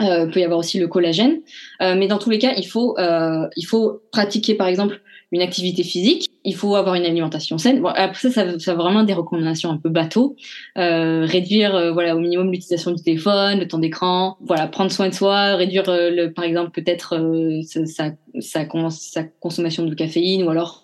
Euh, 0.02 0.28
peut 0.28 0.40
y 0.40 0.44
avoir 0.44 0.60
aussi 0.60 0.80
le 0.80 0.88
collagène, 0.88 1.42
euh, 1.82 1.96
mais 1.96 2.08
dans 2.08 2.18
tous 2.18 2.30
les 2.30 2.40
cas, 2.40 2.54
il 2.56 2.66
faut 2.66 2.98
euh, 2.98 3.48
il 3.58 3.64
faut 3.64 4.02
pratiquer 4.12 4.56
par 4.56 4.68
exemple 4.68 5.02
une 5.32 5.42
activité 5.42 5.84
physique. 5.84 6.30
Il 6.46 6.56
faut 6.56 6.76
avoir 6.76 6.96
une 6.96 7.06
alimentation 7.06 7.58
saine. 7.58 7.82
Bon, 7.82 7.90
après 7.90 8.30
ça, 8.30 8.32
ça, 8.32 8.60
ça 8.60 8.74
vraiment 8.76 9.04
des 9.04 9.14
recommandations 9.14 9.72
un 9.72 9.78
peu 9.78 9.90
bateau. 9.90 10.36
Euh, 10.78 11.26
réduire 11.26 11.76
euh, 11.76 11.92
voilà 11.92 12.16
au 12.16 12.20
minimum 12.20 12.52
l'utilisation 12.52 12.92
du 12.92 13.02
téléphone, 13.02 13.60
le 13.60 13.68
temps 13.68 13.80
d'écran. 13.80 14.38
Voilà, 14.42 14.68
prendre 14.68 14.92
soin 14.92 15.10
de 15.10 15.14
soi, 15.14 15.56
réduire 15.56 15.84
le 15.88 16.28
par 16.28 16.46
exemple 16.46 16.72
peut-être 16.72 17.62
sa, 17.64 18.12
sa, 18.40 18.66
sa 19.00 19.24
consommation 19.40 19.86
de 19.86 19.94
caféine 19.94 20.44
ou 20.44 20.50
alors 20.50 20.84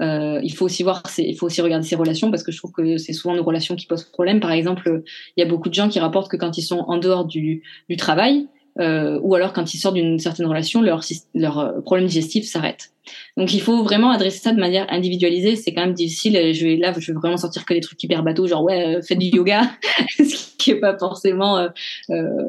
euh, 0.00 0.40
il 0.42 0.52
faut 0.52 0.66
aussi 0.66 0.82
voir, 0.82 1.02
il 1.18 1.36
faut 1.36 1.46
aussi 1.46 1.62
regarder 1.62 1.86
ses 1.86 1.96
relations 1.96 2.30
parce 2.30 2.42
que 2.42 2.52
je 2.52 2.58
trouve 2.58 2.72
que 2.72 2.98
c'est 2.98 3.12
souvent 3.12 3.34
nos 3.34 3.42
relations 3.42 3.76
qui 3.76 3.86
posent 3.86 4.04
problème. 4.04 4.40
Par 4.40 4.52
exemple, 4.52 5.02
il 5.36 5.40
y 5.40 5.42
a 5.42 5.48
beaucoup 5.48 5.68
de 5.68 5.74
gens 5.74 5.88
qui 5.88 5.98
rapportent 5.98 6.30
que 6.30 6.36
quand 6.36 6.58
ils 6.58 6.62
sont 6.62 6.80
en 6.80 6.98
dehors 6.98 7.24
du, 7.24 7.62
du 7.88 7.96
travail, 7.96 8.48
euh, 8.80 9.18
ou 9.22 9.34
alors 9.34 9.52
quand 9.52 9.74
ils 9.74 9.78
sortent 9.78 9.94
d'une 9.94 10.18
certaine 10.18 10.46
relation, 10.46 10.82
leur, 10.82 11.02
leur 11.34 11.58
euh, 11.58 11.80
problème 11.80 12.06
digestif 12.06 12.46
s'arrête. 12.46 12.90
Donc 13.36 13.52
il 13.54 13.60
faut 13.60 13.82
vraiment 13.82 14.10
adresser 14.10 14.38
ça 14.38 14.52
de 14.52 14.60
manière 14.60 14.86
individualisée. 14.90 15.56
C'est 15.56 15.72
quand 15.72 15.82
même 15.82 15.94
difficile. 15.94 16.54
Je 16.54 16.66
vais 16.66 16.76
là, 16.76 16.92
je 16.98 17.12
vais 17.12 17.18
vraiment 17.18 17.36
sortir 17.36 17.64
que 17.64 17.74
des 17.74 17.80
trucs 17.80 18.02
hyper 18.02 18.22
bateaux, 18.22 18.46
genre 18.46 18.62
ouais, 18.62 18.96
euh, 18.96 19.02
faites 19.02 19.18
du 19.18 19.26
yoga, 19.26 19.70
ce 20.18 20.56
qui 20.58 20.70
est 20.72 20.80
pas 20.80 20.96
forcément 20.98 21.58
euh, 21.58 21.68
euh, 22.10 22.48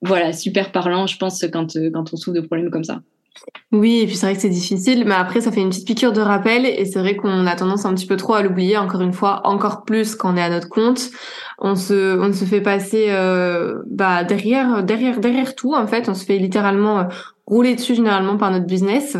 voilà 0.00 0.32
super 0.32 0.72
parlant, 0.72 1.06
je 1.06 1.16
pense, 1.16 1.44
quand 1.52 1.76
quand 1.92 2.12
on 2.12 2.16
souffre 2.16 2.36
de 2.36 2.40
problèmes 2.40 2.70
comme 2.70 2.84
ça. 2.84 3.02
Oui, 3.72 4.00
et 4.00 4.06
puis 4.06 4.16
c'est 4.16 4.26
vrai 4.26 4.34
que 4.34 4.40
c'est 4.42 4.50
difficile, 4.50 5.04
mais 5.06 5.14
après 5.14 5.40
ça 5.40 5.50
fait 5.50 5.62
une 5.62 5.70
petite 5.70 5.86
piqûre 5.86 6.12
de 6.12 6.20
rappel 6.20 6.66
et 6.66 6.84
c'est 6.84 6.98
vrai 6.98 7.16
qu'on 7.16 7.46
a 7.46 7.56
tendance 7.56 7.86
un 7.86 7.94
petit 7.94 8.06
peu 8.06 8.16
trop 8.16 8.34
à 8.34 8.42
l'oublier, 8.42 8.76
encore 8.76 9.00
une 9.00 9.14
fois, 9.14 9.40
encore 9.46 9.84
plus 9.84 10.14
quand 10.14 10.34
on 10.34 10.36
est 10.36 10.42
à 10.42 10.50
notre 10.50 10.68
compte. 10.68 11.10
On 11.58 11.74
se, 11.74 12.18
on 12.18 12.32
se 12.34 12.44
fait 12.44 12.60
passer 12.60 13.06
euh, 13.08 13.82
bah, 13.86 14.24
derrière, 14.24 14.82
derrière, 14.84 15.20
derrière 15.20 15.54
tout 15.54 15.74
en 15.74 15.86
fait. 15.86 16.08
On 16.10 16.14
se 16.14 16.24
fait 16.26 16.36
littéralement 16.38 16.98
euh, 17.00 17.04
rouler 17.46 17.74
dessus 17.74 17.94
généralement 17.94 18.36
par 18.36 18.50
notre 18.50 18.66
business 18.66 19.16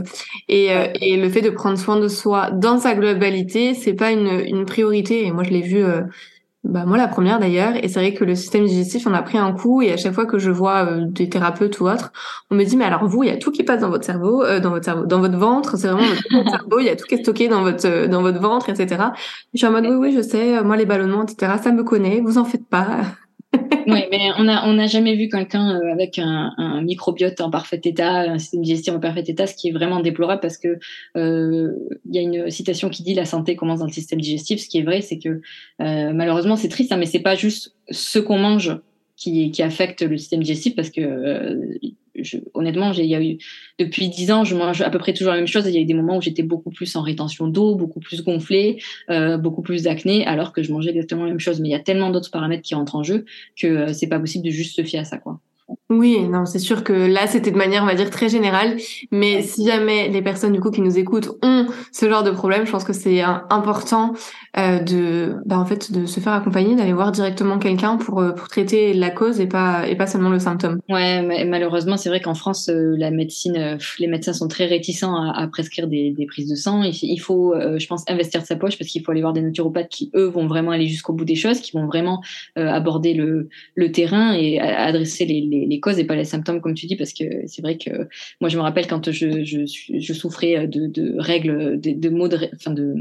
et, 0.48 0.70
euh, 0.72 0.86
et 1.00 1.16
le 1.16 1.28
fait 1.30 1.40
de 1.40 1.50
prendre 1.50 1.78
soin 1.78 1.98
de 1.98 2.08
soi 2.08 2.50
dans 2.50 2.78
sa 2.78 2.94
globalité, 2.94 3.72
c'est 3.74 3.94
pas 3.94 4.10
une, 4.12 4.42
une 4.46 4.66
priorité. 4.66 5.26
Et 5.26 5.32
moi 5.32 5.44
je 5.44 5.50
l'ai 5.50 5.62
vu 5.62 5.82
euh, 5.82 6.02
bah 6.64 6.84
moi 6.86 6.96
la 6.96 7.08
première 7.08 7.40
d'ailleurs 7.40 7.74
et 7.74 7.88
c'est 7.88 7.98
vrai 7.98 8.14
que 8.14 8.24
le 8.24 8.36
système 8.36 8.64
digestif 8.64 9.08
on 9.08 9.14
a 9.14 9.22
pris 9.22 9.36
un 9.36 9.52
coup 9.52 9.82
et 9.82 9.92
à 9.92 9.96
chaque 9.96 10.12
fois 10.12 10.26
que 10.26 10.38
je 10.38 10.50
vois 10.50 10.86
euh, 10.86 11.06
des 11.06 11.28
thérapeutes 11.28 11.80
ou 11.80 11.88
autres 11.88 12.12
on 12.52 12.54
me 12.54 12.62
dit 12.62 12.76
mais 12.76 12.84
alors 12.84 13.04
vous 13.04 13.24
il 13.24 13.30
y 13.30 13.32
a 13.32 13.36
tout 13.36 13.50
qui 13.50 13.64
passe 13.64 13.80
dans 13.80 13.90
votre 13.90 14.04
cerveau 14.04 14.44
euh, 14.44 14.60
dans 14.60 14.70
votre 14.70 14.84
cerveau 14.84 15.04
dans 15.04 15.18
votre 15.18 15.36
ventre 15.36 15.76
c'est 15.76 15.88
vraiment 15.88 16.06
votre 16.06 16.50
cerveau 16.50 16.78
il 16.78 16.86
y 16.86 16.88
a 16.88 16.94
tout 16.94 17.04
qui 17.04 17.16
est 17.16 17.22
stocké 17.22 17.48
dans 17.48 17.62
votre 17.62 17.84
euh, 17.88 18.06
dans 18.06 18.22
votre 18.22 18.40
ventre 18.40 18.68
etc 18.68 19.02
je 19.52 19.58
suis 19.58 19.66
en 19.66 19.72
mode 19.72 19.86
oui 19.86 19.96
oui 19.96 20.12
je 20.14 20.22
sais 20.22 20.62
moi 20.62 20.76
les 20.76 20.86
ballonnements 20.86 21.24
etc 21.24 21.54
ça 21.60 21.72
me 21.72 21.82
connaît 21.82 22.20
vous 22.20 22.38
en 22.38 22.44
faites 22.44 22.68
pas 22.68 23.00
oui, 23.86 24.04
mais 24.10 24.30
on 24.38 24.44
n'a 24.44 24.66
on 24.66 24.78
a 24.78 24.86
jamais 24.86 25.16
vu 25.16 25.28
quelqu'un 25.28 25.76
euh, 25.76 25.92
avec 25.92 26.18
un, 26.18 26.80
microbiote 26.82 27.40
en 27.40 27.50
parfait 27.50 27.80
état, 27.84 28.20
un 28.20 28.38
système 28.38 28.62
digestif 28.62 28.94
en 28.94 29.00
parfait 29.00 29.24
état, 29.26 29.46
ce 29.46 29.54
qui 29.54 29.68
est 29.68 29.72
vraiment 29.72 30.00
déplorable 30.00 30.40
parce 30.40 30.58
que 30.58 30.78
euh, 31.16 31.72
il 32.06 32.14
y 32.14 32.18
a 32.18 32.22
une 32.22 32.50
citation 32.50 32.88
qui 32.88 33.02
dit 33.02 33.14
la 33.14 33.24
santé 33.24 33.56
commence 33.56 33.80
dans 33.80 33.86
le 33.86 33.92
système 33.92 34.20
digestif. 34.20 34.60
Ce 34.60 34.68
qui 34.68 34.78
est 34.78 34.82
vrai, 34.82 35.00
c'est 35.00 35.18
que 35.18 35.40
euh, 35.80 36.12
malheureusement 36.12 36.56
c'est 36.56 36.68
triste, 36.68 36.92
hein, 36.92 36.96
mais 36.96 37.06
c'est 37.06 37.20
pas 37.20 37.34
juste 37.34 37.74
ce 37.90 38.18
qu'on 38.18 38.38
mange 38.38 38.78
qui, 39.16 39.50
qui 39.50 39.62
affecte 39.62 40.02
le 40.02 40.16
système 40.16 40.40
digestif 40.40 40.74
parce 40.74 40.90
que 40.90 41.00
euh, 41.00 41.78
honnêtement, 42.54 42.92
il 42.92 43.06
y 43.06 43.14
a 43.14 43.22
eu 43.22 43.38
depuis 43.78 44.08
dix 44.08 44.30
ans, 44.30 44.44
je 44.44 44.54
mange 44.54 44.82
à 44.82 44.90
peu 44.90 44.98
près 44.98 45.12
toujours 45.12 45.32
la 45.32 45.38
même 45.38 45.46
chose. 45.46 45.66
Il 45.66 45.74
y 45.74 45.78
a 45.78 45.80
eu 45.80 45.84
des 45.84 45.94
moments 45.94 46.18
où 46.18 46.22
j'étais 46.22 46.42
beaucoup 46.42 46.70
plus 46.70 46.94
en 46.96 47.02
rétention 47.02 47.46
d'eau, 47.48 47.74
beaucoup 47.74 48.00
plus 48.00 48.22
gonflée, 48.22 48.82
euh, 49.10 49.38
beaucoup 49.38 49.62
plus 49.62 49.84
d'acné, 49.84 50.26
alors 50.26 50.52
que 50.52 50.62
je 50.62 50.72
mangeais 50.72 50.90
exactement 50.90 51.24
la 51.24 51.30
même 51.30 51.40
chose. 51.40 51.60
Mais 51.60 51.68
il 51.68 51.72
y 51.72 51.76
a 51.76 51.80
tellement 51.80 52.10
d'autres 52.10 52.30
paramètres 52.30 52.62
qui 52.62 52.74
rentrent 52.74 52.96
en 52.96 53.02
jeu 53.02 53.24
que 53.56 53.66
euh, 53.66 53.92
c'est 53.92 54.08
pas 54.08 54.20
possible 54.20 54.44
de 54.44 54.50
juste 54.50 54.76
se 54.76 54.82
fier 54.82 55.00
à 55.00 55.04
ça, 55.04 55.18
quoi. 55.18 55.40
Oui, 55.92 56.26
non, 56.26 56.46
c'est 56.46 56.58
sûr 56.58 56.84
que 56.84 56.92
là, 56.92 57.26
c'était 57.26 57.50
de 57.50 57.56
manière, 57.56 57.82
on 57.82 57.86
va 57.86 57.94
dire, 57.94 58.08
très 58.08 58.30
générale. 58.30 58.76
Mais 59.10 59.42
si 59.42 59.66
jamais 59.66 60.08
les 60.08 60.22
personnes, 60.22 60.52
du 60.52 60.60
coup, 60.60 60.70
qui 60.70 60.80
nous 60.80 60.98
écoutent 60.98 61.30
ont 61.42 61.66
ce 61.92 62.08
genre 62.08 62.22
de 62.22 62.30
problème, 62.30 62.64
je 62.64 62.70
pense 62.70 62.84
que 62.84 62.94
c'est 62.94 63.20
important 63.20 64.14
euh, 64.56 64.78
de, 64.78 65.34
bah, 65.44 65.58
en 65.58 65.66
fait, 65.66 65.92
de 65.92 66.06
se 66.06 66.20
faire 66.20 66.32
accompagner, 66.32 66.76
d'aller 66.76 66.94
voir 66.94 67.12
directement 67.12 67.58
quelqu'un 67.58 67.98
pour, 67.98 68.20
euh, 68.20 68.32
pour 68.32 68.48
traiter 68.48 68.94
la 68.94 69.10
cause 69.10 69.38
et 69.40 69.46
pas, 69.46 69.86
et 69.86 69.94
pas 69.94 70.06
seulement 70.06 70.30
le 70.30 70.38
symptôme. 70.38 70.78
Ouais, 70.88 71.44
malheureusement, 71.44 71.98
c'est 71.98 72.08
vrai 72.08 72.20
qu'en 72.20 72.34
France, 72.34 72.70
euh, 72.70 72.94
la 72.96 73.10
médecine, 73.10 73.78
les 73.98 74.06
médecins 74.06 74.32
sont 74.32 74.48
très 74.48 74.64
réticents 74.64 75.14
à, 75.14 75.46
prescrire 75.46 75.88
des, 75.88 76.14
prises 76.26 76.48
de 76.48 76.54
sang. 76.54 76.82
Il, 76.82 77.18
faut, 77.18 77.54
je 77.54 77.86
pense, 77.86 78.04
investir 78.08 78.40
de 78.40 78.46
sa 78.46 78.56
poche 78.56 78.78
parce 78.78 78.90
qu'il 78.90 79.02
faut 79.02 79.10
aller 79.10 79.20
voir 79.20 79.34
des 79.34 79.42
naturopathes 79.42 79.88
qui, 79.90 80.10
eux, 80.14 80.26
vont 80.26 80.46
vraiment 80.46 80.70
aller 80.70 80.86
jusqu'au 80.86 81.12
bout 81.12 81.24
des 81.26 81.34
choses, 81.34 81.60
qui 81.60 81.72
vont 81.72 81.86
vraiment 81.86 82.22
aborder 82.56 83.12
le, 83.12 83.48
le 83.74 83.92
terrain 83.92 84.32
et 84.32 84.60
adresser 84.60 85.26
les, 85.26 85.40
les, 85.40 85.66
les 85.66 85.80
causes 85.82 85.98
et 85.98 86.04
pas 86.04 86.16
les 86.16 86.24
symptômes 86.24 86.62
comme 86.62 86.74
tu 86.74 86.86
dis 86.86 86.96
parce 86.96 87.12
que 87.12 87.24
c'est 87.46 87.60
vrai 87.60 87.76
que 87.76 88.08
moi 88.40 88.48
je 88.48 88.56
me 88.56 88.62
rappelle 88.62 88.86
quand 88.86 89.10
je, 89.10 90.14
souffrais 90.14 90.66
de, 90.66 91.14
règles 91.18 91.78
de, 91.78 92.08
maux 92.08 92.28
de, 92.28 92.38
enfin 92.54 92.70
de 92.70 92.94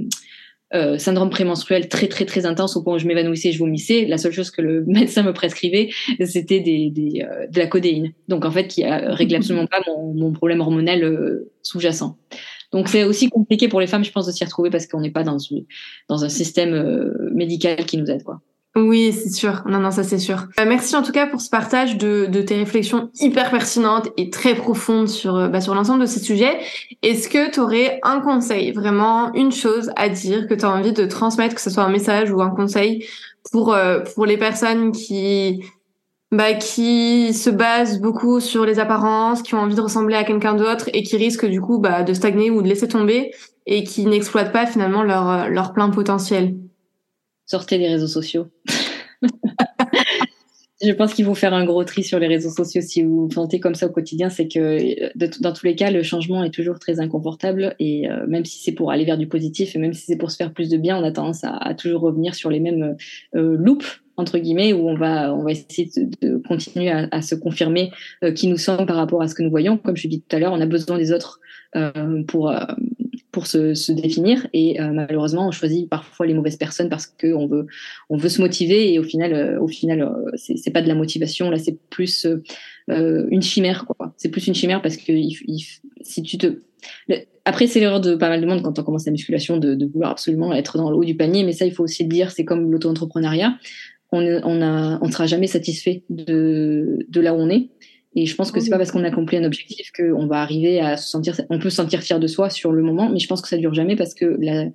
euh, 0.73 0.97
syndrome 0.97 1.29
prémenstruel 1.29 1.89
très 1.89 2.07
très 2.07 2.23
très 2.23 2.45
intense 2.45 2.77
au 2.77 2.81
point 2.81 2.95
où 2.95 2.97
je 2.97 3.05
m'évanouissais 3.05 3.51
je 3.51 3.59
vomissais, 3.59 4.05
la 4.05 4.17
seule 4.17 4.31
chose 4.31 4.51
que 4.51 4.61
le 4.61 4.85
médecin 4.87 5.21
me 5.21 5.33
prescrivait, 5.33 5.89
c'était 6.25 6.59
euh, 6.59 7.47
de 7.47 7.59
la 7.59 7.67
codéine. 7.67 8.13
Donc 8.29 8.45
en 8.45 8.51
fait, 8.51 8.67
qui 8.67 8.85
règle 8.85 9.35
absolument 9.35 9.67
pas 9.67 9.81
mon, 9.87 10.31
problème 10.31 10.61
hormonal 10.61 11.03
euh, 11.03 11.51
sous-jacent. 11.61 12.17
Donc 12.71 12.87
c'est 12.87 13.03
aussi 13.03 13.29
compliqué 13.29 13.67
pour 13.67 13.81
les 13.81 13.87
femmes, 13.87 14.05
je 14.05 14.11
pense, 14.11 14.27
de 14.27 14.31
s'y 14.31 14.45
retrouver 14.45 14.69
parce 14.69 14.87
qu'on 14.87 15.01
n'est 15.01 15.11
pas 15.11 15.23
dans, 15.23 15.35
dans 16.07 16.23
un 16.23 16.29
système 16.29 17.11
médical 17.33 17.83
qui 17.85 17.97
nous 17.97 18.09
aide. 18.09 18.23
Quoi. 18.23 18.41
Oui, 18.75 19.11
c'est 19.11 19.31
sûr. 19.31 19.63
Non, 19.65 19.79
non, 19.79 19.91
ça 19.91 20.03
c'est 20.03 20.17
sûr. 20.17 20.47
Euh, 20.57 20.65
merci 20.65 20.95
en 20.95 21.01
tout 21.01 21.11
cas 21.11 21.27
pour 21.27 21.41
ce 21.41 21.49
partage 21.49 21.97
de, 21.97 22.25
de, 22.27 22.41
tes 22.41 22.55
réflexions 22.55 23.09
hyper 23.19 23.51
pertinentes 23.51 24.07
et 24.15 24.29
très 24.29 24.55
profondes 24.55 25.09
sur, 25.09 25.35
euh, 25.35 25.47
bah, 25.49 25.59
sur 25.59 25.75
l'ensemble 25.75 26.01
de 26.01 26.05
ces 26.05 26.21
sujets. 26.21 26.57
Est-ce 27.01 27.27
que 27.27 27.51
tu 27.51 27.59
aurais 27.59 27.99
un 28.03 28.21
conseil, 28.21 28.71
vraiment 28.71 29.33
une 29.33 29.51
chose 29.51 29.91
à 29.97 30.07
dire 30.07 30.47
que 30.47 30.53
tu 30.53 30.63
as 30.63 30.71
envie 30.71 30.93
de 30.93 31.05
transmettre, 31.05 31.55
que 31.55 31.61
ce 31.61 31.69
soit 31.69 31.83
un 31.83 31.89
message 31.89 32.31
ou 32.31 32.41
un 32.41 32.49
conseil 32.49 33.05
pour, 33.51 33.73
euh, 33.73 33.99
pour 34.15 34.25
les 34.25 34.37
personnes 34.37 34.93
qui, 34.93 35.65
bah, 36.31 36.53
qui 36.53 37.33
se 37.33 37.49
basent 37.49 37.99
beaucoup 37.99 38.39
sur 38.39 38.65
les 38.65 38.79
apparences, 38.79 39.41
qui 39.41 39.53
ont 39.53 39.59
envie 39.59 39.75
de 39.75 39.81
ressembler 39.81 40.15
à 40.15 40.23
quelqu'un 40.23 40.53
d'autre 40.53 40.89
et 40.93 41.03
qui 41.03 41.17
risquent 41.17 41.45
du 41.45 41.59
coup 41.59 41.79
bah, 41.79 42.03
de 42.03 42.13
stagner 42.13 42.49
ou 42.49 42.61
de 42.61 42.69
laisser 42.69 42.87
tomber 42.87 43.31
et 43.65 43.83
qui 43.83 44.05
n'exploitent 44.05 44.53
pas 44.53 44.65
finalement 44.65 45.03
leur, 45.03 45.49
leur 45.49 45.73
plein 45.73 45.89
potentiel? 45.89 46.55
Sortez 47.51 47.77
des 47.77 47.87
réseaux 47.87 48.07
sociaux. 48.07 48.47
je 50.81 50.91
pense 50.93 51.13
qu'il 51.13 51.25
faut 51.25 51.35
faire 51.35 51.53
un 51.53 51.65
gros 51.65 51.83
tri 51.83 52.01
sur 52.03 52.17
les 52.17 52.27
réseaux 52.27 52.49
sociaux 52.49 52.81
si 52.81 53.03
vous 53.03 53.29
sentez 53.29 53.59
comme 53.59 53.75
ça 53.75 53.87
au 53.87 53.89
quotidien. 53.89 54.29
C'est 54.29 54.47
que 54.47 55.11
dans 55.41 55.51
tous 55.51 55.65
les 55.65 55.75
cas, 55.75 55.91
le 55.91 56.01
changement 56.01 56.45
est 56.45 56.49
toujours 56.49 56.79
très 56.79 57.01
inconfortable 57.01 57.75
et 57.79 58.09
euh, 58.09 58.25
même 58.25 58.45
si 58.45 58.63
c'est 58.63 58.71
pour 58.71 58.89
aller 58.91 59.03
vers 59.03 59.17
du 59.17 59.27
positif 59.27 59.75
et 59.75 59.79
même 59.79 59.93
si 59.93 60.05
c'est 60.05 60.15
pour 60.15 60.31
se 60.31 60.37
faire 60.37 60.53
plus 60.53 60.69
de 60.69 60.77
bien, 60.77 60.97
on 60.97 61.03
a 61.03 61.11
tendance 61.11 61.43
à, 61.43 61.73
toujours 61.73 62.01
revenir 62.01 62.35
sur 62.35 62.49
les 62.49 62.61
mêmes 62.61 62.95
euh, 63.35 63.57
loops 63.57 64.01
entre 64.15 64.37
guillemets 64.37 64.71
où 64.71 64.87
on 64.87 64.95
va 64.95 65.33
on 65.33 65.43
va 65.43 65.51
essayer 65.51 65.89
de, 66.21 66.37
continuer 66.47 66.89
à, 66.89 67.21
se 67.21 67.35
confirmer 67.35 67.91
euh, 68.23 68.31
qui 68.31 68.47
nous 68.47 68.57
sommes 68.57 68.85
par 68.85 68.95
rapport 68.95 69.21
à 69.21 69.27
ce 69.27 69.35
que 69.35 69.43
nous 69.43 69.49
voyons. 69.49 69.77
Comme 69.77 69.97
je 69.97 70.07
dis 70.07 70.21
tout 70.21 70.35
à 70.35 70.39
l'heure, 70.39 70.53
on 70.53 70.61
a 70.61 70.65
besoin 70.65 70.97
des 70.97 71.11
autres 71.11 71.41
euh, 71.75 72.23
pour 72.23 72.53
pour 73.31 73.47
se, 73.47 73.73
se 73.73 73.91
définir. 73.91 74.47
Et 74.53 74.79
euh, 74.81 74.91
malheureusement 74.91 75.47
on 75.47 75.51
choisit 75.51 75.89
parfois 75.89 76.25
les 76.25 76.33
mauvaises 76.33 76.57
personnes 76.57 76.89
parce 76.89 77.07
que 77.07 77.33
on 77.33 77.47
veut 77.47 77.67
on 78.09 78.17
veut 78.17 78.29
se 78.29 78.41
motiver. 78.41 78.93
Et 78.93 78.99
au 78.99 79.03
final 79.03 79.33
euh, 79.33 79.59
au 79.59 79.67
final 79.67 80.01
euh, 80.01 80.31
c'est 80.35 80.71
pas 80.71 80.81
de 80.81 80.87
la 80.87 80.95
motivation. 80.95 81.49
Là 81.49 81.57
c'est 81.57 81.77
plus 81.89 82.27
une 82.87 83.41
chimère 83.41 83.85
quoi. 83.85 84.13
C'est 84.17 84.29
plus 84.29 84.47
une 84.47 84.55
chimère 84.55 84.81
parce 84.81 84.97
que 84.97 85.13
si 86.01 86.23
tu 86.23 86.37
te 86.37 86.59
après, 87.45 87.65
c'est 87.65 87.79
l'erreur 87.79 88.01
de 88.01 88.15
pas 88.15 88.29
mal 88.29 88.41
de 88.41 88.45
monde 88.45 88.61
quand 88.61 88.77
on 88.77 88.83
commence 88.83 89.05
la 89.05 89.11
musculation 89.11 89.57
de, 89.57 89.73
de, 89.73 89.85
vouloir 89.85 90.11
absolument 90.11 90.53
être 90.53 90.77
dans 90.77 90.91
le 90.91 90.95
haut 90.95 91.03
du 91.03 91.15
panier, 91.15 91.43
mais 91.43 91.53
ça, 91.53 91.65
il 91.65 91.73
faut 91.73 91.83
aussi 91.83 92.03
le 92.03 92.09
dire, 92.09 92.31
c'est 92.31 92.45
comme 92.45 92.71
l'auto-entrepreneuriat. 92.71 93.57
On, 94.11 94.21
on, 94.21 94.61
a, 94.61 94.99
on 95.01 95.11
sera 95.11 95.25
jamais 95.25 95.47
satisfait 95.47 96.03
de, 96.09 96.99
de 97.09 97.21
là 97.21 97.33
où 97.33 97.37
on 97.37 97.49
est. 97.49 97.69
Et 98.15 98.25
je 98.25 98.35
pense 98.35 98.51
que 98.51 98.59
c'est 98.59 98.69
pas 98.69 98.77
parce 98.77 98.91
qu'on 98.91 99.05
accomplit 99.05 99.37
un 99.37 99.45
objectif 99.45 99.91
qu'on 99.95 100.27
va 100.27 100.41
arriver 100.41 100.81
à 100.81 100.97
se 100.97 101.09
sentir, 101.09 101.39
on 101.49 101.59
peut 101.59 101.69
se 101.69 101.77
sentir 101.77 102.01
fier 102.01 102.19
de 102.19 102.27
soi 102.27 102.49
sur 102.49 102.73
le 102.73 102.83
moment, 102.83 103.09
mais 103.09 103.19
je 103.19 103.27
pense 103.27 103.41
que 103.41 103.47
ça 103.47 103.57
dure 103.57 103.73
jamais 103.73 103.95
parce 103.95 104.13
que 104.13 104.35
la, 104.39 104.65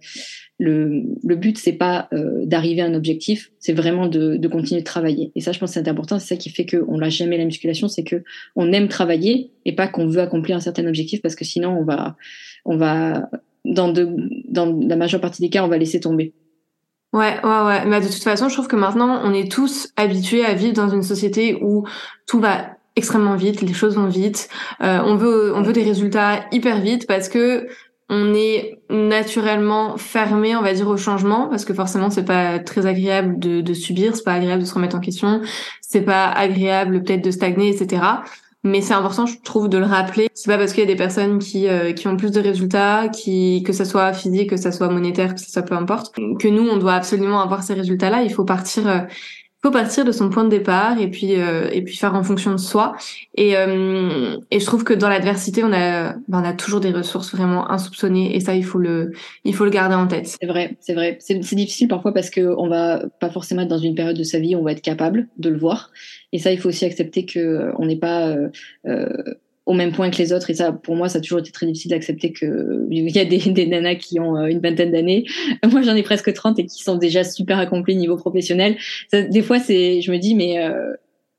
le, 0.58 1.02
le 1.22 1.36
but 1.36 1.58
c'est 1.58 1.74
pas 1.74 2.08
euh, 2.14 2.46
d'arriver 2.46 2.80
à 2.80 2.86
un 2.86 2.94
objectif, 2.94 3.52
c'est 3.58 3.74
vraiment 3.74 4.06
de, 4.06 4.36
de, 4.36 4.48
continuer 4.48 4.80
de 4.80 4.86
travailler. 4.86 5.32
Et 5.34 5.42
ça, 5.42 5.52
je 5.52 5.58
pense 5.58 5.70
que 5.70 5.74
c'est 5.74 5.88
important. 5.88 6.18
C'est 6.18 6.28
ça 6.28 6.36
qui 6.36 6.48
fait 6.48 6.64
qu'on 6.64 6.98
lâche 6.98 7.18
jamais 7.18 7.36
la 7.36 7.44
musculation, 7.44 7.88
c'est 7.88 8.04
que 8.04 8.24
on 8.54 8.72
aime 8.72 8.88
travailler 8.88 9.50
et 9.66 9.74
pas 9.74 9.86
qu'on 9.86 10.06
veut 10.06 10.20
accomplir 10.20 10.56
un 10.56 10.60
certain 10.60 10.86
objectif 10.86 11.20
parce 11.20 11.34
que 11.34 11.44
sinon 11.44 11.76
on 11.78 11.84
va, 11.84 12.16
on 12.64 12.78
va 12.78 13.28
dans 13.66 13.92
de, 13.92 14.08
dans 14.48 14.72
la 14.80 14.96
majeure 14.96 15.20
partie 15.20 15.42
des 15.42 15.50
cas, 15.50 15.62
on 15.62 15.68
va 15.68 15.76
laisser 15.76 16.00
tomber. 16.00 16.32
Ouais, 17.12 17.38
ouais, 17.42 17.64
ouais. 17.66 17.86
Mais 17.86 18.00
de 18.00 18.06
toute 18.06 18.22
façon, 18.22 18.48
je 18.48 18.54
trouve 18.54 18.68
que 18.68 18.76
maintenant, 18.76 19.20
on 19.24 19.32
est 19.32 19.50
tous 19.50 19.92
habitués 19.96 20.44
à 20.44 20.54
vivre 20.54 20.74
dans 20.74 20.88
une 20.88 21.02
société 21.02 21.58
où 21.62 21.86
tout 22.26 22.40
va 22.40 22.75
extrêmement 22.96 23.36
vite, 23.36 23.60
les 23.60 23.74
choses 23.74 23.96
vont 23.96 24.08
vite. 24.08 24.48
Euh, 24.82 25.00
on 25.04 25.16
veut 25.16 25.54
on 25.54 25.62
veut 25.62 25.72
des 25.72 25.84
résultats 25.84 26.40
hyper 26.50 26.80
vite 26.80 27.06
parce 27.06 27.28
que 27.28 27.68
on 28.08 28.34
est 28.34 28.78
naturellement 28.88 29.96
fermé, 29.96 30.54
on 30.54 30.62
va 30.62 30.72
dire, 30.72 30.88
au 30.88 30.96
changement, 30.96 31.48
parce 31.48 31.64
que 31.64 31.74
forcément, 31.74 32.08
c'est 32.08 32.24
pas 32.24 32.60
très 32.60 32.86
agréable 32.86 33.38
de, 33.40 33.60
de 33.60 33.74
subir, 33.74 34.14
c'est 34.14 34.22
pas 34.22 34.34
agréable 34.34 34.62
de 34.62 34.66
se 34.66 34.74
remettre 34.74 34.94
en 34.94 35.00
question, 35.00 35.40
c'est 35.80 36.02
pas 36.02 36.28
agréable 36.28 37.02
peut-être 37.02 37.24
de 37.24 37.32
stagner, 37.32 37.68
etc. 37.70 38.02
Mais 38.62 38.80
c'est 38.80 38.94
important, 38.94 39.26
je 39.26 39.36
trouve, 39.42 39.68
de 39.68 39.78
le 39.78 39.86
rappeler. 39.86 40.28
C'est 40.34 40.50
pas 40.50 40.58
parce 40.58 40.72
qu'il 40.72 40.80
y 40.80 40.86
a 40.86 40.90
des 40.90 40.96
personnes 40.96 41.38
qui 41.38 41.68
euh, 41.68 41.92
qui 41.92 42.08
ont 42.08 42.16
plus 42.16 42.30
de 42.32 42.40
résultats, 42.40 43.08
qui 43.08 43.62
que 43.64 43.72
ça 43.72 43.84
soit 43.84 44.12
physique, 44.12 44.50
que 44.50 44.56
ça 44.56 44.72
soit 44.72 44.88
monétaire, 44.88 45.34
que 45.34 45.40
ça 45.40 45.48
soit 45.48 45.62
peu 45.62 45.74
importe, 45.74 46.14
que 46.14 46.48
nous, 46.48 46.68
on 46.68 46.76
doit 46.76 46.94
absolument 46.94 47.40
avoir 47.40 47.62
ces 47.62 47.74
résultats-là. 47.74 48.22
Il 48.22 48.32
faut 48.32 48.44
partir 48.44 48.88
euh, 48.88 49.00
faut 49.66 49.72
partir 49.72 50.04
de 50.04 50.12
son 50.12 50.30
point 50.30 50.44
de 50.44 50.48
départ 50.48 51.00
et 51.00 51.10
puis 51.10 51.40
euh, 51.40 51.68
et 51.72 51.82
puis 51.82 51.96
faire 51.96 52.14
en 52.14 52.22
fonction 52.22 52.52
de 52.52 52.56
soi. 52.56 52.94
Et 53.34 53.56
euh, 53.56 54.36
et 54.52 54.60
je 54.60 54.64
trouve 54.64 54.84
que 54.84 54.94
dans 54.94 55.08
l'adversité 55.08 55.64
on 55.64 55.72
a 55.72 56.12
ben, 56.28 56.40
on 56.40 56.44
a 56.44 56.52
toujours 56.52 56.78
des 56.78 56.92
ressources 56.92 57.34
vraiment 57.34 57.68
insoupçonnées 57.68 58.36
et 58.36 58.38
ça 58.38 58.54
il 58.54 58.64
faut 58.64 58.78
le 58.78 59.10
il 59.42 59.54
faut 59.56 59.64
le 59.64 59.72
garder 59.72 59.96
en 59.96 60.06
tête. 60.06 60.36
C'est 60.40 60.46
vrai 60.46 60.76
c'est 60.78 60.94
vrai. 60.94 61.18
C'est 61.20 61.34
difficile 61.34 61.88
parfois 61.88 62.14
parce 62.14 62.30
que 62.30 62.54
on 62.56 62.68
va 62.68 63.02
pas 63.18 63.28
forcément 63.28 63.62
être 63.62 63.68
dans 63.68 63.78
une 63.78 63.96
période 63.96 64.16
de 64.16 64.22
sa 64.22 64.38
vie 64.38 64.54
où 64.54 64.60
on 64.60 64.62
va 64.62 64.70
être 64.70 64.82
capable 64.82 65.26
de 65.36 65.48
le 65.48 65.58
voir. 65.58 65.90
Et 66.32 66.38
ça 66.38 66.52
il 66.52 66.60
faut 66.60 66.68
aussi 66.68 66.84
accepter 66.84 67.26
que 67.26 67.40
euh, 67.40 67.72
on 67.78 67.86
n'est 67.86 67.98
pas 67.98 68.36
euh, 68.86 69.24
au 69.66 69.74
même 69.74 69.92
point 69.92 70.10
que 70.10 70.16
les 70.16 70.32
autres. 70.32 70.48
Et 70.48 70.54
ça, 70.54 70.72
pour 70.72 70.94
moi, 70.94 71.08
ça 71.08 71.18
a 71.18 71.20
toujours 71.20 71.40
été 71.40 71.50
très 71.50 71.66
difficile 71.66 71.90
d'accepter 71.90 72.32
qu'il 72.32 72.88
y 72.90 73.18
a 73.18 73.24
des, 73.24 73.66
nanas 73.66 73.96
qui 73.96 74.18
ont 74.20 74.36
euh, 74.36 74.46
une 74.46 74.60
vingtaine 74.60 74.92
d'années. 74.92 75.26
Moi, 75.70 75.82
j'en 75.82 75.96
ai 75.96 76.04
presque 76.04 76.32
30 76.32 76.58
et 76.60 76.66
qui 76.66 76.82
sont 76.82 76.96
déjà 76.96 77.24
super 77.24 77.58
accomplis 77.58 77.96
niveau 77.96 78.16
professionnel. 78.16 78.76
Des 79.12 79.42
fois, 79.42 79.58
c'est, 79.58 80.00
je 80.00 80.12
me 80.12 80.18
dis, 80.18 80.36
mais 80.36 80.64
euh, 80.64 80.92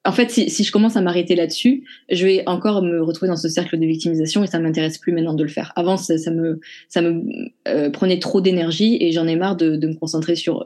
en 0.03 0.11
fait, 0.11 0.29
si, 0.29 0.63
je 0.63 0.71
commence 0.71 0.97
à 0.97 1.01
m'arrêter 1.01 1.35
là-dessus, 1.35 1.83
je 2.11 2.25
vais 2.25 2.43
encore 2.47 2.81
me 2.81 3.01
retrouver 3.01 3.29
dans 3.29 3.37
ce 3.37 3.47
cercle 3.47 3.79
de 3.79 3.85
victimisation 3.85 4.43
et 4.43 4.47
ça 4.47 4.59
m'intéresse 4.59 4.97
plus 4.97 5.13
maintenant 5.13 5.33
de 5.33 5.43
le 5.43 5.49
faire. 5.49 5.71
Avant, 5.77 5.95
ça, 5.95 6.17
ça 6.17 6.31
me, 6.31 6.59
ça 6.89 7.01
me 7.01 7.23
euh, 7.67 7.89
prenait 7.89 8.19
trop 8.19 8.41
d'énergie 8.41 8.97
et 8.99 9.13
j'en 9.13 9.27
ai 9.27 9.37
marre 9.37 9.55
de, 9.55 9.77
de 9.77 9.87
me 9.87 9.95
concentrer 9.95 10.35
sur 10.35 10.65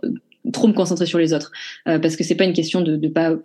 trop 0.54 0.68
me 0.68 0.74
concentrer 0.74 1.06
sur 1.06 1.20
les 1.20 1.34
autres. 1.34 1.52
Euh, 1.88 2.00
parce 2.00 2.16
que 2.16 2.24
c'est 2.24 2.36
pas 2.36 2.46
une 2.46 2.54
question 2.54 2.82
de 2.82 2.96
ne 2.96 3.08
pas 3.08 3.36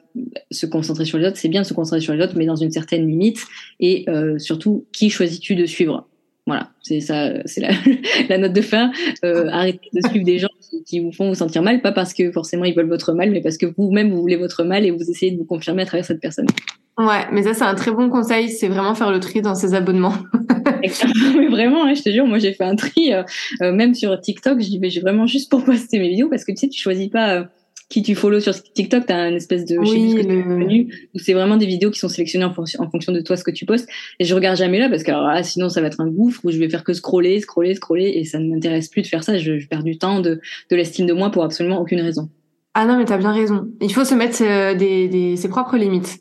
se 0.51 0.67
concentrer 0.67 1.05
sur 1.05 1.19
les 1.19 1.27
autres. 1.27 1.37
C'est 1.37 1.49
bien 1.49 1.63
de 1.63 1.67
se 1.67 1.75
concentrer 1.75 2.01
sur 2.01 2.15
les 2.15 2.23
autres 2.23 2.35
mais 2.37 2.47
dans 2.47 2.57
une 2.57 2.71
certaine 2.71 3.07
limite. 3.07 3.39
Et 3.81 4.05
euh, 4.09 4.39
surtout 4.39 4.87
qui 4.93 5.11
choisis-tu 5.11 5.55
de 5.55 5.67
suivre? 5.67 6.09
Voilà. 6.47 6.71
C'est 6.81 7.01
ça 7.01 7.33
c'est 7.45 7.61
la, 8.29 8.39
note 8.39 8.53
de 8.53 8.61
fin. 8.61 8.93
Euh, 9.25 9.49
arrêtez 9.49 9.91
de 9.93 10.09
suivre 10.09 10.25
des 10.25 10.39
gens 10.39 10.49
qui, 10.85 11.01
vous 11.01 11.13
font 11.13 11.29
vous 11.29 11.35
sentir 11.35 11.63
mal 11.63 11.81
pas 11.81 11.93
parce 11.93 12.15
que 12.15 12.31
forcément 12.33 12.65
ils 12.65 12.75
veulent 12.75 12.89
votre 12.89 13.13
mal 13.13 13.31
mais 13.31 13.41
parce 13.41 13.57
que 13.57 13.67
vous-même 13.67 14.11
vous 14.11 14.21
voulez 14.21 14.37
votre 14.37 14.65
mal 14.65 14.85
et 14.85 14.91
vous 14.91 15.11
essayez 15.11 15.33
de 15.33 15.39
vous 15.39 15.45
confirmer 15.45 15.83
à 15.83 15.87
travers 15.87 16.05
cette 16.05 16.21
personne 16.21 16.47
Ouais, 16.99 17.27
mais 17.31 17.43
ça 17.43 17.53
c'est 17.53 17.65
un 17.65 17.75
très 17.75 17.91
bon 17.91 18.09
conseil, 18.09 18.49
c'est 18.49 18.69
vraiment 18.69 18.95
faire 18.95 19.11
le 19.11 19.21
tri 19.21 19.43
dans 19.43 19.55
ses 19.55 19.75
abonnements. 19.75 20.15
mais 21.37 21.49
vraiment, 21.49 21.85
hein, 21.85 21.93
je 21.93 22.03
te 22.03 22.11
jure, 22.11 22.27
moi 22.27 22.39
j'ai 22.39 22.55
fait 22.55 22.65
un 22.65 22.75
tri, 22.75 23.13
euh, 23.13 23.23
euh 23.61 23.71
même 23.71 23.95
sur 23.95 24.19
TikTok, 24.19 24.63
je 24.63 24.67
dis 24.67 24.79
mais 24.79 24.89
j'ai 24.89 25.01
vraiment 25.01 25.27
juste 25.27 25.51
pour 25.51 25.63
poster 25.67 25.99
mes 25.99 26.09
vidéos 26.09 26.31
parce 26.31 26.45
que 26.45 26.53
tu 26.53 26.59
sais, 26.59 26.69
tu 26.69 26.81
choisis 26.81 27.09
pas. 27.09 27.49
Qui 27.89 28.03
tu 28.03 28.17
follow 28.17 28.41
sur 28.41 28.53
TikTok, 28.61 29.07
tu 29.07 29.13
as 29.13 29.29
une 29.29 29.37
espèce 29.37 29.65
de 29.65 29.79
oui, 29.79 30.15
menu 30.27 31.09
où 31.15 31.21
c'est 31.21 31.35
vraiment 31.35 31.57
des 31.57 31.67
vidéos 31.67 31.91
qui 31.91 32.01
sont 32.01 32.09
sélectionnées 32.09 32.45
en, 32.45 32.51
en, 32.51 32.91
fonction 32.91 33.13
de 33.13 33.21
toi 33.21 33.37
ce 33.37 33.45
que 33.45 33.53
tu 33.53 33.65
postes. 33.65 33.89
Et 34.19 34.25
je 34.25 34.35
regarde 34.35 34.57
jamais 34.57 34.81
là 34.81 34.89
parce 34.89 35.05
que 35.05 35.13
alors, 35.13 35.45
sinon 35.45 35.69
ça 35.69 35.81
va 35.81 35.87
être 35.87 36.01
un 36.01 36.09
gouffre 36.09 36.41
où 36.45 36.51
je 36.51 36.59
vais 36.59 36.69
faire 36.69 36.83
que 36.83 36.93
scroller, 36.93 37.39
scroller, 37.41 37.75
scroller 37.77 38.13
et 38.17 38.25
ça 38.25 38.41
ne 38.41 38.53
m'intéresse 38.53 38.89
plus 38.89 39.03
de 39.03 39.07
faire 39.07 39.23
ça. 39.23 39.39
Je, 39.39 39.61
je 39.61 39.69
perds 39.69 39.85
du 39.85 39.99
temps, 39.99 40.21
de, 40.21 40.41
de 40.71 40.77
l'estime 40.77 41.07
de 41.07 41.13
moi 41.13 41.31
pour 41.31 41.45
absolument 41.45 41.81
aucune 41.81 42.01
raison. 42.01 42.29
Ah 42.79 42.85
non, 42.85 42.99
mais 42.99 43.07
t'as 43.07 43.17
bien 43.17 43.33
raison. 43.33 43.69
Il 43.81 43.91
faut 43.91 44.05
se 44.05 44.15
mettre 44.15 44.43
euh, 44.43 44.75
des, 44.75 45.09
des, 45.09 45.37
ses 45.37 45.49
propres 45.49 45.79
limites. 45.79 46.19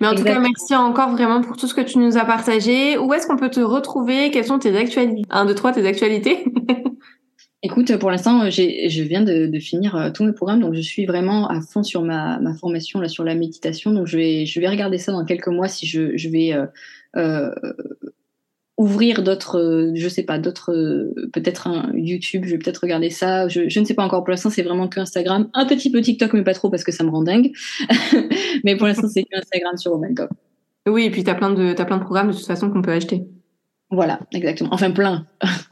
Mais 0.00 0.06
en 0.06 0.14
tout 0.14 0.24
cas, 0.24 0.38
merci 0.38 0.74
encore 0.74 1.10
vraiment 1.10 1.42
pour 1.42 1.58
tout 1.58 1.66
ce 1.66 1.74
que 1.74 1.82
tu 1.82 1.98
nous 1.98 2.16
as 2.16 2.24
partagé. 2.24 2.96
Où 2.96 3.12
est-ce 3.12 3.26
qu'on 3.26 3.36
peut 3.36 3.50
te 3.50 3.60
retrouver? 3.60 4.30
Quelles 4.30 4.46
sont 4.46 4.58
tes 4.58 4.74
actualités 4.74 5.26
Un, 5.28 5.44
deux, 5.44 5.54
trois, 5.54 5.70
tes 5.70 5.86
actualités? 5.86 6.46
Écoute, 7.62 7.96
pour 7.96 8.10
l'instant, 8.10 8.48
je 8.50 9.02
viens 9.02 9.22
de, 9.22 9.46
de, 9.46 9.58
finir 9.58 9.96
euh, 9.96 10.10
tous 10.10 10.24
mes 10.24 10.32
programmes, 10.32 10.60
donc 10.60 10.74
je 10.74 10.80
suis 10.80 11.06
vraiment 11.06 11.48
à 11.48 11.60
fond 11.60 11.82
sur 11.82 12.02
ma, 12.02 12.38
ma, 12.38 12.54
formation 12.54 13.00
là 13.00 13.08
sur 13.08 13.24
la 13.24 13.34
méditation. 13.34 13.92
Donc 13.92 14.06
je 14.06 14.16
vais, 14.16 14.46
je 14.46 14.60
vais 14.60 14.68
regarder 14.68 14.98
ça 14.98 15.10
dans 15.10 15.24
quelques 15.24 15.48
mois 15.48 15.66
si 15.66 15.84
je, 15.86 16.16
je 16.16 16.28
vais 16.28 16.52
euh, 16.52 16.66
euh 17.16 17.52
ouvrir 18.78 19.24
d'autres, 19.24 19.58
euh, 19.58 19.92
je 19.96 20.08
sais 20.08 20.22
pas, 20.22 20.38
d'autres, 20.38 20.72
euh, 20.72 21.12
peut-être 21.32 21.66
un 21.66 21.90
YouTube, 21.94 22.44
je 22.44 22.52
vais 22.52 22.58
peut-être 22.58 22.78
regarder 22.78 23.10
ça. 23.10 23.48
Je, 23.48 23.68
je, 23.68 23.80
ne 23.80 23.84
sais 23.84 23.94
pas 23.94 24.04
encore. 24.04 24.22
Pour 24.22 24.30
l'instant, 24.30 24.50
c'est 24.50 24.62
vraiment 24.62 24.86
que 24.88 25.00
Instagram, 25.00 25.50
un 25.52 25.66
petit 25.66 25.90
peu 25.90 26.00
TikTok, 26.00 26.32
mais 26.32 26.44
pas 26.44 26.54
trop 26.54 26.70
parce 26.70 26.84
que 26.84 26.92
ça 26.92 27.02
me 27.02 27.10
rend 27.10 27.22
dingue. 27.22 27.50
mais 28.64 28.76
pour 28.76 28.86
l'instant, 28.86 29.08
c'est 29.08 29.24
que 29.24 29.36
Instagram 29.36 29.76
sur 29.76 29.92
Omencop. 29.92 30.30
Oui, 30.88 31.04
et 31.04 31.10
puis 31.10 31.24
t'as 31.24 31.34
plein 31.34 31.50
de, 31.50 31.72
t'as 31.72 31.84
plein 31.84 31.98
de 31.98 32.04
programmes 32.04 32.28
de 32.28 32.36
toute 32.36 32.46
façon 32.46 32.70
qu'on 32.70 32.80
peut 32.80 32.92
acheter. 32.92 33.26
Voilà, 33.90 34.20
exactement. 34.32 34.70
Enfin, 34.72 34.92
plein. 34.92 35.26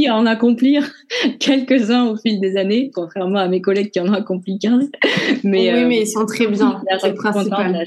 Réussi 0.00 0.08
à 0.08 0.16
en 0.16 0.26
accomplir 0.26 0.90
quelques-uns 1.38 2.06
au 2.06 2.16
fil 2.16 2.40
des 2.40 2.56
années, 2.56 2.90
contrairement 2.94 3.38
à 3.38 3.48
mes 3.48 3.60
collègues 3.60 3.90
qui 3.90 4.00
en 4.00 4.08
ont 4.08 4.14
accompli 4.14 4.58
15. 4.58 4.90
Mais, 5.44 5.72
oui, 5.72 5.82
euh, 5.82 5.88
mais 5.88 6.00
ils 6.02 6.06
sont 6.06 6.26
très 6.26 6.46
bien. 6.46 6.82
C'est 7.00 7.14
principal. 7.14 7.86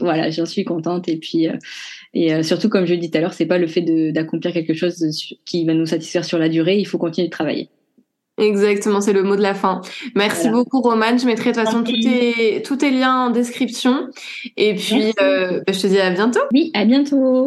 Voilà, 0.00 0.30
j'en 0.30 0.46
suis 0.46 0.64
contente. 0.64 1.08
Et 1.08 1.16
puis, 1.16 1.46
et 2.14 2.34
euh, 2.34 2.42
surtout, 2.42 2.68
comme 2.68 2.86
je 2.86 2.92
l'ai 2.92 2.98
dit 2.98 3.10
tout 3.10 3.18
à 3.18 3.20
l'heure, 3.20 3.34
c'est 3.34 3.44
pas 3.44 3.58
le 3.58 3.66
fait 3.66 3.82
d'accomplir 4.12 4.54
quelque 4.54 4.72
chose 4.72 5.04
qui 5.44 5.66
va 5.66 5.74
nous 5.74 5.84
satisfaire 5.84 6.24
sur 6.24 6.38
la 6.38 6.48
durée. 6.48 6.78
Il 6.78 6.86
faut 6.86 6.96
continuer 6.96 7.28
de 7.28 7.32
travailler. 7.32 7.68
Exactement, 8.38 9.00
c'est 9.00 9.12
le 9.12 9.22
mot 9.22 9.36
de 9.36 9.42
la 9.42 9.54
fin. 9.54 9.80
Merci 10.16 10.48
beaucoup, 10.48 10.80
Romane. 10.80 11.20
Je 11.20 11.26
mettrai 11.26 11.52
de 11.52 11.56
toute 11.56 11.64
façon 11.64 11.84
tous 11.84 12.00
tes, 12.00 12.62
tous 12.62 12.76
tes 12.76 12.90
liens 12.90 13.26
en 13.26 13.30
description. 13.30 14.08
Et 14.56 14.74
puis, 14.74 15.12
euh, 15.20 15.60
bah, 15.64 15.72
je 15.72 15.80
te 15.80 15.86
dis 15.86 16.00
à 16.00 16.10
bientôt. 16.10 16.40
Oui, 16.52 16.70
à 16.74 16.84
bientôt. 16.84 17.46